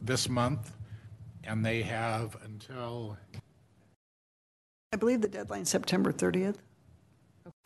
this 0.00 0.28
month, 0.28 0.72
and 1.44 1.64
they 1.64 1.82
have 1.82 2.36
until, 2.44 3.18
I 4.92 4.96
believe 4.96 5.20
the 5.20 5.28
deadline's 5.28 5.68
September 5.68 6.12
30th. 6.12 6.56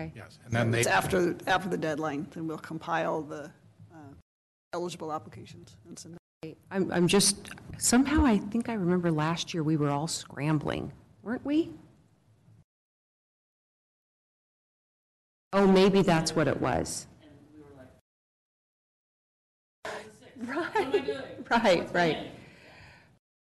Okay. 0.01 0.13
Yes, 0.17 0.39
and 0.45 0.53
then 0.53 0.71
they, 0.71 0.81
It's 0.81 0.89
after, 0.89 1.37
after 1.47 1.69
the 1.69 1.79
deadline, 1.79 2.27
then 2.33 2.47
we'll 2.47 2.59
compile 2.59 3.23
the 3.23 3.45
uh, 3.95 4.13
eligible 4.73 5.13
applications 5.13 5.77
and 5.87 5.99
send 5.99 6.15
them. 6.15 6.57
I'm, 6.71 6.91
I'm 6.91 7.07
just, 7.07 7.51
somehow 7.79 8.25
I 8.25 8.39
think 8.39 8.69
I 8.69 8.73
remember 8.73 9.13
last 9.13 9.55
year 9.55 9.63
we 9.63 9.77
were 9.77 9.91
all 9.91 10.09
scrambling, 10.09 10.93
weren't 11.23 11.45
we? 11.45 11.71
Oh, 15.53 15.67
maybe 15.67 16.03
that's 16.03 16.35
what 16.35 16.47
it 16.47 16.61
was. 16.61 17.07
Right, 20.37 21.11
right, 21.51 21.95
right. 21.95 22.31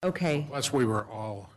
Okay, 0.05 0.47
plus 0.49 0.73
we 0.73 0.85
were 0.85 1.07
all 1.07 1.51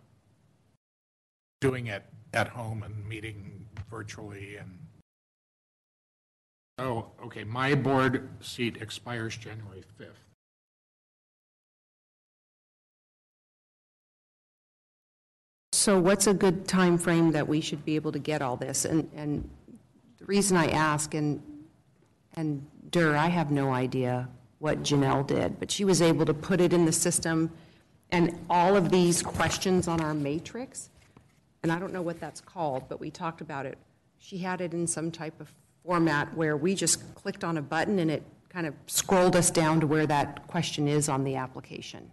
doing 1.62 1.88
it 1.88 2.04
at 2.34 2.50
home 2.50 2.84
and 2.84 3.08
meeting 3.08 3.66
virtually 3.90 4.58
and, 4.58 4.80
oh, 6.80 7.08
okay, 7.24 7.44
my 7.44 7.76
board 7.76 8.30
seat 8.42 8.78
expires 8.82 9.38
January 9.38 9.84
5th. 10.00 10.08
so 15.82 16.00
what's 16.00 16.28
a 16.28 16.34
good 16.34 16.68
time 16.68 16.96
frame 16.96 17.32
that 17.32 17.48
we 17.48 17.60
should 17.60 17.84
be 17.84 17.96
able 17.96 18.12
to 18.12 18.20
get 18.20 18.40
all 18.40 18.56
this? 18.56 18.86
And, 18.86 19.10
and 19.16 19.50
the 19.61 19.61
reason 20.32 20.56
I 20.56 20.68
ask, 20.68 21.14
and, 21.14 21.44
and 22.38 22.66
Dur, 22.90 23.18
I 23.18 23.28
have 23.28 23.52
no 23.52 23.72
idea 23.72 24.30
what 24.60 24.82
Janelle 24.82 25.28
did, 25.28 25.60
but 25.60 25.70
she 25.70 25.84
was 25.84 26.02
able 26.02 26.26
to 26.26 26.34
put 26.34 26.62
it 26.62 26.72
in 26.72 26.86
the 26.86 26.94
system, 26.94 27.52
and 28.12 28.40
all 28.50 28.78
of 28.78 28.92
these 28.92 29.22
questions 29.22 29.90
on 29.90 30.00
our 30.00 30.14
matrix, 30.14 30.90
and 31.64 31.70
I 31.70 31.80
don't 31.80 31.92
know 31.92 32.02
what 32.02 32.22
that's 32.22 32.40
called, 32.40 32.88
but 32.88 33.02
we 33.02 33.12
talked 33.12 33.42
about 33.42 33.66
it. 33.66 33.78
She 34.20 34.38
had 34.38 34.62
it 34.62 34.74
in 34.74 34.88
some 34.88 35.12
type 35.12 35.38
of 35.42 35.54
format 35.86 36.34
where 36.34 36.56
we 36.56 36.76
just 36.76 37.14
clicked 37.14 37.44
on 37.44 37.58
a 37.58 37.62
button 37.62 38.00
and 38.00 38.10
it 38.10 38.24
kind 38.48 38.66
of 38.66 38.74
scrolled 38.88 39.36
us 39.36 39.52
down 39.52 39.82
to 39.82 39.88
where 39.88 40.08
that 40.08 40.48
question 40.48 40.88
is 40.88 41.10
on 41.10 41.26
the 41.26 41.36
application. 41.36 42.10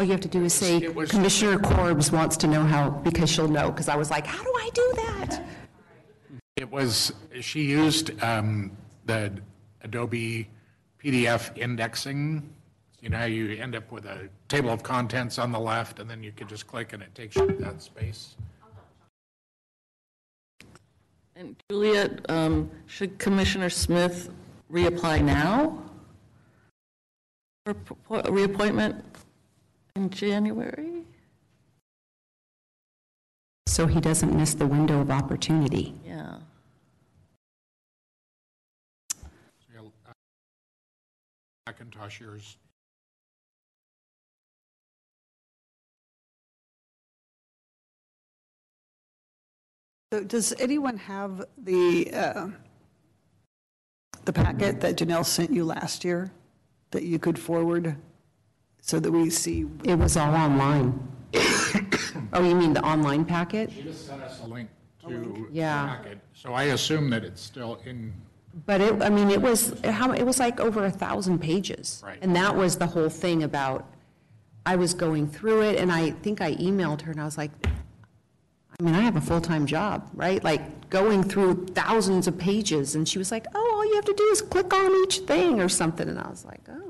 All 0.00 0.06
you 0.06 0.12
have 0.12 0.22
to 0.22 0.28
do 0.28 0.42
is 0.44 0.54
say, 0.54 0.78
It 0.78 0.94
was- 0.94 1.10
Commissioner 1.10 1.58
Corbs 1.58 2.10
wants 2.10 2.34
to 2.38 2.46
know 2.46 2.64
how, 2.64 2.88
because 2.88 3.28
she'll 3.28 3.48
know, 3.48 3.70
because 3.70 3.86
I 3.86 3.96
was 3.96 4.10
like, 4.10 4.24
how 4.24 4.42
do 4.42 4.50
I 4.56 4.70
do 4.72 4.92
that? 4.96 5.44
It 6.56 6.70
was, 6.70 7.12
she 7.42 7.64
used 7.64 8.10
um, 8.22 8.74
the 9.04 9.30
Adobe 9.82 10.48
PDF 11.04 11.54
indexing. 11.54 12.50
You 13.02 13.10
know, 13.10 13.18
how 13.18 13.26
you 13.26 13.50
end 13.60 13.76
up 13.76 13.92
with 13.92 14.06
a 14.06 14.30
table 14.48 14.70
of 14.70 14.82
contents 14.82 15.38
on 15.38 15.52
the 15.52 15.60
left, 15.60 15.98
and 15.98 16.08
then 16.08 16.22
you 16.22 16.32
can 16.32 16.48
just 16.48 16.66
click 16.66 16.94
and 16.94 17.02
it 17.02 17.14
takes 17.14 17.36
you 17.36 17.46
to 17.48 17.52
that 17.56 17.82
space. 17.82 18.36
And 21.36 21.62
Juliet, 21.68 22.24
um, 22.30 22.70
should 22.86 23.18
Commissioner 23.18 23.68
Smith 23.68 24.30
reapply 24.72 25.22
now? 25.22 25.82
For 27.66 27.74
po- 27.74 28.22
reappointment 28.30 29.04
in 29.94 30.10
January? 30.10 31.04
So 33.66 33.86
he 33.86 34.00
doesn't 34.00 34.36
miss 34.36 34.54
the 34.54 34.66
window 34.66 35.00
of 35.00 35.10
opportunity. 35.10 35.94
Yeah. 36.04 36.38
So 39.12 39.28
you'll, 39.72 39.92
McIntosh 41.68 42.18
yours. 42.20 42.56
So 50.12 50.24
does 50.24 50.52
anyone 50.58 50.96
have 50.96 51.44
the, 51.56 52.12
uh, 52.12 52.48
the 54.24 54.32
packet 54.32 54.80
that 54.80 54.96
Janelle 54.96 55.24
sent 55.24 55.52
you 55.52 55.64
last 55.64 56.04
year 56.04 56.32
that 56.90 57.04
you 57.04 57.20
could 57.20 57.38
forward 57.38 57.96
so 58.80 58.98
that 59.00 59.10
we 59.10 59.30
see? 59.30 59.66
It 59.84 59.96
was 59.96 60.16
all 60.16 60.34
online. 60.34 60.98
Oh, 62.32 62.44
you 62.44 62.54
mean 62.54 62.72
the 62.72 62.84
online 62.84 63.24
packet? 63.24 63.72
She 63.72 63.82
just 63.82 64.06
sent 64.06 64.22
us 64.22 64.40
a 64.40 64.46
link 64.46 64.68
to 65.02 65.08
the 65.08 65.48
Yeah. 65.52 65.96
packet. 65.96 66.18
So 66.32 66.52
I 66.54 66.64
assume 66.64 67.10
that 67.10 67.24
it's 67.24 67.40
still 67.40 67.80
in, 67.84 68.12
But 68.66 68.80
it, 68.80 69.02
I 69.02 69.08
mean, 69.10 69.30
it 69.30 69.40
was, 69.42 69.74
how, 69.84 70.12
it 70.12 70.22
was 70.24 70.38
like 70.38 70.60
over 70.60 70.84
a 70.84 70.90
thousand 70.90 71.40
pages. 71.40 72.02
Right. 72.04 72.18
And 72.22 72.34
that 72.36 72.54
was 72.54 72.76
the 72.76 72.86
whole 72.86 73.08
thing 73.08 73.42
about, 73.42 73.84
I 74.64 74.76
was 74.76 74.94
going 74.94 75.26
through 75.28 75.62
it, 75.62 75.78
and 75.80 75.90
I 75.90 76.10
think 76.10 76.40
I 76.40 76.54
emailed 76.56 77.00
her, 77.02 77.10
and 77.12 77.20
I 77.20 77.24
was 77.24 77.36
like, 77.38 77.50
I 77.66 78.82
mean, 78.82 78.94
I 78.94 79.00
have 79.00 79.16
a 79.16 79.20
full-time 79.20 79.66
job, 79.66 80.08
right? 80.14 80.42
Like, 80.44 80.88
going 80.90 81.22
through 81.24 81.66
thousands 81.74 82.26
of 82.28 82.38
pages, 82.38 82.94
and 82.94 83.08
she 83.08 83.18
was 83.18 83.30
like, 83.32 83.46
oh, 83.54 83.72
all 83.74 83.84
you 83.84 83.94
have 83.96 84.04
to 84.04 84.14
do 84.14 84.24
is 84.32 84.40
click 84.42 84.72
on 84.72 85.04
each 85.04 85.18
thing 85.20 85.60
or 85.60 85.68
something, 85.68 86.08
and 86.08 86.18
I 86.18 86.28
was 86.28 86.44
like, 86.44 86.60
oh, 86.68 86.89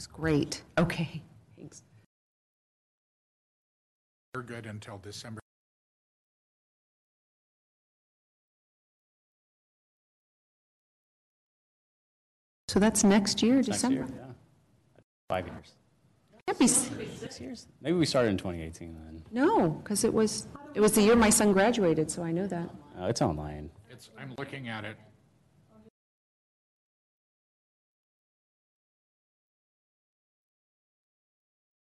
was 0.00 0.06
great, 0.06 0.62
okay, 0.78 1.20
thanks. 1.58 1.82
you're 4.32 4.42
good 4.42 4.64
until 4.64 4.96
December. 4.96 5.40
So 12.68 12.78
that's 12.78 13.02
next 13.04 13.42
year, 13.42 13.56
Next 13.56 13.66
December? 13.68 13.96
year, 13.96 14.06
yeah. 14.16 14.32
Five 15.28 15.46
years. 15.46 15.74
Can't 16.46 16.58
be, 16.58 16.64
s- 16.66 16.90
Six 17.18 17.40
years? 17.40 17.66
Maybe 17.82 17.96
we 17.98 18.06
started 18.06 18.30
in 18.30 18.36
2018 18.38 18.94
then. 18.94 19.22
no, 19.32 19.70
because 19.70 20.04
it 20.04 20.14
was, 20.14 20.46
it 20.74 20.80
was 20.80 20.92
the 20.92 21.02
year 21.02 21.16
my 21.16 21.30
son 21.30 21.52
graduated, 21.52 22.10
so 22.10 22.22
I 22.22 22.32
know 22.32 22.46
that. 22.46 22.70
Uh, 22.98 23.06
It's 23.06 23.20
online. 23.22 23.70
It's, 23.90 24.10
I'm 24.18 24.34
looking 24.38 24.68
at 24.68 24.84
it. 24.84 24.96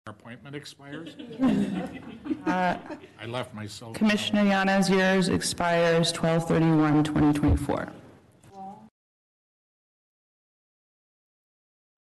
Appointment 0.05 0.53
expires? 0.53 1.15
I 2.45 2.77
left 3.25 3.53
my 3.53 3.65
cell. 3.65 3.93
Commissioner 3.93 4.43
Yanez, 4.43 4.89
yours 4.89 5.29
expires 5.29 6.11
12/31/2024. 6.11 7.89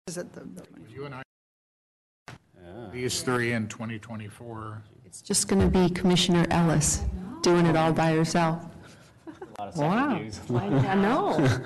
Is 0.09 0.19
it 0.19 0.31
the, 0.35 0.47
You 0.91 1.07
and 1.07 1.15
I, 1.15 1.23
these 2.93 3.23
three 3.23 3.53
in 3.53 3.67
2024. 3.67 4.83
It's 5.07 5.23
just 5.23 5.49
going 5.49 5.63
to 5.63 5.69
be 5.69 5.89
Commissioner 5.89 6.47
Ellis 6.51 7.03
doing 7.41 7.65
it 7.65 7.77
all 7.77 7.95
by 7.95 8.13
herself. 8.13 8.63
Wow. 9.75 10.21
I 10.51 10.95
know. 10.95 11.61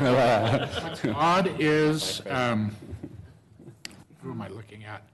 Odd 1.14 1.54
is, 1.60 2.20
um, 2.28 2.74
who 4.22 4.32
am 4.32 4.42
I 4.42 4.48
looking 4.48 4.82
at? 4.84 5.04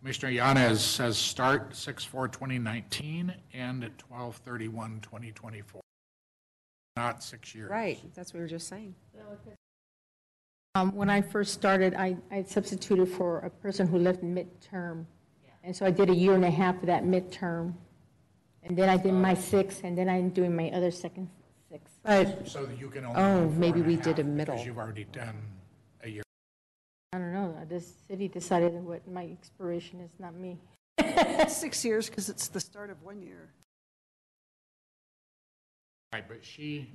Commissioner 0.00 0.30
Yanez 0.32 0.84
says 0.84 1.18
start 1.18 1.74
6/4/2019 1.74 3.34
and 3.52 3.90
12/31/2024. 3.98 5.80
Not 6.96 7.22
six 7.22 7.54
years. 7.54 7.70
Right, 7.70 7.98
that's 8.14 8.32
what 8.32 8.38
we 8.38 8.42
were 8.42 8.48
just 8.48 8.68
saying. 8.68 8.94
Um, 10.74 10.94
When 10.94 11.10
I 11.10 11.20
first 11.20 11.52
started, 11.52 11.94
I 11.94 12.16
I 12.30 12.42
substituted 12.44 13.08
for 13.08 13.40
a 13.40 13.50
person 13.50 13.86
who 13.88 13.98
left 13.98 14.22
midterm. 14.22 15.06
And 15.64 15.74
so 15.76 15.84
I 15.84 15.90
did 15.90 16.08
a 16.08 16.14
year 16.14 16.34
and 16.34 16.44
a 16.44 16.50
half 16.50 16.76
of 16.76 16.86
that 16.86 17.02
midterm. 17.04 17.74
And 18.62 18.76
then 18.76 18.88
I 18.88 18.96
did 18.96 19.12
my 19.12 19.34
six, 19.34 19.82
and 19.82 19.98
then 19.98 20.08
I'm 20.08 20.30
doing 20.30 20.54
my 20.54 20.70
other 20.70 20.90
second 20.90 21.28
six. 21.68 21.90
But 22.02 22.46
So 22.48 22.64
that 22.66 22.78
you 22.78 22.88
can 22.88 23.04
only. 23.04 23.20
Oh, 23.20 23.44
do 23.44 23.50
four 23.50 23.58
maybe 23.58 23.80
and 23.80 23.88
we 23.88 23.94
half 23.96 24.04
did 24.04 24.18
a 24.20 24.24
middle. 24.24 24.54
Because 24.54 24.66
you've 24.66 24.78
already 24.78 25.04
done 25.04 25.28
a 25.28 25.32
year. 25.32 25.57
I 27.12 27.18
don't 27.18 27.32
know, 27.32 27.56
uh, 27.60 27.64
this 27.64 27.94
city 28.06 28.28
decided 28.28 28.74
what 28.74 29.06
my 29.08 29.24
expiration 29.24 30.00
is, 30.00 30.10
not 30.18 30.34
me. 30.34 30.58
six 31.48 31.84
years 31.84 32.08
because 32.08 32.28
it's 32.28 32.48
the 32.48 32.60
start 32.60 32.90
of 32.90 33.02
one 33.02 33.22
year. 33.22 33.48
Right, 36.12 36.24
but 36.26 36.44
she. 36.44 36.92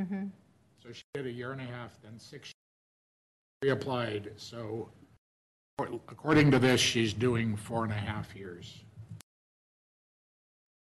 Mm-hmm. 0.00 0.26
So 0.82 0.92
she 0.92 1.02
did 1.14 1.26
a 1.26 1.30
year 1.30 1.52
and 1.52 1.60
a 1.60 1.64
half, 1.64 1.90
then 2.02 2.18
six, 2.18 2.52
reapplied, 3.64 4.30
so 4.36 4.90
according 5.78 6.50
to 6.50 6.58
this, 6.58 6.80
she's 6.80 7.12
doing 7.12 7.56
four 7.56 7.84
and 7.84 7.92
a 7.92 7.96
half 7.96 8.34
years. 8.36 8.84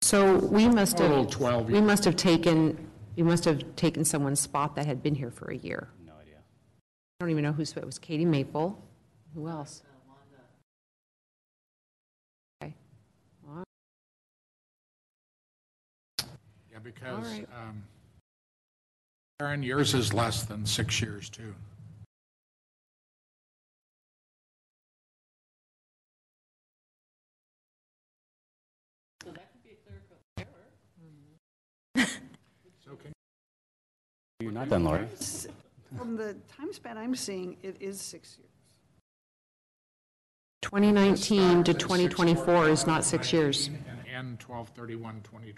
So 0.01 0.35
we 0.35 0.67
must 0.67 0.97
Total 0.97 1.23
have, 1.23 1.31
12 1.31 1.69
we 1.71 1.81
must 1.81 2.05
have 2.05 2.15
taken, 2.15 2.89
we 3.17 3.23
must 3.23 3.45
have 3.45 3.75
taken 3.75 4.05
someone's 4.05 4.39
spot 4.39 4.75
that 4.75 4.85
had 4.85 5.01
been 5.01 5.15
here 5.15 5.31
for 5.31 5.51
a 5.51 5.57
year. 5.57 5.89
No 6.05 6.13
idea. 6.21 6.35
I 7.19 7.23
don't 7.23 7.31
even 7.31 7.43
know 7.43 7.51
who's, 7.51 7.75
it 7.75 7.83
was 7.83 7.97
Katie 7.97 8.25
Maple. 8.25 8.79
Who 9.33 9.47
else? 9.47 9.81
Okay. 12.61 12.75
Yeah, 16.71 16.79
because, 16.83 17.25
right. 17.25 17.47
um, 17.59 17.83
Karen, 19.39 19.63
yours 19.63 19.95
is 19.95 20.13
less 20.13 20.43
than 20.43 20.65
six 20.65 21.01
years, 21.01 21.27
too. 21.27 21.55
You're 34.39 34.51
not 34.51 34.69
done, 34.69 34.83
Lori. 34.83 35.07
From 35.97 36.15
the 36.15 36.35
time 36.47 36.71
span 36.71 36.95
I'm 36.95 37.15
seeing, 37.15 37.57
it 37.63 37.75
is 37.79 37.99
six 37.99 38.37
years. 38.37 38.51
2019 40.61 41.63
to 41.63 41.73
2024 41.73 42.69
is 42.69 42.85
not 42.85 43.03
six 43.03 43.33
years. 43.33 43.67
And 43.67 44.07
end 44.07 44.39
12/31/2020. 44.39 45.55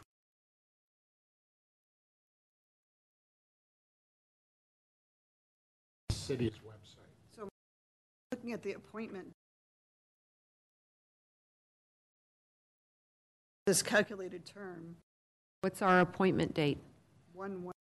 City's 6.11 6.53
website. 6.65 7.35
So 7.35 7.49
looking 8.31 8.53
at 8.53 8.63
the 8.63 8.73
appointment. 8.73 9.33
This 13.65 13.81
calculated 13.81 14.45
term, 14.45 14.95
What's 15.61 15.81
our 15.81 15.99
appointment 15.99 16.53
date? 16.53 16.77
one, 17.33 17.63
one, 17.63 17.73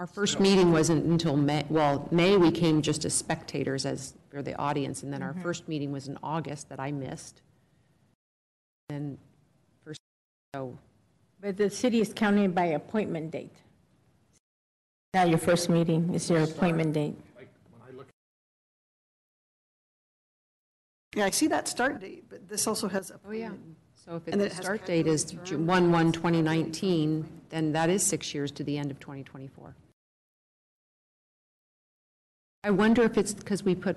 Our 0.00 0.08
first 0.08 0.40
meeting 0.40 0.72
wasn't 0.72 1.04
until 1.04 1.36
May, 1.36 1.64
well, 1.68 2.08
May 2.10 2.36
we 2.36 2.50
came 2.50 2.82
just 2.82 3.04
as 3.04 3.14
spectators 3.14 3.86
as, 3.86 4.14
for 4.28 4.42
the 4.42 4.58
audience, 4.58 5.04
and 5.04 5.12
then 5.12 5.22
our 5.22 5.30
mm-hmm. 5.30 5.42
first 5.42 5.68
meeting 5.68 5.92
was 5.92 6.08
in 6.08 6.18
August 6.20 6.68
that 6.70 6.80
I 6.80 6.90
missed. 6.90 7.42
And 8.88 9.18
first, 9.84 10.00
so, 10.52 10.76
But 11.40 11.56
the 11.56 11.70
city 11.70 12.00
is 12.00 12.12
counting 12.12 12.50
by 12.50 12.64
appointment 12.64 13.30
date. 13.30 13.54
Now 15.14 15.24
your 15.26 15.38
first 15.38 15.70
meeting 15.70 16.12
is 16.12 16.28
your 16.28 16.42
appointment 16.42 16.92
date. 16.92 17.14
Like, 17.36 17.48
when 17.70 17.88
I 17.88 17.96
look 17.96 18.08
yeah, 21.14 21.26
I 21.26 21.30
see 21.30 21.46
that 21.46 21.68
start 21.68 22.00
date, 22.00 22.24
but 22.28 22.48
this 22.48 22.66
also 22.66 22.88
has 22.88 23.12
oh, 23.24 23.30
yeah. 23.30 23.52
So 23.94 24.16
if 24.16 24.26
And 24.26 24.42
it- 24.42 24.46
it 24.46 24.48
the 24.48 24.54
has 24.56 24.64
start 24.64 24.86
date 24.86 25.06
is 25.06 25.24
calculated 25.24 25.50
term. 25.50 25.66
1/1/2019, 25.66 27.26
then 27.50 27.70
that 27.72 27.88
is 27.90 28.04
six 28.04 28.34
years 28.34 28.50
to 28.50 28.64
the 28.64 28.76
end 28.76 28.90
of 28.90 28.98
2024. 28.98 29.76
I 32.64 32.70
wonder 32.70 33.02
if 33.02 33.18
it's 33.18 33.34
because 33.34 33.62
we 33.62 33.74
put, 33.74 33.94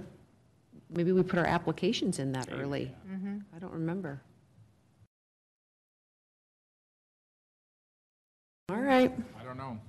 maybe 0.90 1.14
we 1.14 1.24
put 1.24 1.40
our 1.40 1.46
applications 1.46 2.20
in 2.20 2.34
that 2.34 2.50
early. 2.52 2.94
Mm-hmm. 3.10 3.38
I 3.56 3.60
don't 3.60 3.72
remember. 3.72 4.22
All 8.70 8.82
right. 8.82 9.16
I 9.40 9.44
don't 9.46 9.58
know. 9.58 9.80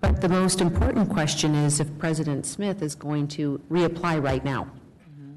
But 0.00 0.22
the 0.22 0.28
most 0.30 0.62
important 0.62 1.10
question 1.10 1.54
is 1.54 1.80
if 1.80 1.98
President 1.98 2.46
Smith 2.46 2.80
is 2.80 2.94
going 2.94 3.28
to 3.28 3.60
reapply 3.70 4.22
right 4.22 4.42
now. 4.42 4.64
Mm-hmm. 5.10 5.34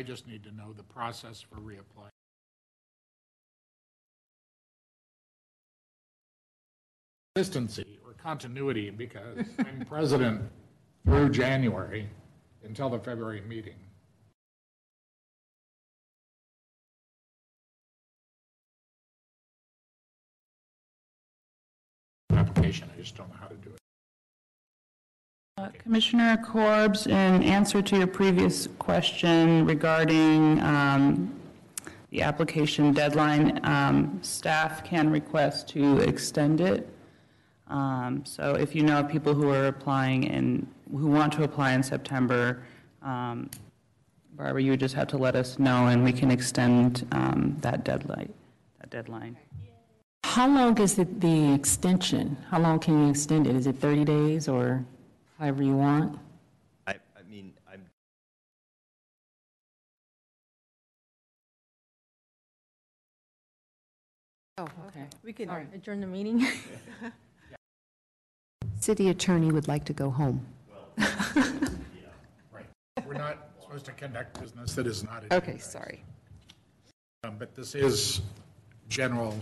I 0.00 0.02
just 0.02 0.28
need 0.28 0.44
to 0.44 0.54
know 0.54 0.74
the 0.74 0.82
process 0.82 1.40
for 1.40 1.56
reapplying. 1.56 2.10
Consistency 7.34 7.82
or 7.82 7.95
continuity, 8.26 8.90
because 8.90 9.38
I'm 9.60 9.86
president 9.88 10.42
through 11.04 11.28
January 11.30 12.08
until 12.64 12.90
the 12.90 12.98
February 12.98 13.40
meeting. 13.42 13.76
Application, 22.32 22.90
I 22.92 23.00
just 23.00 23.16
don't 23.16 23.28
know 23.28 23.36
how 23.40 23.46
to 23.46 23.54
do 23.54 23.70
it. 23.70 23.78
Uh, 25.58 25.68
Commissioner 25.78 26.36
Corbs, 26.44 27.06
in 27.06 27.44
answer 27.44 27.80
to 27.80 27.96
your 27.96 28.08
previous 28.08 28.66
question 28.80 29.64
regarding 29.64 30.60
um, 30.62 31.32
the 32.10 32.22
application 32.22 32.92
deadline, 32.92 33.60
um, 33.62 34.18
staff 34.22 34.82
can 34.82 35.10
request 35.10 35.68
to 35.68 35.98
extend 35.98 36.60
it. 36.60 36.90
Um, 37.68 38.24
So 38.24 38.54
if 38.54 38.74
you 38.74 38.82
know 38.82 39.00
of 39.00 39.08
people 39.08 39.34
who 39.34 39.50
are 39.50 39.66
applying 39.66 40.28
and 40.28 40.66
who 40.90 41.06
want 41.08 41.32
to 41.34 41.42
apply 41.42 41.72
in 41.72 41.82
September, 41.82 42.62
um, 43.02 43.50
Barbara, 44.36 44.62
you 44.62 44.76
just 44.76 44.94
have 44.94 45.08
to 45.08 45.16
let 45.16 45.34
us 45.34 45.58
know, 45.58 45.86
and 45.86 46.04
we 46.04 46.12
can 46.12 46.30
extend 46.30 47.06
um, 47.12 47.56
that 47.60 47.84
deadline, 47.84 48.32
that 48.80 48.90
deadline. 48.90 49.36
How 50.24 50.46
long 50.46 50.78
is 50.78 50.98
it 50.98 51.20
the 51.20 51.54
extension? 51.54 52.36
How 52.50 52.60
long 52.60 52.78
can 52.78 53.04
you 53.04 53.10
extend 53.10 53.46
it? 53.46 53.56
Is 53.56 53.66
it 53.66 53.76
30 53.76 54.04
days 54.04 54.48
or 54.48 54.84
however 55.38 55.62
you 55.62 55.74
want? 55.74 56.18
I, 56.86 56.92
I 56.92 57.22
mean, 57.30 57.54
I'm, 57.72 57.82
Oh, 64.58 64.68
okay. 64.88 65.06
We 65.24 65.32
could 65.32 65.48
adjourn 65.74 66.00
the 66.00 66.06
meeting. 66.06 66.46
City 68.86 69.08
attorney 69.08 69.50
would 69.50 69.66
like 69.66 69.84
to 69.86 69.92
go 69.92 70.10
home. 70.10 70.46
Right. 70.96 72.66
We're 73.04 73.14
not 73.14 73.48
supposed 73.60 73.84
to 73.86 73.90
conduct 73.90 74.38
business 74.40 74.76
that 74.76 74.86
is 74.86 75.02
not. 75.02 75.24
Okay, 75.32 75.54
agendized. 75.54 75.62
sorry. 75.62 76.04
Um, 77.24 77.34
But 77.36 77.56
this 77.56 77.74
is 77.74 78.20
general, 78.88 79.36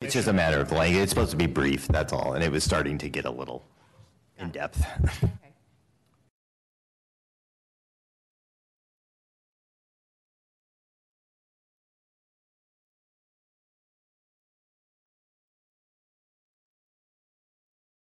it's 0.00 0.14
just 0.14 0.28
a 0.28 0.32
matter 0.32 0.60
of 0.60 0.70
language. 0.70 1.02
it's 1.02 1.10
supposed 1.10 1.32
to 1.32 1.36
be 1.36 1.46
brief, 1.46 1.88
that's 1.88 2.12
all, 2.12 2.34
and 2.34 2.44
it 2.44 2.52
was 2.52 2.62
starting 2.62 2.96
to 2.98 3.08
get 3.08 3.24
a 3.24 3.30
little 3.30 3.64
in-depth. 4.38 4.80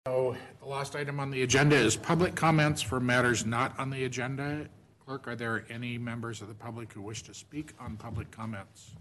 So 0.08 0.38
the 0.62 0.66
last 0.66 0.96
item 0.96 1.20
on 1.20 1.30
the 1.30 1.42
agenda 1.42 1.76
is 1.76 1.98
public 1.98 2.34
comments 2.34 2.82
for 2.82 2.98
matters 2.98 3.46
not 3.46 3.78
on 3.78 3.90
the 3.90 4.06
agenda. 4.06 4.66
Clerk, 5.06 5.28
are 5.28 5.36
there 5.36 5.66
any 5.70 5.98
members 5.98 6.42
of 6.42 6.48
the 6.48 6.54
public 6.54 6.94
who 6.94 7.02
wish 7.02 7.24
to 7.24 7.34
speak 7.34 7.74
on 7.78 7.98
public 7.98 8.32
comments? 8.32 8.92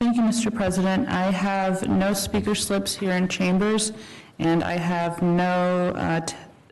Thank 0.00 0.16
you, 0.16 0.22
Mr. 0.22 0.52
President. 0.52 1.08
I 1.08 1.30
have 1.30 1.88
no 1.88 2.12
speaker 2.12 2.56
slips 2.56 2.92
here 2.92 3.12
in 3.12 3.28
chambers, 3.28 3.92
and 4.40 4.64
I 4.64 4.72
have 4.72 5.22
no 5.22 5.92
uh, 5.94 6.26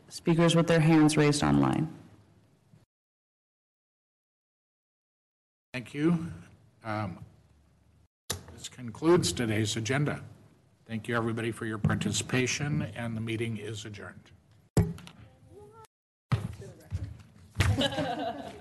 speakers 0.09 0.53
with 0.57 0.67
their 0.67 0.81
hands 0.81 1.15
raised 1.15 1.43
online. 1.43 1.87
Thank 5.73 5.93
you. 5.93 6.27
Um, 6.83 7.19
This 8.53 8.67
concludes 8.67 9.31
today's 9.31 9.77
agenda. 9.77 10.21
Thank 10.91 11.07
you, 11.07 11.15
everybody, 11.15 11.51
for 11.51 11.65
your 11.65 11.77
participation, 11.77 12.85
and 12.97 13.15
the 13.15 13.21
meeting 13.21 13.55
is 13.55 13.85
adjourned. 13.85 14.29